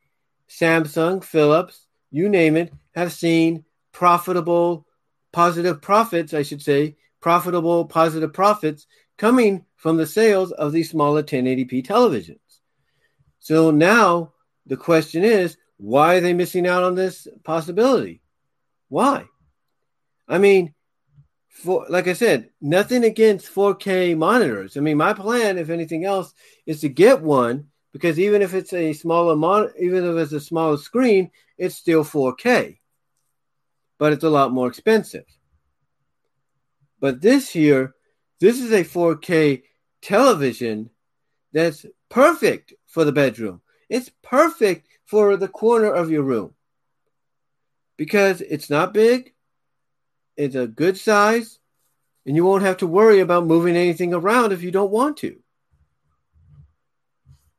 [0.48, 1.83] Samsung, Philips,
[2.14, 4.86] you name it, have seen profitable,
[5.32, 8.86] positive profits, I should say, profitable, positive profits
[9.18, 12.38] coming from the sales of these smaller 1080p televisions.
[13.40, 14.32] So now
[14.64, 18.22] the question is why are they missing out on this possibility?
[18.88, 19.24] Why?
[20.28, 20.72] I mean,
[21.48, 24.76] for like I said, nothing against 4K monitors.
[24.76, 26.32] I mean, my plan, if anything else,
[26.64, 30.40] is to get one because even if it's a smaller mon, even if it's a
[30.40, 32.78] smaller screen, it's still 4K,
[33.98, 35.24] but it's a lot more expensive.
[36.98, 37.94] But this here,
[38.40, 39.62] this is a 4K
[40.02, 40.90] television
[41.52, 43.60] that's perfect for the bedroom.
[43.88, 46.52] It's perfect for the corner of your room
[47.96, 49.34] because it's not big,
[50.36, 51.60] it's a good size,
[52.26, 55.43] and you won't have to worry about moving anything around if you don't want to.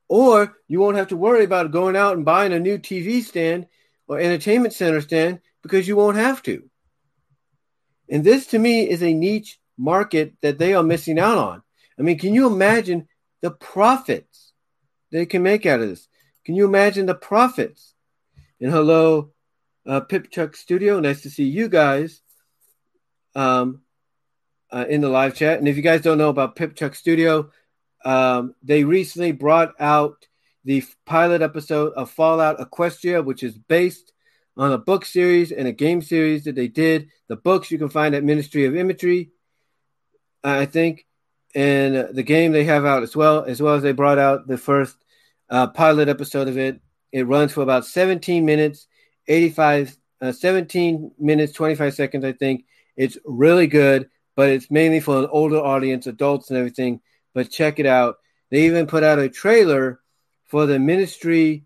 [0.07, 3.67] Or you won't have to worry about going out and buying a new TV stand
[4.07, 6.69] or entertainment center stand because you won't have to.
[8.09, 11.63] And this to me is a niche market that they are missing out on.
[11.97, 13.07] I mean, can you imagine
[13.41, 14.53] the profits
[15.11, 16.07] they can make out of this?
[16.45, 17.93] Can you imagine the profits?
[18.61, 19.31] And hello,
[19.85, 20.99] uh, Pip Chuck Studio.
[20.99, 22.21] Nice to see you guys
[23.33, 23.81] um,
[24.71, 25.59] uh, in the live chat.
[25.59, 27.51] And if you guys don't know about Pip Chuck Studio,
[28.05, 30.27] um, they recently brought out
[30.63, 34.13] the pilot episode of Fallout Equestria, which is based
[34.57, 37.09] on a book series and a game series that they did.
[37.27, 39.31] The books you can find at Ministry of Imagery,
[40.43, 41.05] I think
[41.55, 44.57] and the game they have out as well, as well as they brought out the
[44.57, 44.97] first
[45.49, 46.81] uh, pilot episode of it.
[47.13, 48.87] It runs for about 17 minutes,
[49.27, 52.65] 85, uh, 17 minutes, 25 seconds, I think.
[52.97, 56.99] It's really good, but it's mainly for an older audience, adults and everything.
[57.35, 58.15] But check it out.
[58.49, 59.99] They even put out a trailer
[60.45, 61.65] for the Ministry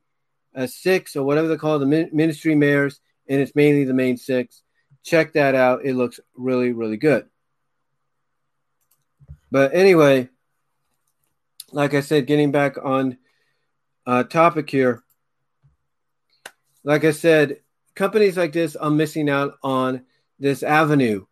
[0.55, 4.17] uh, Six or whatever they call the min- Ministry Mares, and it's mainly the main
[4.17, 4.63] six.
[5.03, 5.85] Check that out.
[5.85, 7.27] It looks really, really good.
[9.51, 10.29] But anyway,
[11.71, 13.17] like I said, getting back on
[14.05, 15.03] uh, topic here.
[16.83, 17.57] Like I said,
[17.93, 20.05] companies like this are missing out on
[20.39, 21.25] this avenue.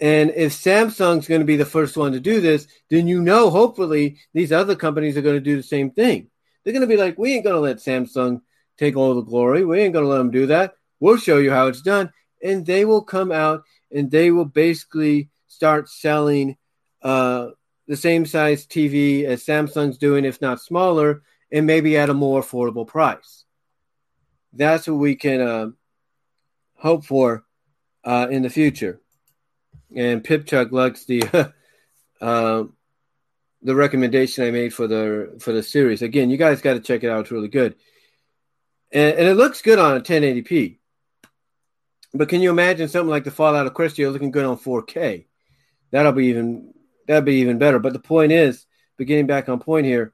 [0.00, 3.50] And if Samsung's going to be the first one to do this, then you know,
[3.50, 6.28] hopefully, these other companies are going to do the same thing.
[6.62, 8.42] They're going to be like, we ain't going to let Samsung
[8.76, 9.64] take all the glory.
[9.64, 10.74] We ain't going to let them do that.
[11.00, 12.12] We'll show you how it's done.
[12.42, 16.56] And they will come out and they will basically start selling
[17.02, 17.48] uh,
[17.86, 22.42] the same size TV as Samsung's doing, if not smaller, and maybe at a more
[22.42, 23.44] affordable price.
[24.52, 25.70] That's what we can uh,
[26.74, 27.44] hope for
[28.04, 29.00] uh, in the future.
[29.94, 31.52] And Pipchuck likes the
[32.20, 32.64] uh,
[33.62, 36.02] the recommendation I made for the for the series.
[36.02, 37.74] Again, you guys got to check it out; it's really good,
[38.92, 40.78] and, and, it looks good on a 1080p.
[42.14, 45.26] But can you imagine something like the Fallout of Equestria looking good on 4K?
[45.90, 46.74] That'll be even
[47.06, 47.78] that'd be even better.
[47.78, 48.66] But the point is,
[48.96, 50.12] beginning back on point here,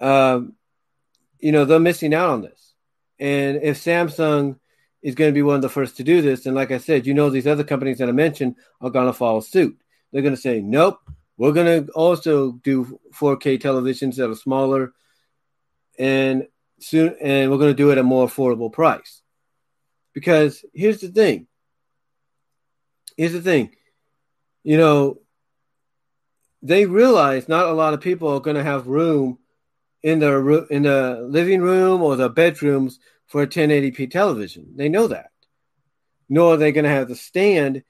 [0.00, 0.54] um,
[1.38, 2.74] you know, they're missing out on this.
[3.18, 4.58] And if Samsung
[5.02, 7.06] is going to be one of the first to do this, and like I said,
[7.06, 9.76] you know, these other companies that I mentioned are going to follow suit.
[10.12, 11.00] They're going to say, nope,
[11.36, 14.92] we're going to also do 4K televisions that are smaller,
[15.98, 16.46] and
[16.80, 19.22] soon, and we're going to do it at a more affordable price.
[20.12, 21.46] Because here's the thing.
[23.16, 23.74] Here's the thing.
[24.62, 25.18] You know,
[26.62, 29.38] they realize not a lot of people are going to have room
[30.02, 32.98] in the in the living room or the bedrooms
[33.32, 34.74] for a 1080p television.
[34.76, 35.30] They know that.
[36.28, 37.82] Nor are they going to have the stand,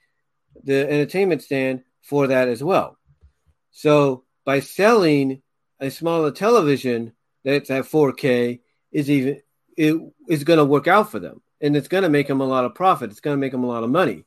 [0.62, 2.96] the entertainment stand for that as well.
[3.72, 5.42] So by selling
[5.80, 7.12] a smaller television
[7.44, 8.60] that's at 4K
[8.92, 9.40] is even
[9.76, 12.46] it is going to work out for them, and it's going to make them a
[12.46, 13.10] lot of profit.
[13.10, 14.24] It's going to make them a lot of money.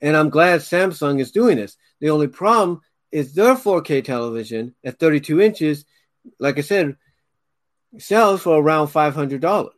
[0.00, 1.76] And I'm glad Samsung is doing this.
[2.00, 2.80] The only problem
[3.12, 5.84] is their 4K television at 32 inches.
[6.40, 6.96] Like I said,
[7.98, 9.70] sells for around $500.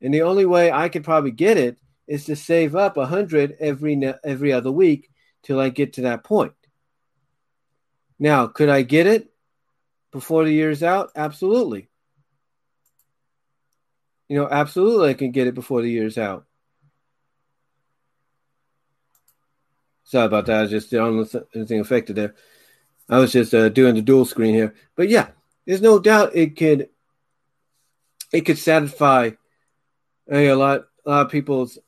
[0.00, 3.56] And the only way I could probably get it is to save up a hundred
[3.60, 5.10] every every other week
[5.42, 6.52] till I get to that point.
[8.18, 9.30] Now, could I get it
[10.10, 11.10] before the year's out?
[11.14, 11.88] Absolutely.
[14.28, 16.44] You know, absolutely, I can get it before the year's out.
[20.04, 20.62] Sorry about that.
[20.62, 22.34] I just know anything affected there.
[23.08, 25.28] I was just uh, doing the dual screen here, but yeah,
[25.66, 26.88] there's no doubt it could
[28.32, 29.30] it could satisfy
[30.30, 31.78] a lot a lot of people's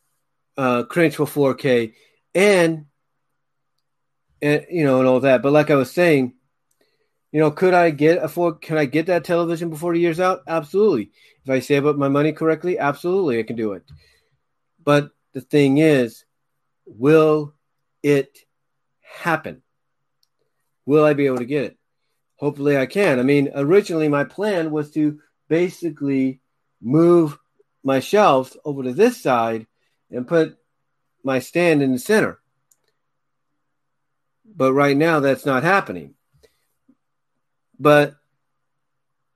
[0.57, 1.95] uh, cringe for 4K
[2.35, 2.87] and
[4.43, 5.43] and you know and all that.
[5.43, 6.35] But like I was saying,
[7.33, 8.55] you know, could I get a four?
[8.55, 10.43] Can I get that television before the year's out?
[10.47, 11.11] Absolutely.
[11.45, 13.85] If I save up my money correctly, absolutely, I can do it.
[14.83, 16.25] But the thing is,
[16.87, 17.55] will
[18.03, 18.39] it
[19.01, 19.62] happen?
[20.87, 21.77] Will I be able to get it?
[22.37, 23.21] Hopefully, I can.
[23.21, 26.41] I mean, originally my plan was to basically
[26.81, 27.39] move
[27.82, 29.66] my shelves over to this side
[30.11, 30.59] and put
[31.23, 32.39] my stand in the center.
[34.44, 36.15] But right now, that's not happening.
[37.78, 38.16] But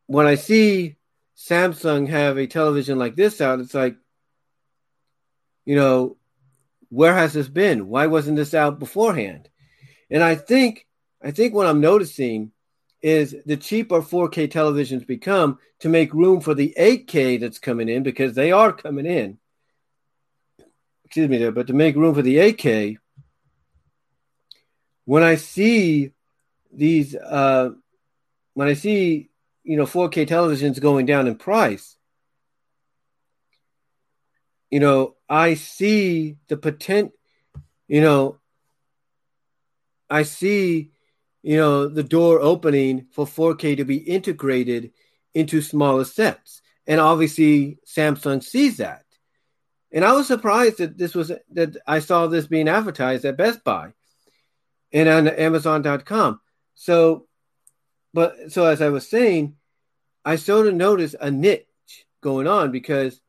[0.06, 0.96] when I see
[1.36, 3.96] Samsung have a television like this out, it's like,
[5.64, 6.16] you know,
[6.90, 7.88] where has this been?
[7.88, 9.48] Why wasn't this out beforehand?
[10.10, 10.86] And I think,
[11.22, 12.52] I think what I'm noticing
[13.04, 18.02] is the cheaper 4K televisions become to make room for the 8K that's coming in
[18.02, 19.36] because they are coming in.
[21.04, 22.96] Excuse me there, but to make room for the 8K,
[25.04, 26.12] when I see
[26.72, 27.72] these, uh,
[28.54, 29.28] when I see
[29.64, 31.98] you know 4K televisions going down in price,
[34.70, 37.12] you know I see the potential.
[37.86, 38.38] You know,
[40.08, 40.93] I see
[41.44, 44.92] you know, the door opening for 4K to be integrated
[45.34, 46.62] into smaller sets.
[46.86, 49.04] And obviously Samsung sees that.
[49.92, 53.62] And I was surprised that this was that I saw this being advertised at Best
[53.62, 53.92] Buy
[54.90, 56.40] and on Amazon.com.
[56.76, 57.26] So,
[58.14, 59.56] but so as I was saying,
[60.24, 61.66] I sort of noticed a niche
[62.22, 63.20] going on because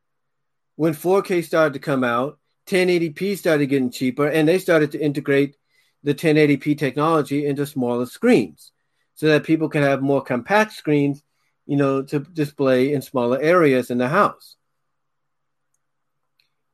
[0.78, 5.58] when 4K started to come out, 1080p started getting cheaper, and they started to integrate
[6.06, 8.72] the 1080p technology into smaller screens
[9.16, 11.24] so that people can have more compact screens,
[11.66, 14.56] you know, to display in smaller areas in the house.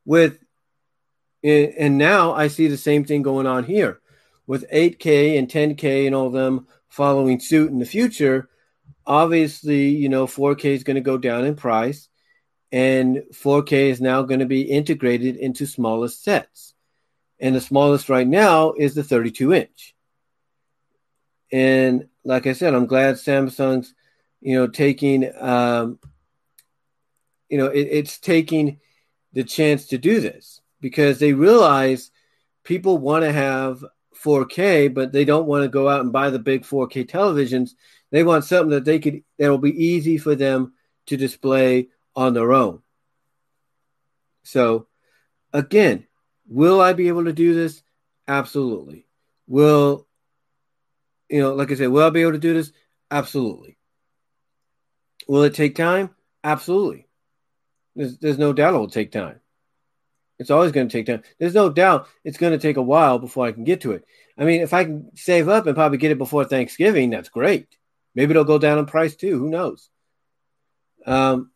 [0.06, 0.40] With
[1.44, 4.02] and now I see the same thing going on here
[4.46, 8.50] with 8K and 10K and all of them following suit in the future.
[9.08, 12.10] Obviously, you know, 4K is going to go down in price
[12.72, 16.76] and 4K is now going to be integrated into smaller sets
[17.42, 19.96] and the smallest right now is the 32 inch.
[21.52, 23.94] And like I said, I'm glad Samsung's,
[24.40, 26.00] you know, taking, um,
[27.50, 28.80] you know, it, it's taking
[29.34, 32.12] the chance to do this because they realize
[32.64, 33.84] people want to have
[34.24, 37.72] 4K, but they don't want to go out and buy the big 4K televisions.
[38.12, 40.74] They want something that they could that will be easy for them
[41.08, 42.82] to display on their own.
[44.44, 44.88] So,
[45.54, 46.06] again,
[46.52, 47.82] Will I be able to do this?
[48.28, 49.08] Absolutely.
[49.48, 50.06] Will,
[51.30, 52.74] you know, like I said, will I be able to do this?
[53.10, 53.78] Absolutely.
[55.30, 56.10] Will it take time?
[56.44, 57.08] Absolutely.
[57.96, 59.40] There's, there's no doubt it will take time.
[60.40, 61.24] It's always going to take time.
[61.40, 64.04] There's no doubt it's going to take a while before I can get to it.
[64.38, 67.78] I mean, if I can save up and probably get it before Thanksgiving, that's great.
[68.14, 69.40] Maybe it'll go down in price too.
[69.40, 69.90] Who knows?
[71.06, 71.52] Um,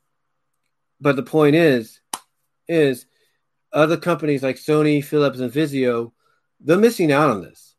[1.02, 2.00] but the point is,
[2.70, 3.06] is
[3.76, 6.14] other companies like Sony, Philips, and Vizio,
[6.62, 7.76] they're missing out on this.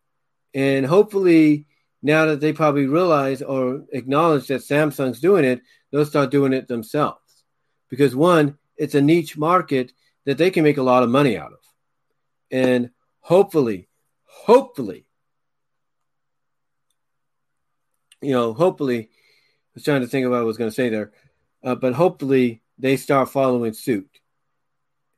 [0.54, 1.66] And hopefully,
[2.02, 6.68] now that they probably realize or acknowledge that Samsung's doing it, they'll start doing it
[6.68, 7.44] themselves.
[7.88, 9.92] Because one, it's a niche market
[10.26, 11.58] that they can make a lot of money out of.
[12.50, 12.90] And
[13.20, 13.88] hopefully,
[14.24, 15.08] hopefully,
[18.20, 19.08] you know, hopefully, I
[19.74, 21.12] was trying to think about what I was going to say there,
[21.64, 24.08] uh, but hopefully they start following suit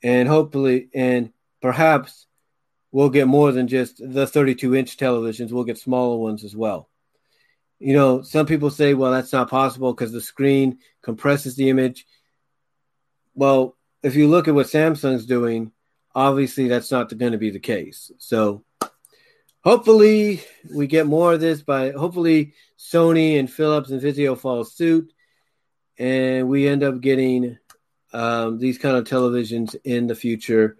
[0.02, 2.26] and hopefully and perhaps
[2.92, 6.88] we'll get more than just the 32 inch televisions we'll get smaller ones as well.
[7.78, 12.06] You know some people say well that's not possible because the screen compresses the image.
[13.34, 15.72] Well if you look at what samsung's doing
[16.14, 18.10] obviously that's not going to be the case.
[18.18, 18.64] So
[19.62, 20.42] hopefully
[20.74, 25.12] we get more of this by hopefully sony and philips and vizio follow suit
[25.98, 27.58] and we end up getting
[28.12, 30.76] um, these kind of televisions in the future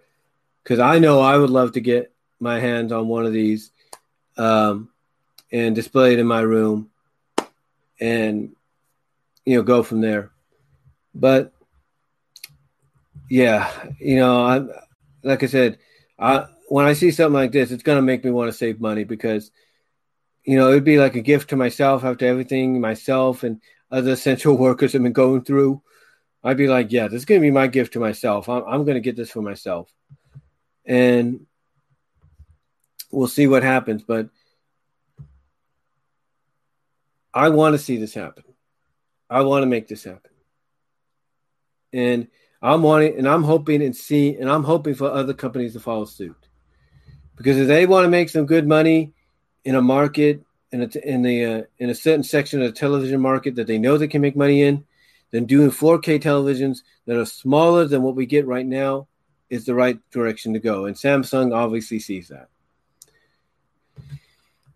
[0.63, 3.71] because I know I would love to get my hands on one of these
[4.37, 4.89] um,
[5.51, 6.89] and display it in my room
[7.99, 8.55] and
[9.45, 10.31] you know go from there.
[11.13, 11.53] But
[13.29, 14.65] yeah, you know, I
[15.23, 15.77] like I said,
[16.17, 19.03] I when I see something like this, it's gonna make me want to save money
[19.03, 19.51] because
[20.43, 23.61] you know it'd be like a gift to myself after everything myself and
[23.91, 25.81] other essential workers have been going through.
[26.43, 28.47] I'd be like, yeah, this is gonna be my gift to myself.
[28.47, 29.91] I'm, I'm gonna get this for myself,
[30.85, 31.45] and
[33.11, 34.03] we'll see what happens.
[34.03, 34.29] But
[37.33, 38.43] I want to see this happen.
[39.29, 40.31] I want to make this happen,
[41.93, 42.27] and
[42.61, 46.05] I'm wanting, and I'm hoping and see, and I'm hoping for other companies to follow
[46.05, 46.47] suit,
[47.35, 49.13] because if they want to make some good money
[49.65, 53.19] in a market in a in the uh, in a certain section of the television
[53.19, 54.85] market that they know they can make money in,
[55.31, 59.07] then doing 4K televisions that are smaller than what we get right now
[59.49, 60.85] is the right direction to go.
[60.85, 62.49] And Samsung obviously sees that.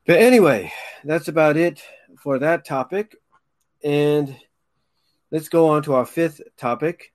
[0.05, 0.71] But anyway,
[1.03, 1.81] that's about it
[2.19, 3.15] for that topic.
[3.83, 4.35] And
[5.31, 7.13] let's go on to our fifth topic.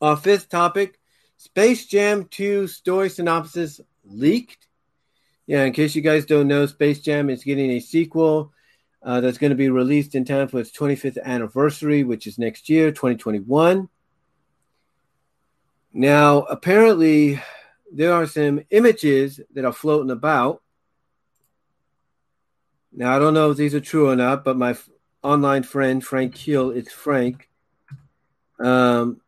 [0.00, 0.98] Our fifth topic
[1.36, 4.66] Space Jam 2 story synopsis leaked.
[5.46, 8.52] Yeah, in case you guys don't know, Space Jam is getting a sequel
[9.04, 12.70] uh, that's going to be released in time for its 25th anniversary, which is next
[12.70, 13.88] year, 2021.
[15.92, 17.40] Now, apparently,
[17.92, 20.62] there are some images that are floating about.
[22.92, 24.88] Now, I don't know if these are true or not, but my f-
[25.22, 27.48] online friend, Frank Keel, it's Frank,
[28.58, 29.20] um,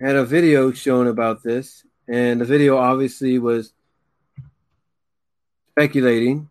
[0.00, 3.72] had a video shown about this, and the video obviously was
[5.70, 6.48] speculating,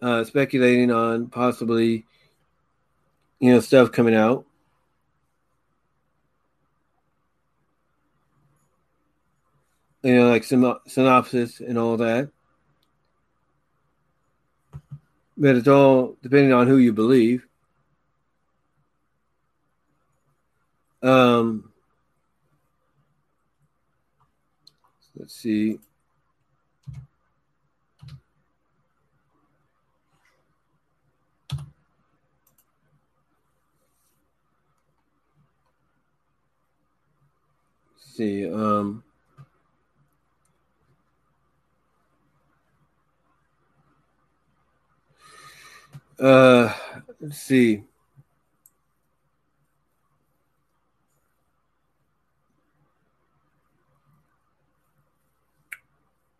[0.00, 2.04] uh, speculating on possibly,
[3.40, 4.46] you know, stuff coming out.
[10.02, 12.30] You know, like some synopsis and all that.
[15.36, 17.46] But it's all depending on who you believe.
[21.02, 21.72] Um,
[25.16, 25.78] let's see.
[38.16, 38.50] See.
[38.50, 39.02] Um,
[46.18, 46.72] uh,
[47.20, 47.82] let's see.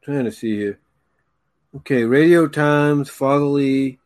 [0.03, 0.79] Trying to see here.
[1.75, 3.99] Okay, Radio Times, Fatherly,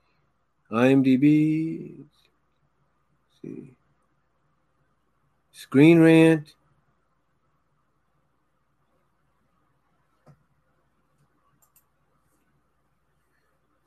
[0.73, 1.95] IMDb.
[1.99, 3.75] Let's see.
[5.53, 6.55] Screen Rant.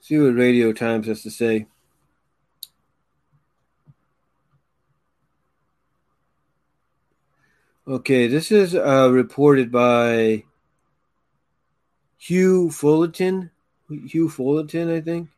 [0.03, 1.65] See what Radio Times has to say.
[7.88, 10.43] Okay, this is uh, reported by
[12.19, 13.49] Huw Fullerton.
[13.89, 15.30] Huw Fullerton, I think.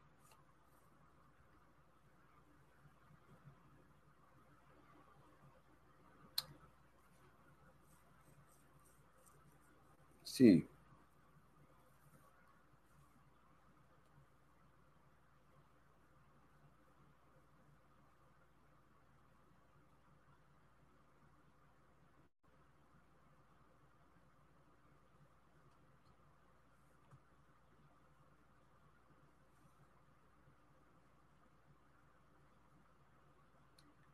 [10.24, 10.66] See.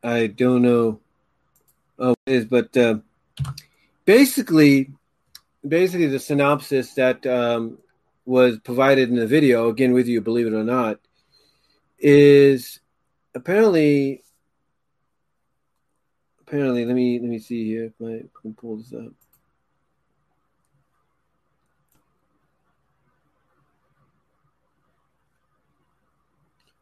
[0.03, 0.99] I don't know.
[1.99, 2.99] Oh, it is but uh,
[4.05, 4.91] basically,
[5.67, 7.77] basically the synopsis that um,
[8.25, 10.99] was provided in the video, again with you, believe it or not,
[11.99, 12.79] is
[13.35, 14.23] apparently
[16.41, 19.13] apparently let me let me see here if I can pull this up.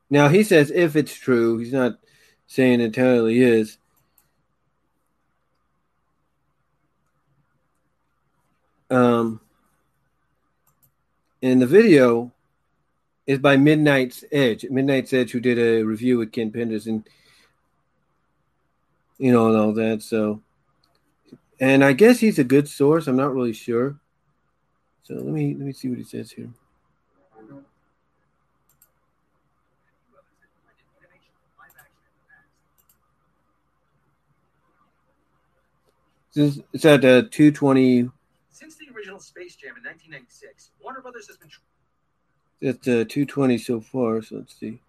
[0.10, 2.00] Now he says if it's true, he's not
[2.50, 3.78] saying entirely is.
[8.90, 9.40] Um,
[11.44, 12.34] and the video
[13.28, 14.66] is by Midnight's Edge.
[14.68, 17.08] Midnight's Edge, who did a review with Ken Penders and
[19.20, 20.02] you know and all that.
[20.02, 20.42] So,
[21.60, 23.06] and I guess he's a good source.
[23.06, 24.00] I'm not really sure.
[25.04, 26.50] So let me let me see what he says here.
[36.36, 38.10] It's at uh, 220.
[38.52, 41.50] Since the original Space Jam in 1996, Warner Brothers has been.
[42.62, 44.80] It's uh, 220 so far, so let's see.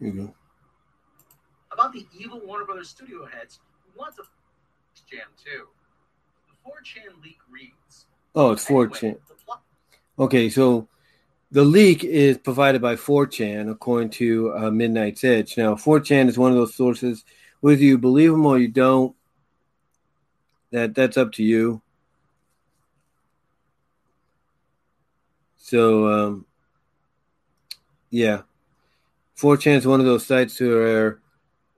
[0.00, 0.39] Here you go
[1.80, 4.22] about the evil Warner Brothers studio heads who want to
[5.10, 5.66] Jam too.
[6.48, 8.06] The 4chan leak reads.
[8.34, 9.18] Oh, it's Anyway, 4chan.
[9.28, 9.62] the plot-
[10.18, 10.88] Okay, so
[11.50, 15.56] the leak is provided by 4chan, according to uh, Midnight's Edge.
[15.56, 17.24] Now, 4chan is one of those sources.
[17.60, 19.16] Whether you believe them or you don't,
[20.70, 21.80] that that's up to you.
[25.56, 26.46] So, um,
[28.10, 28.42] yeah,
[29.36, 31.20] 4chan is one of those sites where,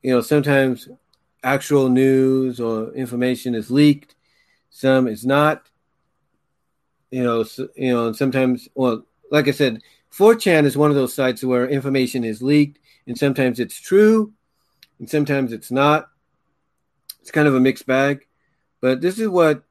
[0.02, 0.88] you know, sometimes
[1.42, 4.14] actual news or information is leaked,
[4.70, 5.68] some is not
[7.12, 10.96] you know, s you know, and sometimes, well, like I said, 4chan is one of
[10.96, 14.32] those sites where information is leaked, and sometimes it's true,
[14.98, 16.08] and sometimes it's not.
[17.20, 18.26] It's kind of a mixed bag,
[18.80, 19.62] but this is what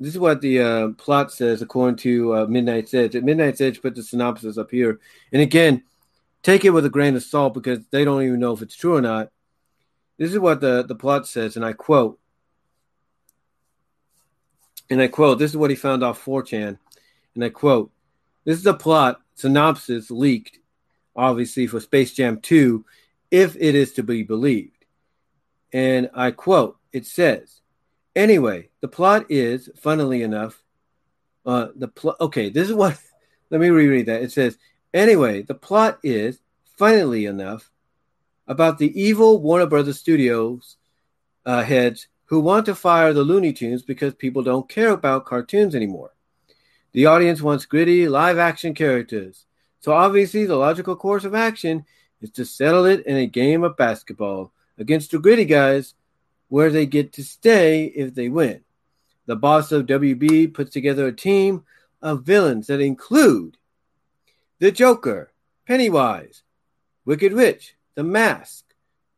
[0.00, 3.14] this is what the uh, plot says according to uh, Midnight's Edge.
[3.14, 4.98] At Midnight's Edge, put the synopsis up here,
[5.30, 5.84] and again,
[6.44, 8.94] take it with a grain of salt because they don't even know if it's true
[8.94, 9.30] or not.
[10.18, 12.20] This is what the the plot says, and I quote.
[14.90, 16.78] And I quote, this is what he found off 4chan.
[17.34, 17.90] And I quote,
[18.44, 20.58] this is the plot synopsis leaked,
[21.16, 22.84] obviously, for Space Jam 2,
[23.30, 24.84] if it is to be believed.
[25.72, 27.62] And I quote, it says,
[28.14, 30.62] anyway, the plot is, funnily enough,
[31.46, 32.98] uh, the plot, okay, this is what,
[33.50, 34.22] let me reread that.
[34.22, 34.58] It says,
[34.94, 36.40] anyway, the plot is,
[36.78, 37.70] funnily enough,
[38.46, 40.76] about the evil Warner Brothers Studios
[41.44, 45.74] uh, heads who want to fire the Looney Tunes because people don't care about cartoons
[45.74, 46.12] anymore.
[46.92, 49.46] The audience wants gritty, live action characters.
[49.80, 51.84] So obviously, the logical course of action
[52.22, 55.94] is to settle it in a game of basketball against the gritty guys
[56.48, 58.62] where they get to stay if they win.
[59.26, 61.64] The boss of WB puts together a team
[62.00, 63.56] of villains that include
[64.58, 65.32] the Joker,
[65.66, 66.42] Pennywise,
[67.04, 68.64] Wicked Witch, The Mask,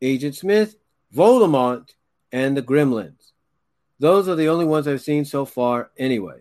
[0.03, 0.77] Agent Smith,
[1.15, 1.91] Voldemort,
[2.33, 3.33] and the Gremlins.
[3.99, 6.41] Those are the only ones I've seen so far, anyway.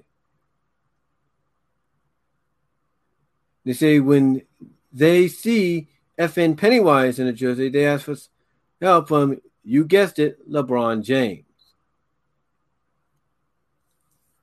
[3.64, 4.44] They say when
[4.92, 5.88] they see
[6.20, 8.16] FN Pennywise in a jersey, they ask for
[8.82, 11.44] help from, you guessed it, LeBron James.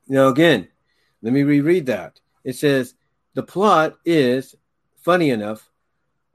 [0.07, 0.67] Now, again,
[1.21, 2.19] let me reread that.
[2.43, 2.95] It says
[3.33, 4.55] the plot is,
[4.97, 5.69] funny enough,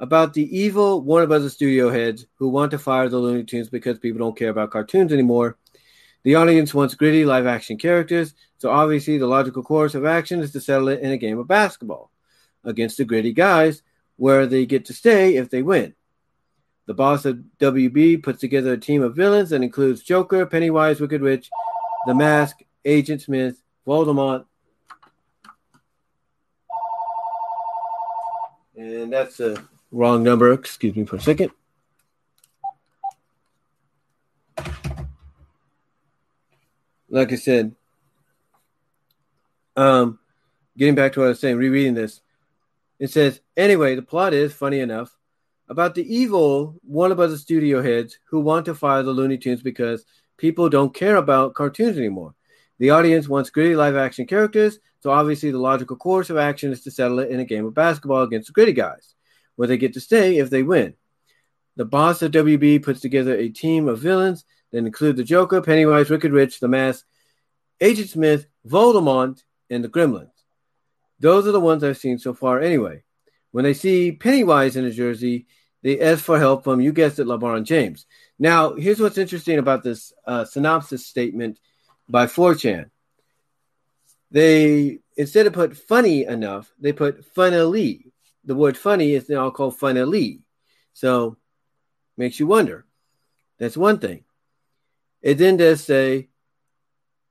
[0.01, 3.99] about the evil Warner Brothers studio heads who want to fire the Looney Tunes because
[3.99, 5.57] people don't care about cartoons anymore.
[6.23, 10.53] The audience wants gritty live action characters, so obviously the logical course of action is
[10.53, 12.11] to settle it in a game of basketball
[12.65, 13.83] against the gritty guys
[14.17, 15.95] where they get to stay if they win.
[16.87, 21.23] The boss of WB puts together a team of villains that includes Joker, Pennywise, Wicked
[21.23, 21.51] Witch,
[22.07, 24.47] The Mask, Agent Smith, Voldemort,
[28.79, 30.53] and that's a wrong number.
[30.53, 31.51] Excuse me for a second.
[37.11, 37.75] Like I said,
[39.77, 40.19] um,
[40.77, 42.21] getting back to what I was saying, rereading this,
[42.99, 45.17] it says, anyway, the plot is, funny enough,
[45.69, 50.05] about the evil Warner the studio heads who want to fire the Looney Tunes because
[50.37, 52.35] people don't care about cartoons anymore.
[52.79, 56.83] The audience wants gritty live action characters, so obviously the logical course of action is
[56.85, 59.15] to settle it in a game of basketball against the gritty guys,
[59.57, 60.95] where they get to stay if they win.
[61.77, 66.11] The boss of WB puts together a team of villains that include the Joker, Pennywise,
[66.11, 67.05] Wicked Witch, The Mask,
[67.81, 70.31] Agent Smith, Voldemort, and the Gremlins.
[71.21, 73.03] Those are the ones I've seen so far anyway.
[73.51, 75.47] When they see Pennywise in a jersey,
[75.83, 78.07] they ask for help from, you guessed it, LeBron James.
[78.39, 81.59] Now, here's what's interesting about this uh, synopsis statement
[82.09, 82.91] by 4chan.
[84.31, 88.13] They, instead of put funny enough, they put funnily.
[88.45, 90.43] The word funny is now called funnily.
[90.93, 91.37] So,
[92.17, 92.85] makes you wonder.
[93.59, 94.25] That's one thing.
[95.23, 96.29] It then does say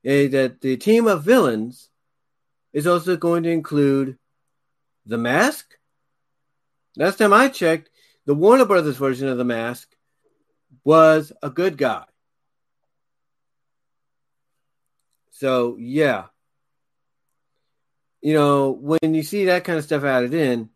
[0.04, 1.88] eh, that the team of villains
[2.72, 4.18] is also going to include
[5.06, 5.74] the mask.
[6.96, 7.90] Last time I checked,
[8.26, 9.88] the Warner Brothers version of the mask
[10.84, 12.04] was a good guy.
[15.38, 16.34] So, yeah.
[18.20, 20.68] You know, when you see that kind of stuff added in,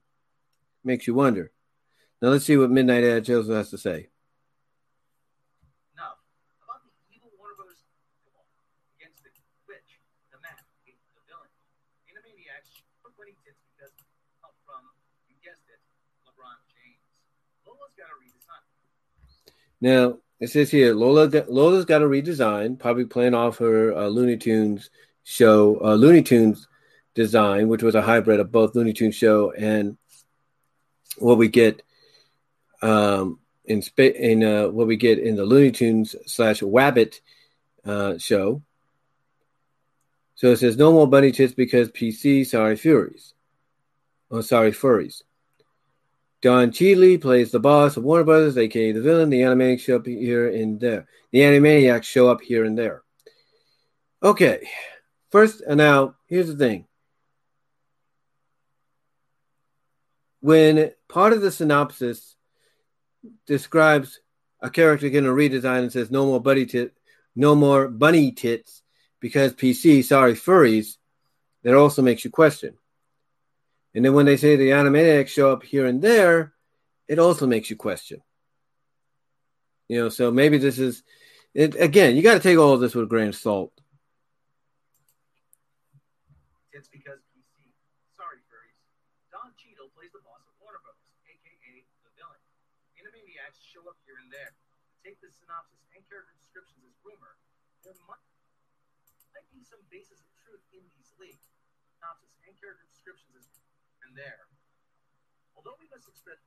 [0.84, 1.51] makes you wonder.
[2.22, 4.06] Now, let's see what Midnight Edge also has to say.
[5.98, 6.14] Now,
[6.62, 7.82] about the evil Warner Brothers
[8.94, 9.34] against the
[9.66, 9.98] witch,
[10.30, 10.55] the man,
[10.86, 10.94] the
[11.26, 11.51] villain,
[12.06, 13.90] Animaniacs, put winning tits because
[14.47, 14.86] help from,
[15.26, 15.82] you guessed it,
[16.22, 17.02] LeBron James.
[17.66, 18.62] Lola's got a redesign.
[19.82, 24.36] Now it says here Lola Lola's got a redesign, probably playing off her uh, Looney
[24.36, 24.90] Tunes
[25.23, 26.66] show, uh, Looney Tunes
[27.14, 29.97] design, which was a hybrid of both Looney Tunes show and
[31.19, 31.85] what we get
[32.82, 37.20] um, in in uh, what we get in the Looney Tunes slash Wabbit
[37.85, 38.62] uh, show.
[40.35, 42.44] So it says no more bunny tits because PC.
[42.44, 43.32] Sorry, Furies.
[44.28, 45.23] Oh, sorry, furries.
[46.43, 49.31] Don Cheadle plays the boss of Warner Brothers, aka the villain.
[49.31, 51.06] The Animaniacs show up here and there.
[51.31, 53.05] The Animaniacs show up here and there.
[54.23, 54.69] Okay,
[55.31, 56.86] first, and now here's the thing.
[60.40, 62.35] When part of the synopsis
[63.47, 64.19] describes
[64.60, 66.93] a character getting a redesign and says no more buddy tit,
[67.36, 68.82] no more bunny tits
[69.20, 70.97] because PC, sorry, furries,
[71.62, 72.77] that also makes you question.
[73.94, 76.55] And then when they say the Animaniacs show up here and there,
[77.09, 78.23] it also makes you question.
[79.89, 81.02] You know, so maybe this is
[81.52, 83.77] it again, you got to take all of this with a grain of salt.
[86.73, 87.69] It's because PC.
[88.16, 88.81] Sorry, furries.
[89.28, 92.40] Don Cheadle plays the boss of Warner Brothers, aka the villain.
[92.97, 94.56] Animaniacs show up here and there.
[95.05, 97.36] Take the synopsis and character descriptions as rumor.
[97.85, 98.24] There might,
[99.36, 101.52] might be some basis of truth in these leaks.
[102.01, 103.51] Synopsis and character descriptions as
[104.14, 104.48] there.
[105.56, 106.43] Although we must expect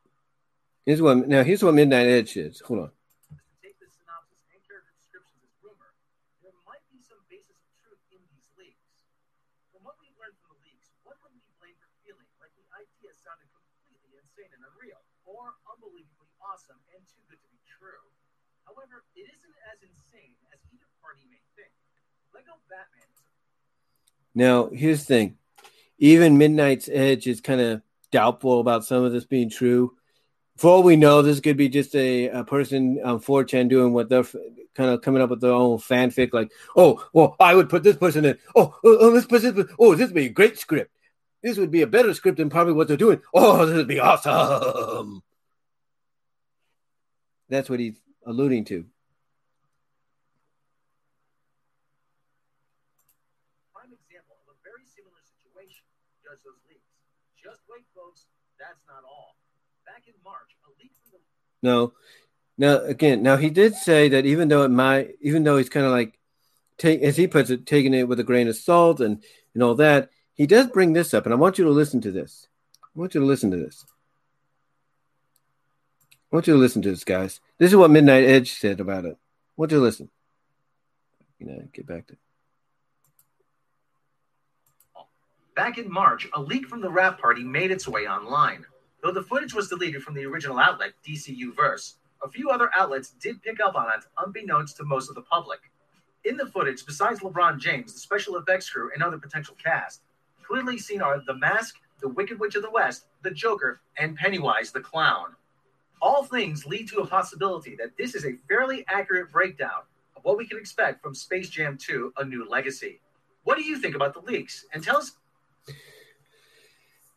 [0.86, 2.62] Here's what now here's what Midnight Edge is.
[2.62, 2.92] Hold on.
[3.58, 5.98] take the synopsis and character descriptions as rumor,
[6.46, 8.86] there might be some basis of truth in these leaks.
[9.74, 12.70] From what we've learned from the leaks, what would be blamed for feeling like the
[12.78, 18.06] idea sounded completely insane and unreal, or unbelievably awesome and too good to be true?
[18.70, 21.74] However, it isn't as insane as either party may think.
[22.30, 23.26] Lego Batman is
[24.38, 25.42] Now here's the thing.
[26.06, 29.95] Even Midnight's Edge is kind of doubtful about some of this being true.
[30.56, 34.07] For all we know, this could be just a, a person on 4chan doing what
[34.07, 34.36] they're f-
[34.76, 37.98] kind of coming up with their own fanfic, like, oh, well, I would put this
[37.98, 38.38] person in.
[38.56, 40.91] Oh, oh, oh this person, oh, this would be a great script.
[41.41, 43.22] This would be a better script than probably what they're doing.
[43.34, 45.23] Oh, this would be awesome.
[47.49, 48.86] That's what he's alluding to.
[53.86, 55.86] prime example of a very similar situation.
[56.26, 56.90] Judge those leaks.
[57.38, 58.26] Just wait, folks.
[58.57, 59.38] That's not all.
[59.86, 61.22] Back in March, a leak from the
[61.66, 61.94] No.
[62.58, 65.86] Now again, now he did say that even though it might, even though he's kind
[65.86, 66.18] of like
[66.78, 69.24] take, as he puts it, taking it with a grain of salt and
[69.54, 72.12] and all that, he does bring this up, and I want you to listen to
[72.12, 72.48] this.
[72.84, 73.84] I want you to listen to this.
[76.32, 77.42] I want you to listen to this, guys.
[77.58, 79.14] This is what Midnight Edge said about it.
[79.14, 80.10] I want you to listen.
[81.40, 82.18] You know, get back to.
[85.56, 88.66] Back in March, a leak from the wrap party made its way online.
[89.06, 93.11] Though the footage was deleted from the original outlet, DCU Verse, a few other outlets
[93.11, 95.60] did pick up on it unbeknownst to most of the public.
[96.23, 100.02] In the footage, besides LeBron James, the special effects crew, and other potential cast,
[100.41, 104.72] clearly seen are The Mask, The Wicked Witch of the West, The Joker, and Pennywise
[104.72, 105.36] the Clown.
[106.02, 109.84] All things lead to a possibility that this is a fairly accurate breakdown
[110.18, 112.99] of what we can expect from Space Jam 2 A New Legacy.
[113.44, 114.65] What do you think about the leaks?
[114.73, 115.11] And tell us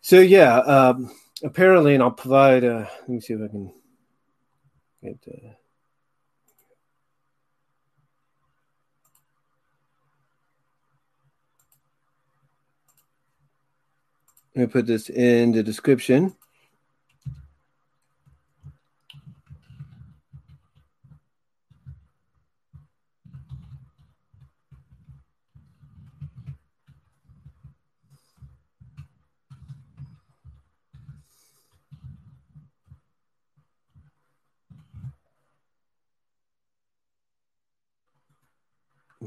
[0.02, 1.10] So yeah, um,
[1.42, 2.64] apparently, and I'll provide.
[2.64, 3.72] Uh, let me see if I can
[5.02, 5.18] get.
[5.26, 5.48] Uh,
[14.54, 16.34] let me put this in the description.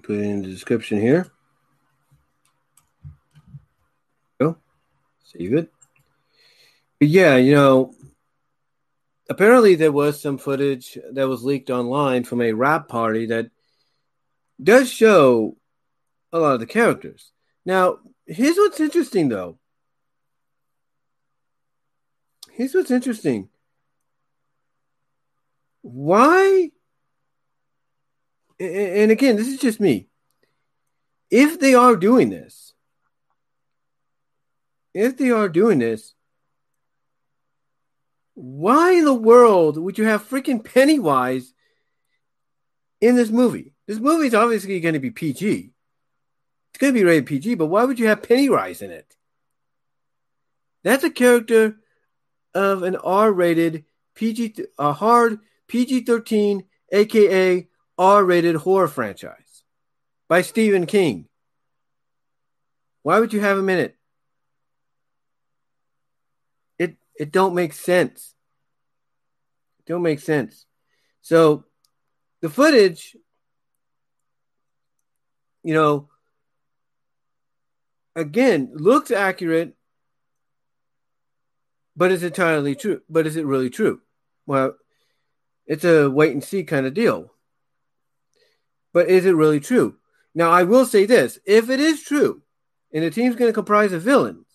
[0.04, 1.32] Put it in the description here.
[4.40, 4.58] Go.
[5.24, 5.72] Save it.
[7.00, 7.94] But yeah, you know,
[9.30, 13.50] apparently there was some footage that was leaked online from a wrap party that
[14.62, 15.58] does show
[16.32, 17.32] a lot of the characters.
[17.66, 19.58] Now, here's what's interesting though.
[22.52, 23.50] Here's what's interesting.
[25.82, 26.72] Why?
[28.62, 30.08] And again, this is just me.
[31.32, 32.74] If they are doing this,
[34.94, 36.14] if they are doing this,
[38.36, 41.54] why in the world would you have freaking Pennywise
[43.00, 43.74] in this movie?
[43.88, 45.72] This movie is obviously going to be PG.
[46.70, 49.16] It's going to be rated PG, but why would you have Pennywise in it?
[50.84, 51.78] That's a character
[52.54, 57.68] of an R-rated PG, a hard PG-13, aka
[58.02, 59.64] R-rated horror franchise
[60.28, 61.28] by Stephen King.
[63.04, 63.96] Why would you have him in it?
[66.80, 68.34] It it don't make sense.
[69.78, 70.66] It don't make sense.
[71.22, 71.66] So
[72.42, 73.16] the footage,
[75.62, 76.10] you know,
[78.16, 79.76] again, looks accurate,
[81.96, 83.04] but is entirely true.
[83.08, 84.02] But is it really true?
[84.48, 84.76] Well,
[85.68, 87.32] it's a wait and see kind of deal.
[88.94, 89.96] But is it really true?
[90.34, 92.42] Now, I will say this if it is true,
[92.94, 94.48] and the team's going to comprise of villains,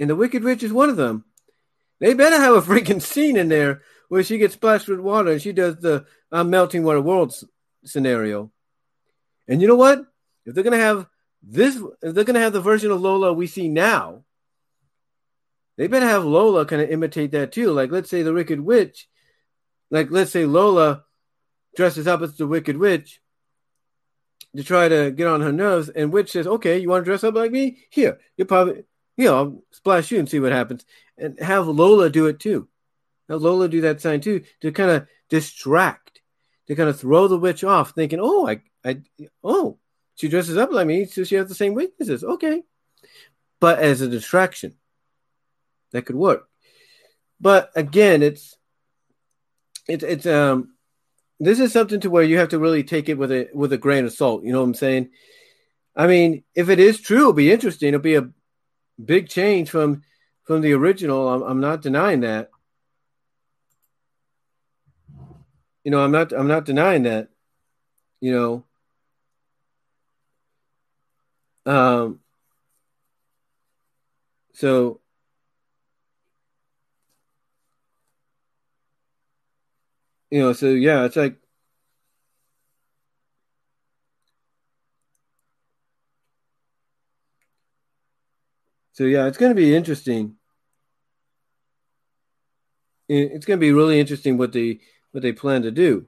[0.00, 1.24] and the Wicked Witch is one of them,
[2.00, 5.40] they better have a freaking scene in there where she gets splashed with water and
[5.40, 7.34] she does the I'm melting water world
[7.84, 8.50] scenario.
[9.46, 10.04] And you know what?
[10.44, 11.06] If they're going to have
[11.42, 14.24] this, if they're going to have the version of Lola we see now,
[15.76, 17.72] they better have Lola kind of imitate that too.
[17.72, 19.08] Like, let's say the Wicked Witch,
[19.92, 21.04] like, let's say Lola
[21.76, 23.20] dresses up as the Wicked Witch
[24.56, 27.22] to try to get on her nerves, and Witch says, "Okay, you want to dress
[27.22, 27.84] up like me?
[27.90, 28.84] Here, you'll probably,
[29.16, 30.86] you know, I'll splash you and see what happens."
[31.18, 32.68] And have Lola do it too.
[33.28, 36.22] Have Lola do that sign too to kind of distract,
[36.68, 39.02] to kind of throw the witch off, thinking, "Oh, I, I,
[39.44, 39.78] oh,
[40.14, 42.62] she dresses up like me, so she has the same weaknesses." Okay,
[43.60, 44.74] but as a distraction,
[45.92, 46.48] that could work.
[47.38, 48.56] But again, it's
[49.88, 50.74] it's it's um
[51.40, 53.78] this is something to where you have to really take it with a with a
[53.78, 54.44] grain of salt.
[54.44, 55.10] You know what I'm saying?
[55.96, 57.88] I mean, if it is true, it'll be interesting.
[57.88, 58.30] It'll be a
[59.02, 60.02] big change from
[60.44, 61.28] from the original.
[61.28, 62.50] I'm, I'm not denying that.
[65.84, 67.28] You know, I'm not I'm not denying that.
[68.20, 68.64] You know.
[71.66, 72.20] Um
[74.54, 75.01] so
[80.32, 81.36] you know, so yeah, it's like
[88.94, 90.36] So yeah, it's going to be interesting.
[93.08, 94.80] It's going to be really interesting what they
[95.10, 96.06] what they plan to do.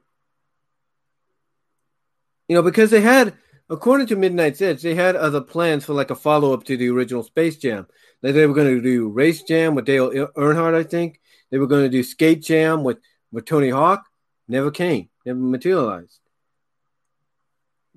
[2.49, 3.35] You know, because they had,
[3.69, 6.89] according to Midnight's Edge, they had other plans for like a follow up to the
[6.89, 7.87] original Space Jam.
[8.23, 11.21] Like they were going to do Race Jam with Dale Earnhardt, I think.
[11.51, 12.99] They were going to do Skate Jam with
[13.33, 14.05] with Tony Hawk
[14.49, 16.21] never came, never materialized.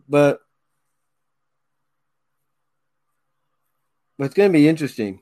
[0.08, 0.40] But
[4.18, 5.22] but it's going to be interesting.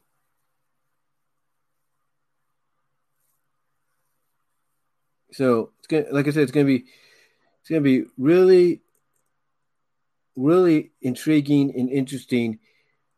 [5.32, 6.86] So it's going, like I said, it's going to be
[7.60, 8.82] it's going to be really,
[10.36, 12.60] really intriguing and interesting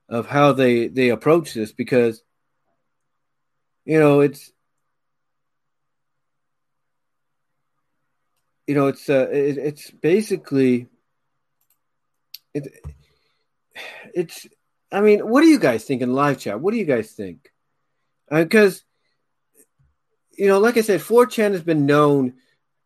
[0.09, 2.23] of how they they approach this because
[3.85, 4.51] you know it's
[8.67, 10.87] you know, it's uh, it, it's basically
[12.53, 12.67] it,
[14.13, 14.45] it's.
[14.91, 16.61] I mean, what do you guys think in live chat?
[16.61, 17.51] What do you guys think?
[18.29, 19.61] Because uh,
[20.37, 22.33] you know, like I said, 4chan has been known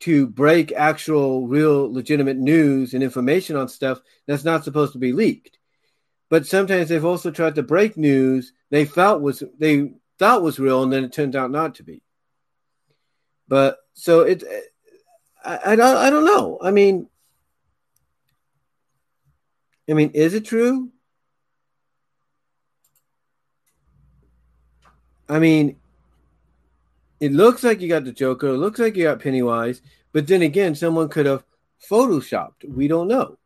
[0.01, 5.11] to break actual, real, legitimate news and information on stuff that's not supposed to be
[5.11, 5.59] leaked.
[6.29, 10.81] But sometimes they've also tried to break news they felt was they thought was real,
[10.81, 12.01] and then it turned out not to be.
[13.47, 14.43] But so it
[15.43, 16.59] I, I don't I don't know.
[16.61, 17.07] I mean,
[19.89, 20.91] I mean, is it true?
[25.27, 25.77] I mean,
[27.19, 28.47] it looks like you got the Joker.
[28.47, 29.81] It looks like you got Pennywise.
[30.11, 31.43] But then again, someone could have
[31.89, 32.67] photoshopped.
[32.67, 33.37] We don't know.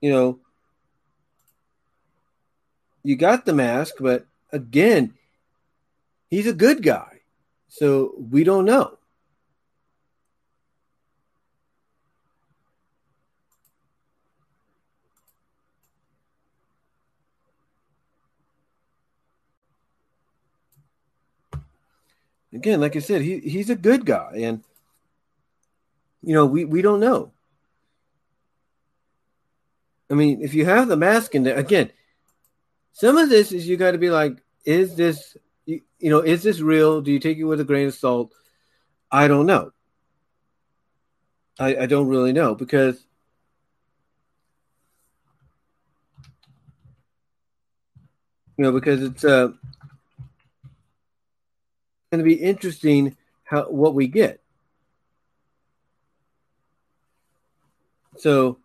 [0.00, 0.40] You know,
[3.02, 5.14] you got the mask, but again,
[6.30, 7.20] he's a good guy.
[7.68, 8.98] So we don't know.
[22.52, 24.34] Again, like I said, he, he's a good guy.
[24.36, 24.62] And,
[26.22, 27.32] you know, we, we don't know.
[30.08, 31.90] I mean, if you have the mask in there, again,
[32.92, 35.36] some of this is you got to be like, is this
[35.66, 37.00] you, you know is this real?
[37.00, 38.32] Do you take it with a grain of salt?
[39.10, 39.72] I don't know.
[41.58, 43.06] I, I don't really know because
[48.56, 49.52] you know because it's uh
[52.10, 54.40] going to be interesting how what we get.
[58.18, 58.58] So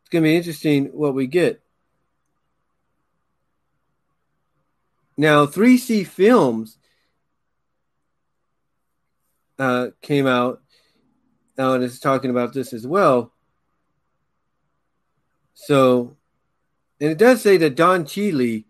[0.00, 1.62] it's going to be interesting what we get.
[5.20, 6.78] Now, 3C Films
[9.58, 10.62] uh, came out
[11.58, 13.30] now and is talking about this as well,
[15.52, 16.16] So,
[17.02, 18.62] and it does say that Don Cheadle,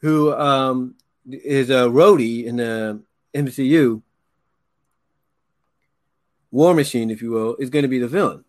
[0.00, 0.94] who um,
[1.28, 3.02] is a Rhodey in the
[3.34, 4.00] MCU,
[6.52, 8.44] War Machine, if you will, is going to be the villain.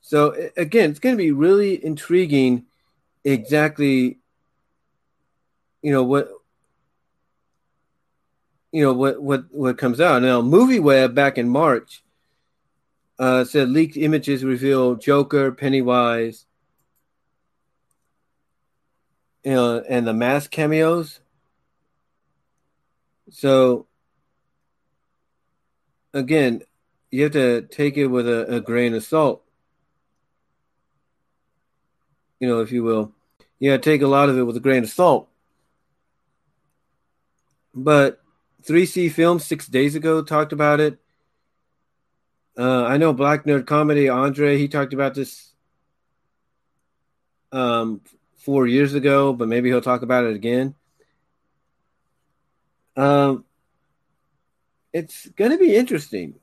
[0.00, 2.64] So again, it's going to be really intriguing.
[3.22, 4.18] Exactly,
[5.82, 6.28] you know what
[8.72, 10.40] you know what what what comes out now.
[10.42, 12.02] Movie Web back in March
[13.18, 16.46] uh, said leaked images reveal Joker, Pennywise,
[19.44, 21.20] you know, and the mask cameos.
[23.30, 23.86] So
[26.14, 26.62] again,
[27.10, 29.42] you have to take it with a, a grain of salt.
[32.40, 33.12] You know, if you will.
[33.58, 35.27] You gotta take a lot of it with a grain of salt.
[37.74, 38.20] But
[38.64, 40.98] 3C Films six days ago talked about it.
[42.56, 45.52] Uh, I know Black Nerd Comedy, Andre, he talked about this
[47.52, 48.00] um,
[48.36, 50.74] four years ago, but maybe he'll talk about it again.
[52.96, 53.44] Um,
[54.92, 56.34] it's going to be interesting.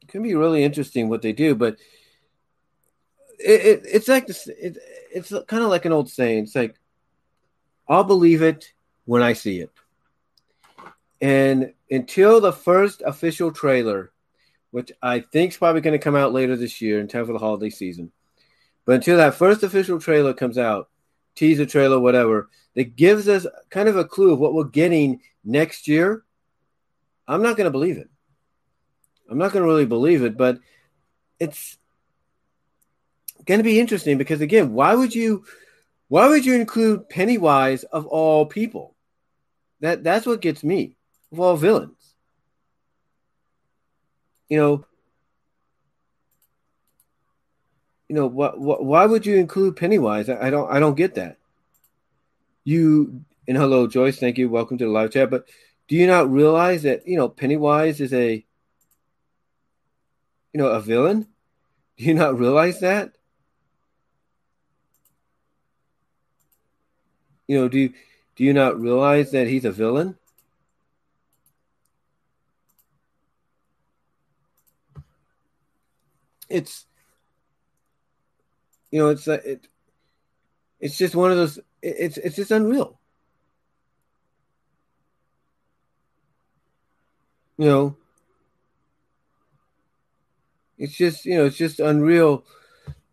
[0.00, 1.76] It can be really interesting what they do, but
[3.38, 4.48] it, it it's like this.
[4.48, 4.78] It,
[5.12, 6.44] it's kind of like an old saying.
[6.44, 6.76] It's like,
[7.86, 8.72] I'll believe it
[9.08, 9.70] when I see it.
[11.22, 14.12] And until the first official trailer,
[14.70, 17.32] which I think is probably going to come out later this year in time for
[17.32, 18.12] the holiday season,
[18.84, 20.90] but until that first official trailer comes out,
[21.34, 25.88] teaser trailer, whatever, that gives us kind of a clue of what we're getting next
[25.88, 26.22] year,
[27.26, 28.10] I'm not going to believe it.
[29.30, 30.58] I'm not going to really believe it, but
[31.40, 31.78] it's
[33.46, 35.46] going to be interesting because again, why would you
[36.08, 38.94] why would you include Pennywise of all people?
[39.80, 40.96] That that's what gets me
[41.32, 42.14] of all villains.
[44.48, 44.84] You know,
[48.08, 50.28] you know what, why would you include Pennywise?
[50.28, 51.38] I, I don't I don't get that.
[52.64, 54.48] You and hello Joyce, thank you.
[54.48, 55.30] Welcome to the live chat.
[55.30, 55.48] But
[55.86, 58.44] do you not realize that you know Pennywise is a
[60.52, 61.26] you know a villain?
[61.96, 63.12] Do you not realize that?
[67.46, 67.90] You know, do
[68.38, 70.16] do you not realize that he's a villain?
[76.48, 76.86] it's
[78.90, 79.68] you know it's uh, it
[80.80, 82.98] it's just one of those it's it's just unreal
[87.58, 87.96] you know
[90.78, 92.44] it's just you know it's just unreal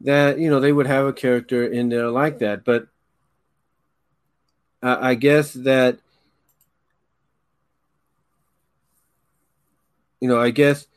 [0.02, 2.88] that you know they would have a character in there like that but
[4.82, 6.00] I, I guess that
[10.20, 10.88] you know i guess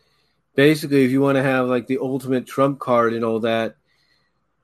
[0.59, 3.77] basically, if you want to have like the ultimate trump card and all that,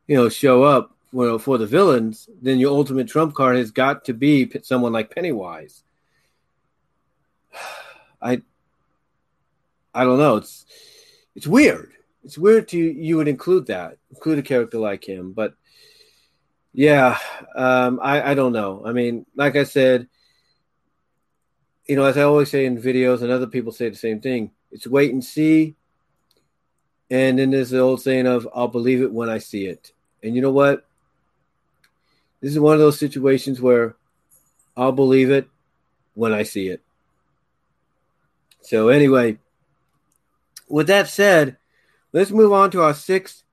[0.09, 4.05] you know, show up well for the villains, then your ultimate trump card has got
[4.07, 5.85] to be someone like Pennywise.
[8.21, 8.43] I
[9.95, 10.39] I don't know.
[10.39, 10.67] It's
[11.37, 11.93] it's weird.
[12.25, 15.55] It's weird to you would include that, include a character like him, but
[16.75, 17.19] yeah,
[17.55, 18.83] um, I I don't know.
[18.85, 20.09] I mean, like I said,
[21.87, 24.51] you know, as I always say in videos, and other people say the same thing.
[24.73, 25.77] It's wait and see.
[27.11, 29.93] And then there's the old saying of, I'll believe it when I see it.
[30.23, 30.85] And you know what?
[32.41, 33.95] This is one of those situations where
[34.77, 35.49] I'll believe it
[36.15, 36.83] when I see it.
[38.63, 39.39] So, anyway,
[40.69, 41.59] with that said,
[42.13, 43.45] let's move on to our sixth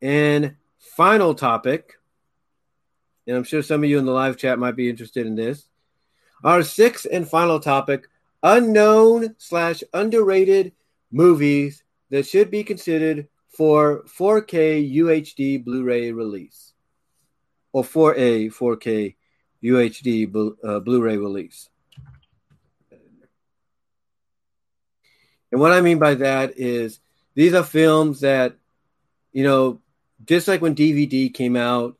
[0.00, 1.97] and final topic.
[3.28, 5.68] And I'm sure some of you in the live chat might be interested in this.
[6.42, 8.08] Our sixth and final topic
[8.42, 10.72] unknown slash underrated
[11.12, 16.72] movies that should be considered for 4K UHD Blu-ray release
[17.72, 19.16] or 4A 4K
[19.62, 21.68] UHD Blu- uh, Blu-ray release.
[25.52, 27.00] And what I mean by that is
[27.34, 28.56] these are films that,
[29.32, 29.82] you know,
[30.24, 31.97] just like when DVD came out,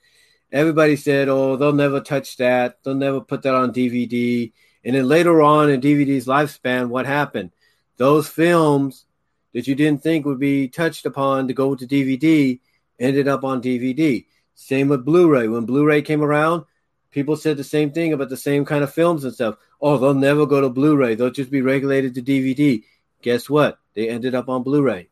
[0.53, 2.83] everybody said, oh, they'll never touch that.
[2.83, 4.53] They'll never put that on DVD.
[4.85, 7.51] And then later on in DVD's lifespan, what happened?
[7.97, 9.05] Those films
[9.53, 12.61] that you didn't think would be touched upon to go to DVD
[12.99, 14.27] ended up on DVD.
[14.55, 15.49] Same with Blu-ray.
[15.49, 16.65] When Blu-ray came around,
[17.11, 19.57] people said the same thing about the same kind of films and stuff.
[19.81, 21.15] Oh, they'll never go to Blu-ray.
[21.15, 22.83] They'll just be regulated to DVD.
[23.23, 23.79] Guess what?
[23.95, 25.09] They ended up on Blu-ray.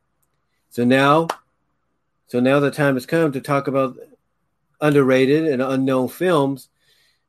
[0.71, 1.29] So now,
[2.27, 3.97] so now the time has come to talk about
[4.81, 6.69] underrated and unknown films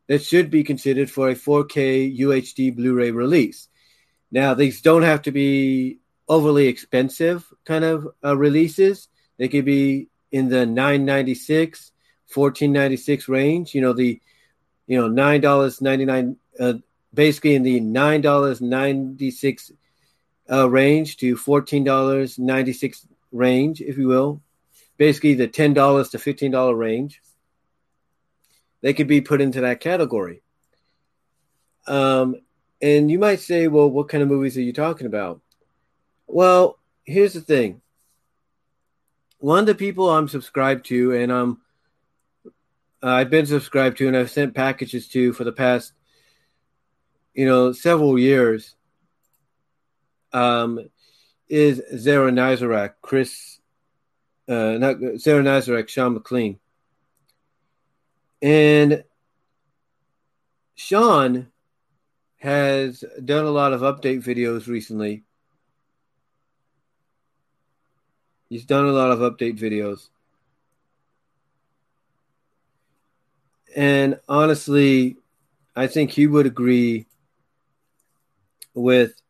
[0.08, 3.68] that should be considered for a 4K UHD Blu-ray release.
[4.32, 9.08] Now, these don't have to be overly expensive kind of uh, releases.
[9.38, 11.92] They could be in the 996
[12.34, 14.20] 1496 range you know the
[14.86, 16.74] you know nine dollars 99 uh,
[17.14, 19.72] basically in the nine dollars 96
[20.52, 24.42] uh, range to fourteen dollars 96 range if you will
[24.98, 27.22] basically the $10 to $15 range
[28.82, 30.42] they could be put into that category.
[31.88, 32.36] Um,
[32.82, 35.42] and you might say well what kind of movies are you talking about?
[36.28, 36.78] Well
[37.08, 37.82] here's the thing.
[39.40, 41.62] One of the people I'm subscribed to, and I'm
[43.02, 45.94] uh, I've been subscribed to, and I've sent packages to for the past,
[47.34, 48.76] you know, several years.
[50.34, 50.90] Um,
[51.48, 53.60] is Zara Nizarak, Chris,
[54.50, 56.60] uh, not Zara Nizarak, Sean McLean,
[58.42, 59.04] and
[60.76, 61.52] Sean
[62.38, 65.24] has done a lot of update videos recently
[68.50, 70.08] He's done a lot of update videos.
[73.76, 75.18] And honestly,
[75.76, 77.08] I think he would agree
[78.74, 79.22] with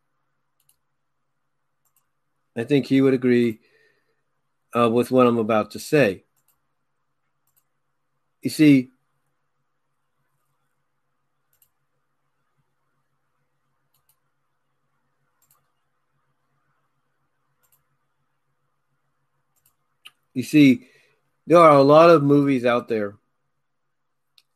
[2.56, 3.60] I think he would agree
[4.74, 6.24] uh, with what I'm about to say.
[8.42, 8.90] You see,
[20.38, 20.86] You see,
[21.48, 23.16] there are a lot of movies out there.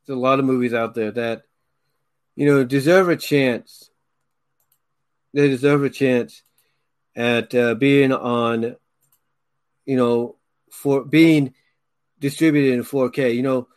[0.07, 1.43] There's a lot of movies out there that,
[2.37, 3.91] you know, deserve a chance.
[5.35, 6.45] They deserve a chance
[7.17, 8.77] at uh, being on,
[9.85, 10.37] you know,
[10.71, 11.53] for being
[12.21, 13.35] distributed in 4K.
[13.35, 13.69] You know,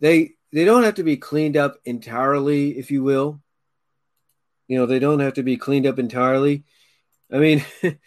[0.00, 3.40] they they don't have to be cleaned up entirely, if you will.
[4.66, 6.64] You know, they don't have to be cleaned up entirely.
[7.32, 7.64] I mean,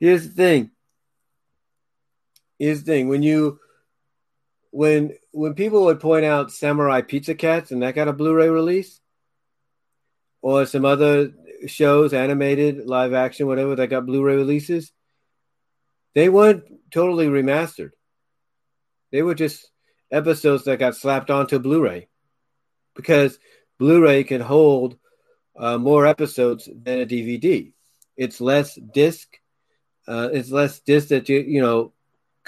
[0.00, 0.72] here's the thing
[2.60, 3.58] is thing when you
[4.70, 9.00] when when people would point out Samurai Pizza Cats and that got a Blu-ray release,
[10.42, 11.32] or some other
[11.66, 14.92] shows, animated, live action, whatever that got Blu-ray releases,
[16.14, 17.90] they weren't totally remastered.
[19.10, 19.68] They were just
[20.12, 22.08] episodes that got slapped onto Blu-ray
[22.94, 23.38] because
[23.78, 24.98] Blu-ray can hold
[25.58, 27.72] uh, more episodes than a DVD.
[28.16, 29.28] It's less disc.
[30.06, 31.92] Uh, it's less disc that you you know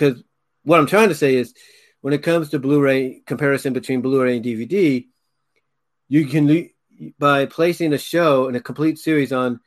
[0.02, 0.24] because
[0.64, 1.54] what I'm trying to say is
[2.00, 5.06] when it comes to Blu-ray comparison between Blu-ray and DVD,
[6.08, 6.68] you can
[7.18, 9.60] by placing a show and a complete series on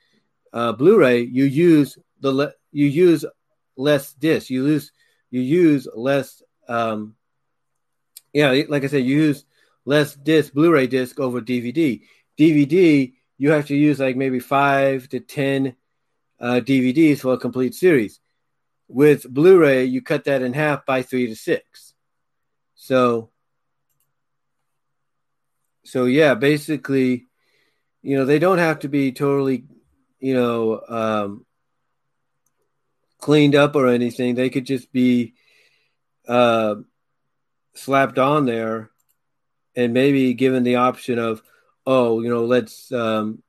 [0.52, 3.26] uh, Blu-ray, you use the le- you use
[3.78, 4.50] less disc.
[4.50, 4.92] You lose
[5.32, 6.44] you use less.
[6.68, 7.16] Um,
[8.34, 9.46] yeah, like I said, you use
[9.86, 12.02] less disc Blu-ray disc over DVD.
[12.38, 15.76] DVD you have to use like maybe five to ten
[16.42, 18.20] uh, DVDs for a complete series.
[18.88, 21.94] With Blu-ray, you cut that in half by three to six.
[22.76, 23.32] So,
[25.84, 27.26] so yeah, basically,
[28.04, 29.66] you know, they don't have to be totally,
[30.20, 31.46] you know, um,
[33.20, 34.36] cleaned up or anything.
[34.36, 35.34] They could just be
[36.28, 36.76] uh,
[37.74, 38.92] slapped on there,
[39.76, 41.42] and maybe given the option of,
[41.88, 43.42] oh, you know, let's um,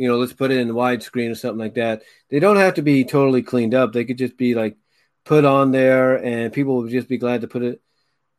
[0.00, 2.04] you know, let's put it in widescreen or something like that.
[2.30, 3.92] They don't have to be totally cleaned up.
[3.92, 4.78] They could just be like
[5.26, 7.82] put on there, and people would just be glad to put it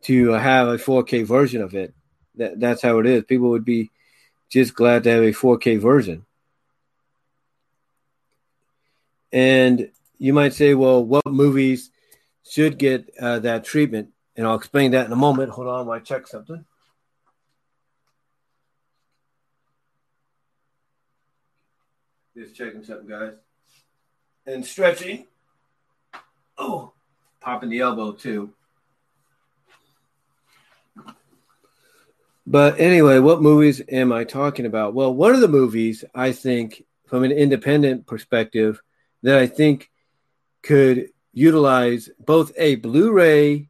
[0.05, 1.93] to have a 4K version of it.
[2.33, 3.25] That that's how it is.
[3.25, 3.91] People would be
[4.49, 6.25] just glad to have a 4K version.
[9.31, 11.91] And you might say, well, what movies
[12.43, 14.09] should get uh, that treatment?
[14.35, 15.51] And I'll explain that in a moment.
[15.51, 16.65] Hold on while I check something.
[22.35, 23.33] Just checking something, guys.
[24.45, 25.27] And stretching.
[26.57, 26.93] Oh,
[27.41, 28.53] popping the elbow too.
[32.47, 34.93] But anyway, what movies am I talking about?
[34.93, 38.81] Well, one of the movies I think, from an independent perspective,
[39.23, 39.89] that I think
[40.63, 43.69] could utilize both a Blu ray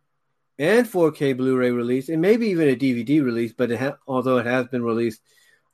[0.57, 4.37] and 4K Blu ray release, and maybe even a DVD release, but it ha- although
[4.37, 5.21] it has been released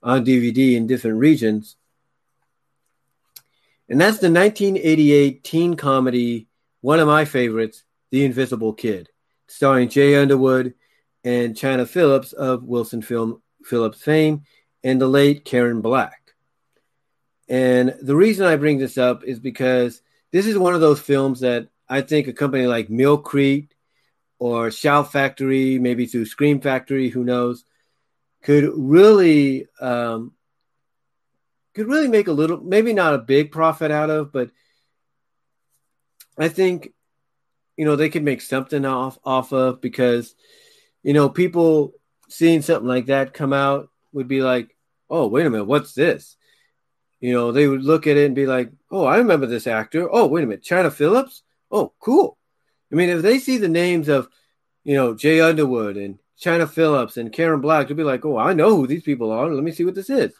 [0.02, 1.76] on DVD in different regions,
[3.88, 6.48] and that's the 1988 teen comedy,
[6.80, 9.08] one of my favorites, The Invisible Kid,
[9.46, 10.74] starring Jay Underwood
[11.24, 14.42] and Chynna Phillips of Wilson Film Phillips fame
[14.84, 16.34] and the late Karen Black.
[17.48, 20.02] And the reason I bring this up is because
[20.32, 23.74] this is one of those films that I think a company like Mill Creek
[24.38, 27.64] or Shout Factory, maybe through Scream Factory, who knows,
[28.42, 30.32] could really um,
[31.78, 34.50] could really make a little, maybe not a big profit out of, but
[36.36, 36.92] I think
[37.76, 40.34] you know they could make something off off of because
[41.04, 41.94] you know people
[42.28, 44.76] seeing something like that come out would be like,
[45.08, 46.36] oh wait a minute, what's this?
[47.20, 50.08] You know, they would look at it and be like, oh, I remember this actor.
[50.10, 51.42] Oh, wait a minute, Chynna Phillips.
[51.70, 52.38] Oh, cool.
[52.92, 54.28] I mean, if they see the names of,
[54.84, 58.52] you know, Jay Underwood and Chynna Phillips and Karen Black, they'll be like, oh, I
[58.52, 59.52] know who these people are.
[59.52, 60.32] Let me see what this is.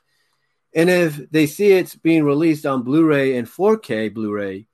[0.75, 4.67] And if they see it's being released on Blu-ray and 4K Blu-ray,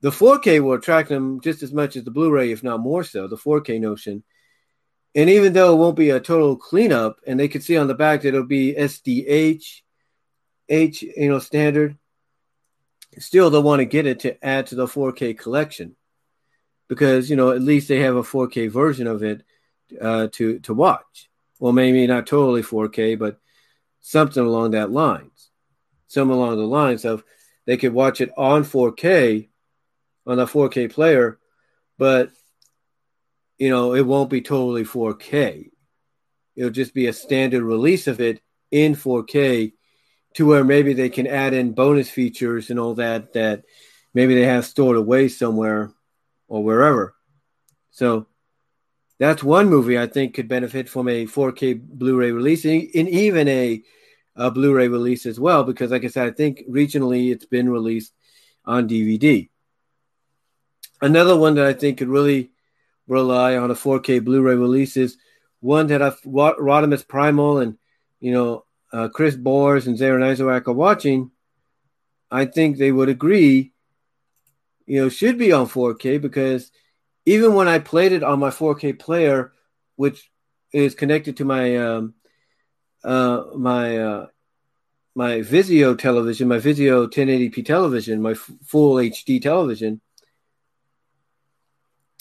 [0.00, 3.26] the 4K will attract them just as much as the Blu-ray, if not more so.
[3.28, 4.24] The 4K notion,
[5.14, 7.94] and even though it won't be a total cleanup, and they can see on the
[7.94, 9.80] back that it'll be SDH,
[10.68, 11.96] H, you know, standard,
[13.18, 15.96] still they'll want to get it to add to the 4K collection
[16.88, 19.42] because you know at least they have a 4K version of it
[20.00, 21.30] uh, to to watch.
[21.58, 23.40] Well, maybe not totally 4K, but
[24.06, 25.50] something along that lines.
[26.06, 27.24] Some along the lines of
[27.66, 29.48] they could watch it on 4K
[30.24, 31.40] on a 4K player,
[31.98, 32.30] but
[33.58, 35.70] you know it won't be totally 4K.
[36.54, 39.72] It'll just be a standard release of it in 4K
[40.34, 43.64] to where maybe they can add in bonus features and all that that
[44.14, 45.90] maybe they have stored away somewhere
[46.46, 47.16] or wherever.
[47.90, 48.28] So
[49.18, 53.82] that's one movie I think could benefit from a 4K Blu-ray release and even a,
[54.36, 58.12] a Blu-ray release as well, because like I said, I think regionally it's been released
[58.64, 59.48] on DVD.
[61.00, 62.50] Another one that I think could really
[63.06, 65.16] rely on a 4K Blu-ray release is
[65.60, 67.78] one that I've Rodimus Primal and
[68.20, 71.30] you know uh, Chris Bors and Zaron Isaac are watching.
[72.30, 73.72] I think they would agree
[74.86, 76.70] you know, should be on 4K because
[77.26, 79.52] even when I played it on my 4K player,
[79.96, 80.30] which
[80.72, 82.14] is connected to my um,
[83.06, 84.26] uh, my uh,
[85.14, 90.02] my Vizio television, my Vizio 1080p television, my f- full HD television,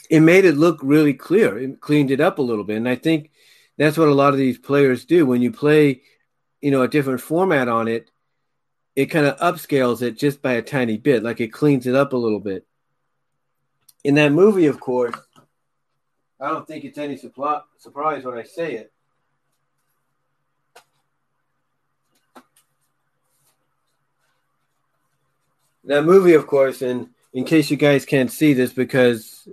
[0.10, 1.58] it made it look really clear.
[1.58, 3.32] It cleaned it up a little bit, and I think
[3.78, 6.04] that's what a lot of these players do when you play,
[6.62, 8.10] you know, a different format on it
[8.96, 12.14] it kind of upscales it just by a tiny bit, like it cleans it up
[12.14, 12.66] a little bit.
[14.04, 15.16] In that movie, of course,
[16.40, 18.94] I don't think it's any surprise when I say it.
[25.86, 29.48] That movie, of course, and in case you guys can't see this, because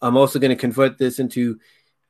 [0.00, 1.58] I'm also going to convert this into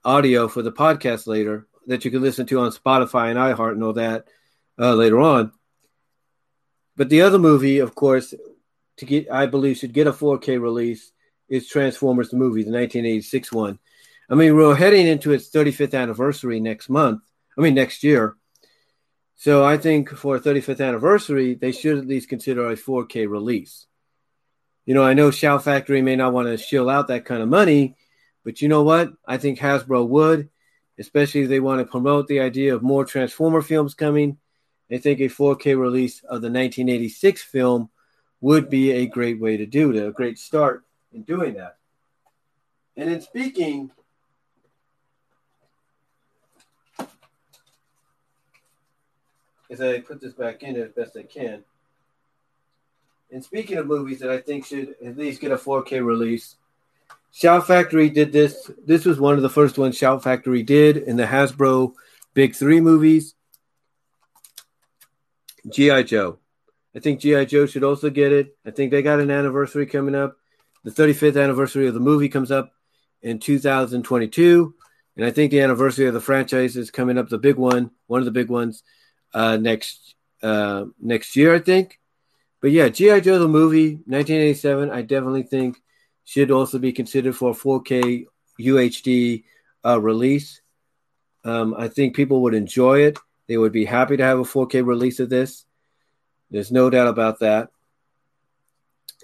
[0.04, 3.82] audio for the podcast later that you can listen to on Spotify and iHeart and
[3.82, 4.26] all that
[4.78, 5.52] uh, later on.
[6.96, 8.34] But the other movie, of course,
[8.98, 11.12] to get I believe should get a 4K release
[11.48, 13.78] is Transformers the movie, the 1986 one.
[14.28, 17.22] I mean, we're heading into its 35th anniversary next month.
[17.56, 18.36] I mean, next year.
[19.38, 23.86] So I think for a 35th anniversary, they should at least consider a 4K release.
[24.84, 27.48] You know, I know Shout Factory may not want to shill out that kind of
[27.48, 27.96] money,
[28.44, 29.12] but you know what?
[29.26, 30.50] I think Hasbro would,
[30.98, 34.38] especially if they want to promote the idea of more Transformer films coming
[34.90, 37.90] I think a 4K release of the 1986 film
[38.40, 41.76] would be a great way to do it, a great start in doing that.
[42.96, 43.90] And in speaking,
[49.70, 51.64] as I put this back in as best I can,
[53.30, 56.56] and speaking of movies that I think should at least get a 4K release,
[57.32, 58.70] Shout Factory did this.
[58.84, 61.92] This was one of the first ones Shout Factory did in the Hasbro
[62.34, 63.34] Big Three movies.
[65.68, 66.38] GI Joe.
[66.96, 68.56] I think GI Joe should also get it.
[68.64, 70.38] I think they got an anniversary coming up.
[70.84, 72.72] The 35th anniversary of the movie comes up
[73.20, 74.74] in 2022,
[75.16, 77.28] and I think the anniversary of the franchise is coming up.
[77.28, 78.82] The big one, one of the big ones,
[79.34, 81.98] uh, next uh, next year, I think.
[82.60, 84.90] But yeah, GI Joe the movie, 1987.
[84.90, 85.80] I definitely think
[86.24, 88.26] should also be considered for a 4K
[88.60, 89.44] UHD
[89.84, 90.60] uh, release.
[91.44, 93.18] Um, I think people would enjoy it.
[93.46, 95.64] They would be happy to have a 4K release of this.
[96.50, 97.70] There's no doubt about that.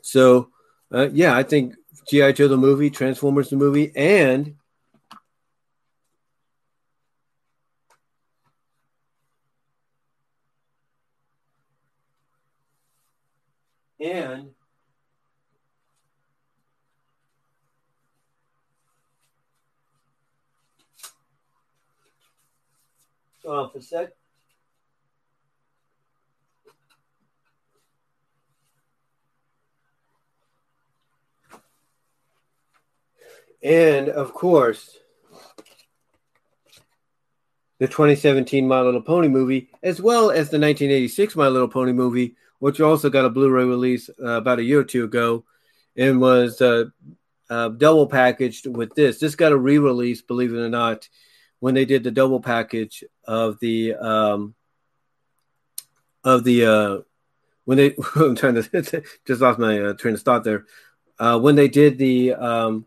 [0.02, 0.50] So,
[0.92, 1.74] uh, yeah, I think
[2.08, 2.32] G.I.
[2.32, 4.56] Joe the movie, Transformers the movie, and
[14.04, 14.50] and
[23.46, 24.10] on for a sec.
[33.62, 34.98] And of course,
[37.78, 42.36] the 2017 My Little Pony movie, as well as the 1986 My Little Pony movie,
[42.64, 45.44] which also got a Blu ray release uh, about a year or two ago
[45.98, 46.86] and was uh,
[47.50, 49.18] uh, double packaged with this.
[49.18, 51.06] This got a re-release, believe it or not,
[51.60, 54.54] when they did the double package of the um,
[56.24, 56.98] of the uh,
[57.66, 60.64] when they I'm trying to just lost my uh, train of thought there.
[61.18, 62.86] Uh, when they did the um,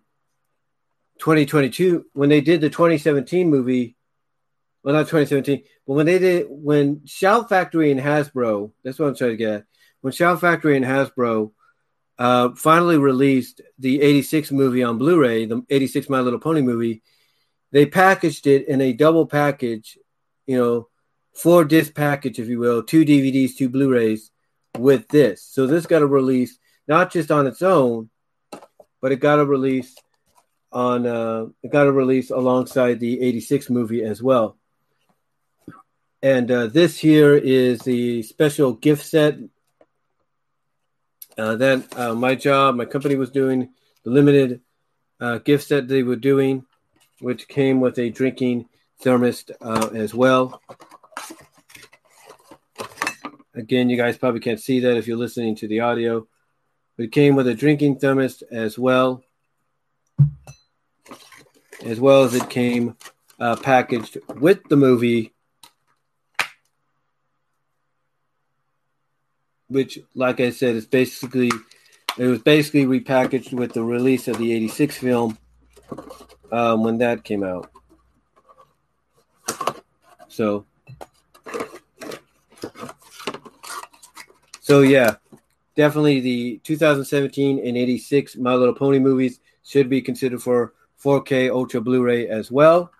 [1.19, 3.95] 2022, when they did the 2017 movie,
[4.87, 9.15] well, not 2017, but when they did when Shout Factory and Hasbro, that's what I'm
[9.15, 9.53] trying to get.
[9.53, 9.65] At,
[9.99, 11.51] when Shout Factory and Hasbro
[12.17, 17.03] uh, finally released the 86 movie on Blu-ray, the 86 My Little Pony movie,
[17.73, 19.97] they packaged it in a double package,
[20.45, 20.87] you know,
[21.33, 24.31] four disc package, if you will, two DVDs, two Blu-rays
[24.77, 25.43] with this.
[25.43, 26.57] So this got a release
[26.87, 28.09] not just on its own,
[29.01, 29.93] but it got a release
[30.71, 34.57] on uh, it got a release alongside the 86 movie as well.
[36.21, 39.37] And uh, this here is the special gift set
[41.37, 43.69] uh, that uh, my job, my company was doing
[44.03, 44.61] the limited
[45.19, 46.65] uh, gift set they were doing,
[47.19, 48.67] which came with a drinking
[49.01, 50.61] thermos uh, as well.
[53.53, 56.27] Again, you guys probably can't see that if you're listening to the audio.
[56.97, 59.23] It came with a drinking thermos as well,
[61.83, 62.95] as well as it came
[63.39, 65.33] uh, packaged with the movie,
[69.67, 71.51] which, like I said, is basically
[72.17, 75.37] it was basically repackaged with the release of the '86 film
[76.51, 77.69] um, when that came out.
[80.27, 80.65] So
[84.67, 85.15] So yeah,
[85.77, 91.79] definitely the 2017 and 86 My Little Pony movies should be considered for 4K Ultra
[91.79, 92.91] Blu-ray as well.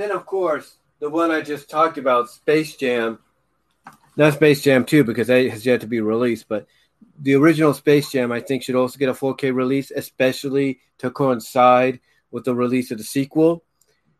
[0.00, 3.18] Then, of course, the one I just talked about, Space Jam.
[4.16, 6.66] Not Space Jam 2 because that has yet to be released, but
[7.18, 12.00] the original Space Jam, I think, should also get a 4K release, especially to coincide
[12.30, 13.64] with the release of the sequel.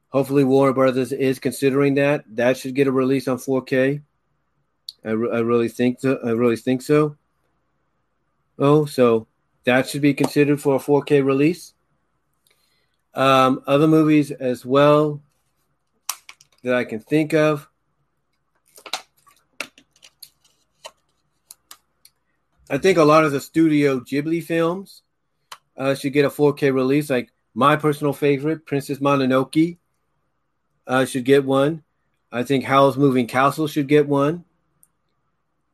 [0.08, 2.24] Hopefully, Warner Brothers is considering that.
[2.28, 4.02] That should get a release on 4K.
[5.04, 6.18] I, re- I really think so.
[6.24, 7.16] I really think so.
[8.58, 9.26] Oh, so
[9.64, 11.74] that should be considered for a 4K release.
[13.14, 15.22] Um, other movies as well
[16.62, 17.68] that I can think of.
[22.68, 25.02] I think a lot of the Studio Ghibli films
[25.76, 27.10] uh, should get a 4K release.
[27.10, 29.78] Like my personal favorite, Princess Mononoke,
[30.86, 31.82] uh, should get one.
[32.30, 34.44] I think Howl's Moving Castle should get one.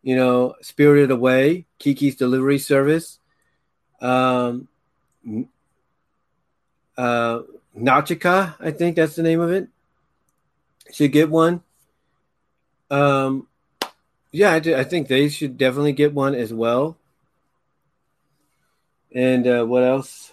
[0.03, 3.19] You know, Spirited Away, Kiki's Delivery Service,
[4.01, 4.69] um,
[6.97, 7.41] uh,
[7.75, 9.69] Nausicaa, I think that's the name of it,
[10.93, 11.63] should get one.
[12.91, 13.47] Um,
[14.33, 16.97] yeah, I, do, I think they should definitely get one as well.
[19.15, 20.33] And uh, what else?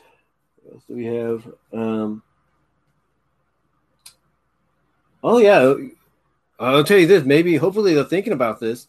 [0.61, 1.48] What else do we have?
[1.72, 2.22] Um,
[5.23, 5.73] oh yeah,
[6.59, 7.23] I'll tell you this.
[7.23, 8.88] Maybe, hopefully, they're thinking about this.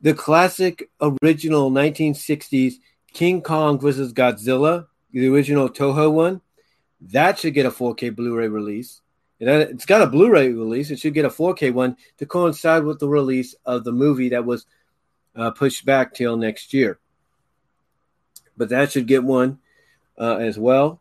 [0.00, 2.74] The classic original 1960s
[3.12, 6.40] King Kong versus Godzilla, the original Toho one,
[7.00, 9.00] that should get a 4K Blu-ray release.
[9.40, 10.90] It's got a Blu-ray release.
[10.90, 14.44] It should get a 4K one to coincide with the release of the movie that
[14.44, 14.66] was
[15.36, 16.98] uh, pushed back till next year.
[18.56, 19.58] But that should get one
[20.18, 21.00] uh, as well.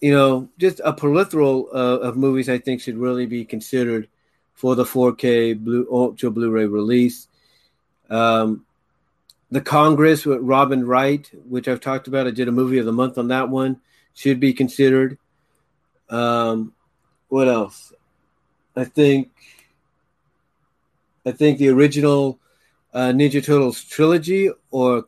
[0.00, 4.08] You know, just a peripheral uh, of movies I think should really be considered
[4.54, 7.28] for the 4K Blue Ultra Blu-ray release.
[8.08, 8.64] Um,
[9.50, 12.92] the Congress with Robin Wright, which I've talked about, I did a movie of the
[12.92, 13.80] month on that one,
[14.14, 15.18] should be considered.
[16.08, 16.72] Um,
[17.28, 17.92] what else?
[18.76, 19.30] I think
[21.24, 22.38] I think the original
[22.94, 25.06] uh, Ninja Turtles trilogy or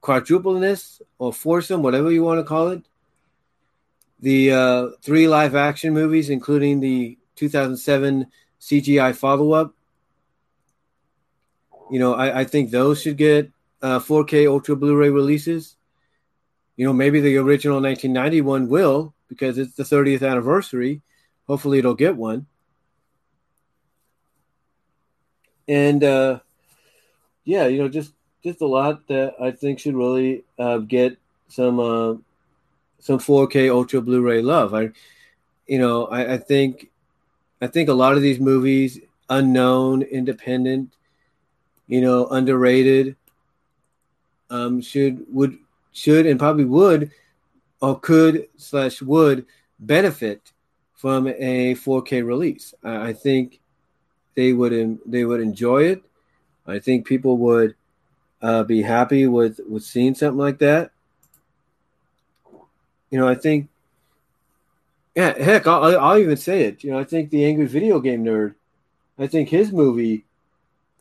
[0.00, 2.82] quadrupleness or foursome, whatever you want to call it.
[4.20, 8.26] The uh, three live action movies, including the 2007
[8.60, 9.74] CGI follow up.
[11.90, 13.50] You know, I, I think those should get
[13.82, 15.76] uh, 4K Ultra Blu ray releases.
[16.76, 21.02] You know, maybe the original 1991 will because it's the 30th anniversary
[21.46, 22.46] hopefully it'll get one.
[25.68, 26.40] And uh,
[27.44, 28.12] yeah, you know, just
[28.44, 31.18] just a lot that I think should really uh, get
[31.48, 32.14] some uh,
[33.00, 34.74] some 4K Ultra Blu-ray love.
[34.74, 34.90] I,
[35.66, 36.90] you know, I, I think
[37.60, 40.92] I think a lot of these movies, unknown, independent,
[41.88, 43.16] you know, underrated,
[44.50, 45.58] um, should would
[45.92, 47.10] should and probably would
[47.80, 49.46] or could slash would
[49.78, 50.52] benefit
[50.96, 52.74] from a 4K release.
[52.82, 53.60] I, think
[54.34, 56.02] they would they would enjoy it.
[56.66, 57.74] I think people would
[58.42, 60.90] uh, be happy with with seeing something like that.
[63.10, 63.68] You know, I think,
[65.14, 66.82] yeah, heck, I'll, I'll even say it.
[66.82, 68.54] You know, I think the angry video game nerd,
[69.18, 70.24] I think his movie,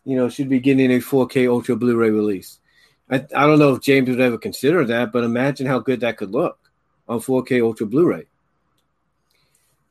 [0.05, 2.59] you know, should be getting a 4K Ultra Blu-ray release.
[3.09, 6.17] I, I don't know if James would ever consider that, but imagine how good that
[6.17, 6.59] could look
[7.09, 8.25] on 4K Ultra Blu-ray.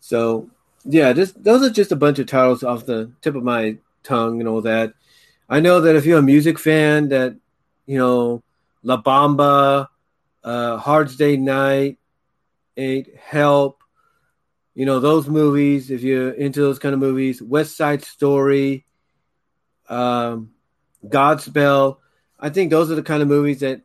[0.05, 0.50] So,
[0.84, 4.39] yeah, this, those are just a bunch of titles off the tip of my tongue
[4.39, 4.92] and all that.
[5.49, 7.34] I know that if you're a music fan, that
[7.86, 8.42] you know
[8.83, 9.89] La Bamba,
[10.42, 11.97] uh, Hard Day Night,
[12.76, 13.83] Eight, Help,
[14.74, 15.91] you know those movies.
[15.91, 18.84] If you're into those kind of movies, West Side Story,
[19.89, 20.50] um,
[21.02, 21.97] Godspell.
[22.39, 23.81] I think those are the kind of movies that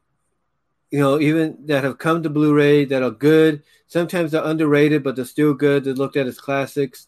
[0.92, 3.64] you know even that have come to Blu-ray that are good.
[3.88, 5.84] Sometimes they're underrated, but they're still good.
[5.84, 7.08] They're looked at as classics.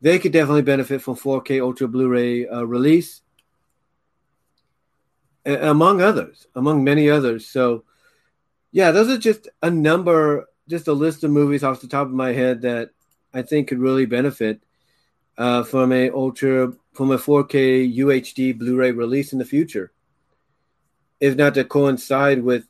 [0.00, 3.22] They could definitely benefit from 4K Ultra Blu-ray uh, release
[5.48, 7.46] among others, among many others.
[7.46, 7.84] So,
[8.70, 12.12] yeah, those are just a number, just a list of movies off the top of
[12.12, 12.90] my head that
[13.32, 14.60] I think could really benefit
[15.36, 19.92] uh, from a ultra from a 4K UHD Blu-ray release in the future,
[21.20, 22.66] if not to coincide with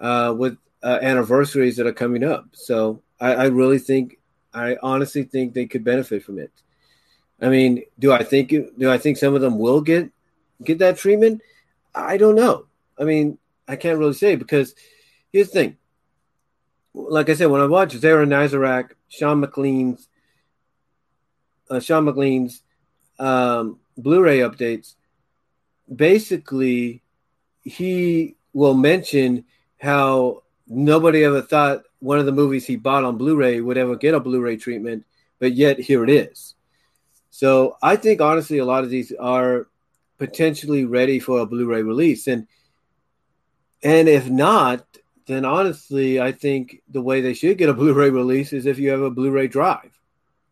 [0.00, 2.48] uh, with uh, anniversaries that are coming up.
[2.52, 4.18] So, I, I really think,
[4.54, 6.52] I honestly think they could benefit from it.
[7.40, 10.10] I mean, do I think do I think some of them will get
[10.64, 11.40] get that treatment?
[11.94, 12.66] I don't know.
[12.98, 14.74] I mean, I can't really say because
[15.32, 15.76] here's the thing.
[16.94, 20.08] Like I said, when I watched Zara Nazarak, Sean McLean's,
[21.70, 22.62] uh, Sean McLean's
[23.20, 24.94] um, Blu-ray updates,
[25.94, 27.02] basically,
[27.62, 29.44] he will mention
[29.78, 34.14] how nobody ever thought one of the movies he bought on Blu-ray would ever get
[34.14, 35.04] a Blu-ray treatment,
[35.38, 36.54] but yet here it is.
[37.30, 39.68] So I think honestly, a lot of these are
[40.18, 42.26] potentially ready for a Blu-ray release.
[42.26, 42.46] And
[43.82, 44.84] and if not,
[45.26, 48.90] then honestly, I think the way they should get a Blu-ray release is if you
[48.90, 49.92] have a Blu-ray drive,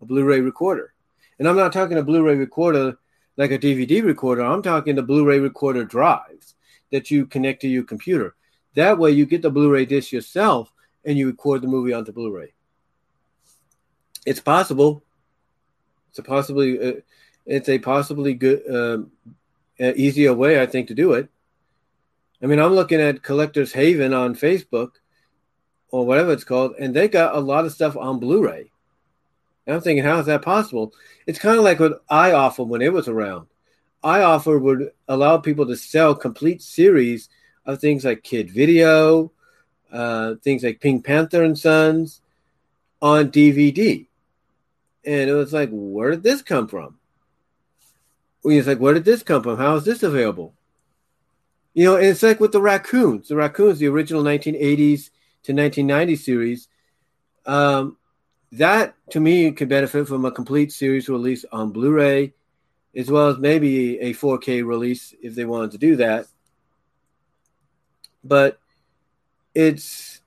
[0.01, 0.93] a Blu-ray recorder.
[1.39, 2.97] And I'm not talking a Blu-ray recorder
[3.37, 4.43] like a DVD recorder.
[4.43, 6.55] I'm talking the Blu-ray recorder drives
[6.93, 8.36] that you connect to your computer.
[8.77, 10.73] That way, you get the Blu-ray disc yourself
[11.05, 12.53] and you record the movie onto Blu-ray.
[14.27, 15.03] It's possible.
[16.11, 16.79] It's a possibly.
[16.81, 17.01] Uh,
[17.47, 19.13] it's a possibly good um,
[19.79, 21.29] easier way, I think, to do it.
[22.43, 24.93] I mean, I'm looking at Collectors Haven on Facebook
[25.91, 28.71] or whatever it's called, and they got a lot of stuff on Blu-ray.
[29.67, 30.93] And I'm thinking, how is that possible?
[31.27, 33.47] It's kind of like what iOffer when it was around.
[34.05, 37.29] iOffer would allow people to sell complete series
[37.67, 39.33] of things like Kid Video,
[39.93, 42.21] uh, things like Pink Panther and Sons
[43.03, 44.07] on DVD.
[45.05, 46.99] And it was like, where did this come from?
[48.45, 49.57] It's like, where did this come from?
[49.57, 50.55] How is this available?
[51.75, 53.29] You know, and it's like with the raccoons.
[53.29, 55.11] The raccoons, the original 1980s
[55.43, 56.69] to 1990 series,
[57.45, 57.97] um,
[58.53, 62.33] that to me could benefit from a complete series release on Blu-ray,
[62.95, 66.27] as well as maybe a 4K release if they wanted to do that.
[68.27, 68.59] But
[69.55, 70.21] it's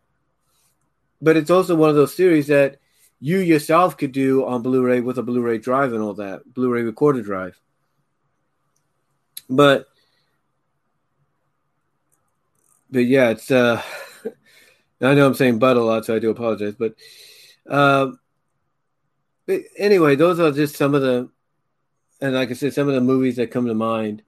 [1.22, 2.80] but it's also one of those series that
[3.20, 7.22] you yourself could do on Blu-ray with a Blu-ray drive and all that, Blu-ray recorder
[7.22, 7.60] drive.
[9.50, 9.88] But
[12.90, 13.82] but yeah, it's uh
[15.02, 16.76] I know I'm saying but a lot, so I do apologize.
[16.76, 16.96] But
[17.68, 18.12] uh,
[19.46, 21.30] but anyway, those are just some of the
[22.22, 24.24] and like I said, some of the movies that come to mind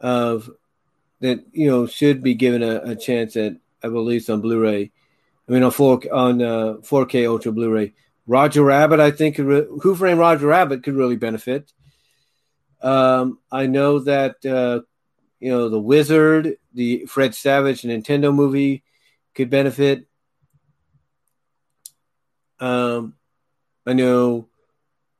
[0.00, 0.50] of
[1.20, 4.90] that you know should be given a, a chance at a release on Blu-ray.
[5.48, 7.94] I mean on four on uh, 4K Ultra Blu-ray.
[8.26, 11.72] Roger Rabbit, I think, re- Who Framed Roger Rabbit could really benefit.
[12.80, 14.82] Um, I know that uh,
[15.40, 18.84] you know the Wizard, the Fred Savage Nintendo movie
[19.34, 20.06] could benefit.
[22.60, 23.14] Um,
[23.86, 24.48] I know,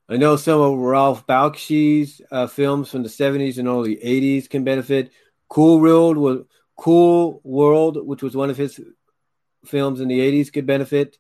[0.09, 4.65] I know some of Ralph Bakshi's uh, films from the '70s and early '80s can
[4.65, 5.11] benefit.
[5.51, 6.45] Cool World was
[6.77, 8.81] Cool World, which was one of his
[9.67, 11.19] films in the '80s, could benefit.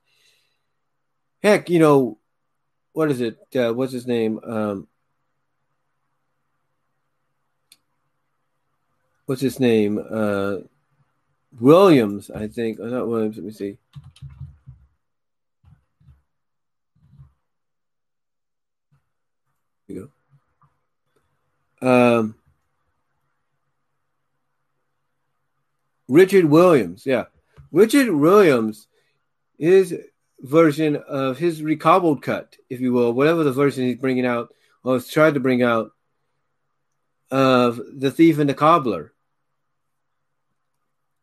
[1.42, 2.18] Heck, you know,
[2.92, 3.39] what is it?
[3.55, 4.41] Uh, what's his name?
[4.44, 4.86] Um,
[9.26, 9.99] what's his name?
[9.99, 10.59] Uh,
[11.59, 12.78] Williams, I think.
[12.81, 13.36] Oh, not Williams.
[13.36, 13.78] Let me see.
[19.89, 20.10] Here you
[21.83, 22.18] go.
[22.18, 22.34] Um,
[26.10, 27.06] Richard Williams.
[27.06, 27.26] Yeah.
[27.70, 28.89] Richard Williams
[29.58, 29.94] is
[30.40, 34.94] version of his recobbled cut, if you will, whatever the version he's bringing out or
[34.94, 35.92] has tried to bring out
[37.30, 39.12] of the thief and the cobbler,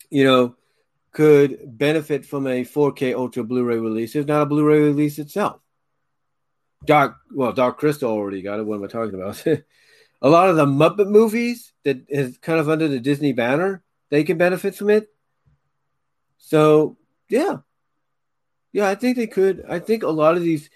[0.09, 0.55] you know,
[1.11, 5.59] could benefit from a 4K Ultra Blu-ray release, if not a Blu-ray release itself.
[6.85, 8.65] Dark, well, Dark Crystal already got it.
[8.65, 9.45] What am I talking about?
[10.21, 14.23] a lot of the Muppet movies that is kind of under the Disney banner, they
[14.23, 15.09] can benefit from it.
[16.37, 16.97] So
[17.29, 17.57] yeah,
[18.71, 19.65] yeah, I think they could.
[19.67, 20.69] I think a lot of these,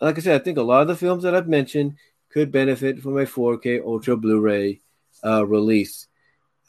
[0.00, 1.96] like I said, I think a lot of the films that I've mentioned
[2.30, 4.80] could benefit from a 4K Ultra Blu-ray
[5.24, 6.08] uh, release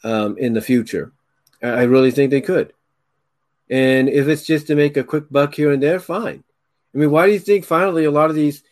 [0.04, 1.12] um, in the future.
[1.62, 2.72] I really think they could.
[3.68, 6.44] And if it's just to make a quick buck here and there, fine.
[6.94, 8.62] I mean, why do you think finally a lot of these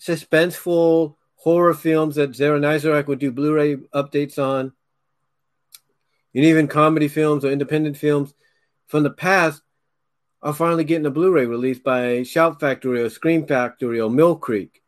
[0.00, 4.72] suspenseful horror films that Zara Neizarek would do Blu-ray updates on,
[6.38, 8.32] and even comedy films or independent films
[8.86, 9.60] from the past
[10.40, 14.80] are finally getting a Blu-ray release by Shout Factory or Scream Factory or Mill Creek,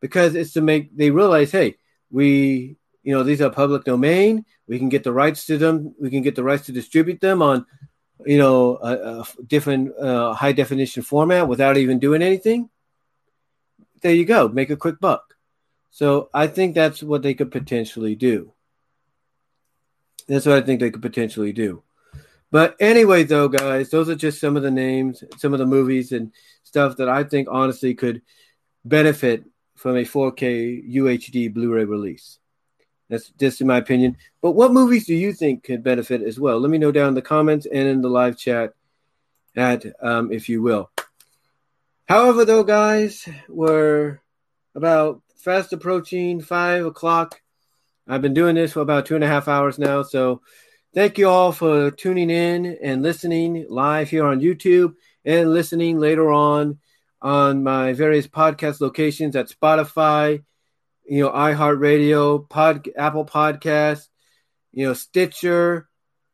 [0.00, 1.74] because it's to make they realize, hey,
[2.08, 4.44] we you know these are public domain.
[4.68, 5.92] We can get the rights to them.
[6.00, 7.66] We can get the rights to distribute them on
[8.24, 12.70] you know a, a different uh, high definition format without even doing anything.
[14.02, 14.46] There you go.
[14.46, 15.34] Make a quick buck.
[15.90, 18.52] So I think that's what they could potentially do.
[20.28, 21.82] That's what I think they could potentially do.
[22.50, 26.12] But anyway, though, guys, those are just some of the names, some of the movies
[26.12, 26.32] and
[26.64, 28.22] stuff that I think honestly could
[28.84, 29.44] benefit
[29.74, 32.38] from a 4K UHD Blu-ray release.
[33.08, 34.16] That's just in my opinion.
[34.40, 36.58] But what movies do you think could benefit as well?
[36.58, 38.72] Let me know down in the comments and in the live chat,
[39.54, 40.90] at um, if you will.
[42.08, 44.20] However, though, guys, we're
[44.74, 47.41] about fast approaching five o'clock.
[48.08, 50.42] I've been doing this for about two and a half hours now, so
[50.94, 56.30] Thank you all for tuning in and listening live here on YouTube and listening later
[56.30, 56.80] on
[57.22, 60.44] on my various podcast locations at Spotify,
[61.08, 64.08] you know, iHeartRadio, Pod, Apple Podcast,
[64.72, 65.88] you know, Stitcher,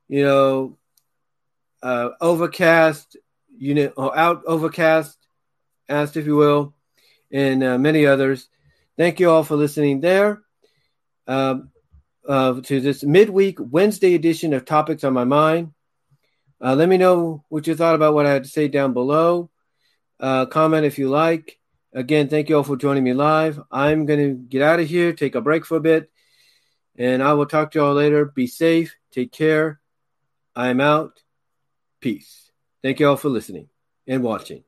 [0.09, 0.77] you know,
[1.81, 3.17] uh, Overcast,
[3.57, 5.17] you know, or out Overcast,
[5.89, 6.75] asked if you will,
[7.31, 8.49] and uh, many others.
[8.97, 10.43] Thank you all for listening there.
[11.29, 11.71] Um,
[12.29, 15.73] uh, to this midweek Wednesday edition of Topics on My Mind.
[16.61, 19.51] Uh, let me know what you thought about what I had to say down below.
[20.19, 21.59] Uh, comment if you like.
[21.95, 23.61] Again, thank you all for joining me live.
[23.71, 26.11] I'm going to get out of here, take a break for a bit,
[26.97, 28.27] and I will talk to you all later.
[28.27, 28.95] Be safe.
[29.13, 29.81] Take care.
[30.55, 31.23] I'm out.
[32.01, 32.51] Peace.
[32.83, 33.69] Thank you all for listening
[34.07, 34.65] and watching.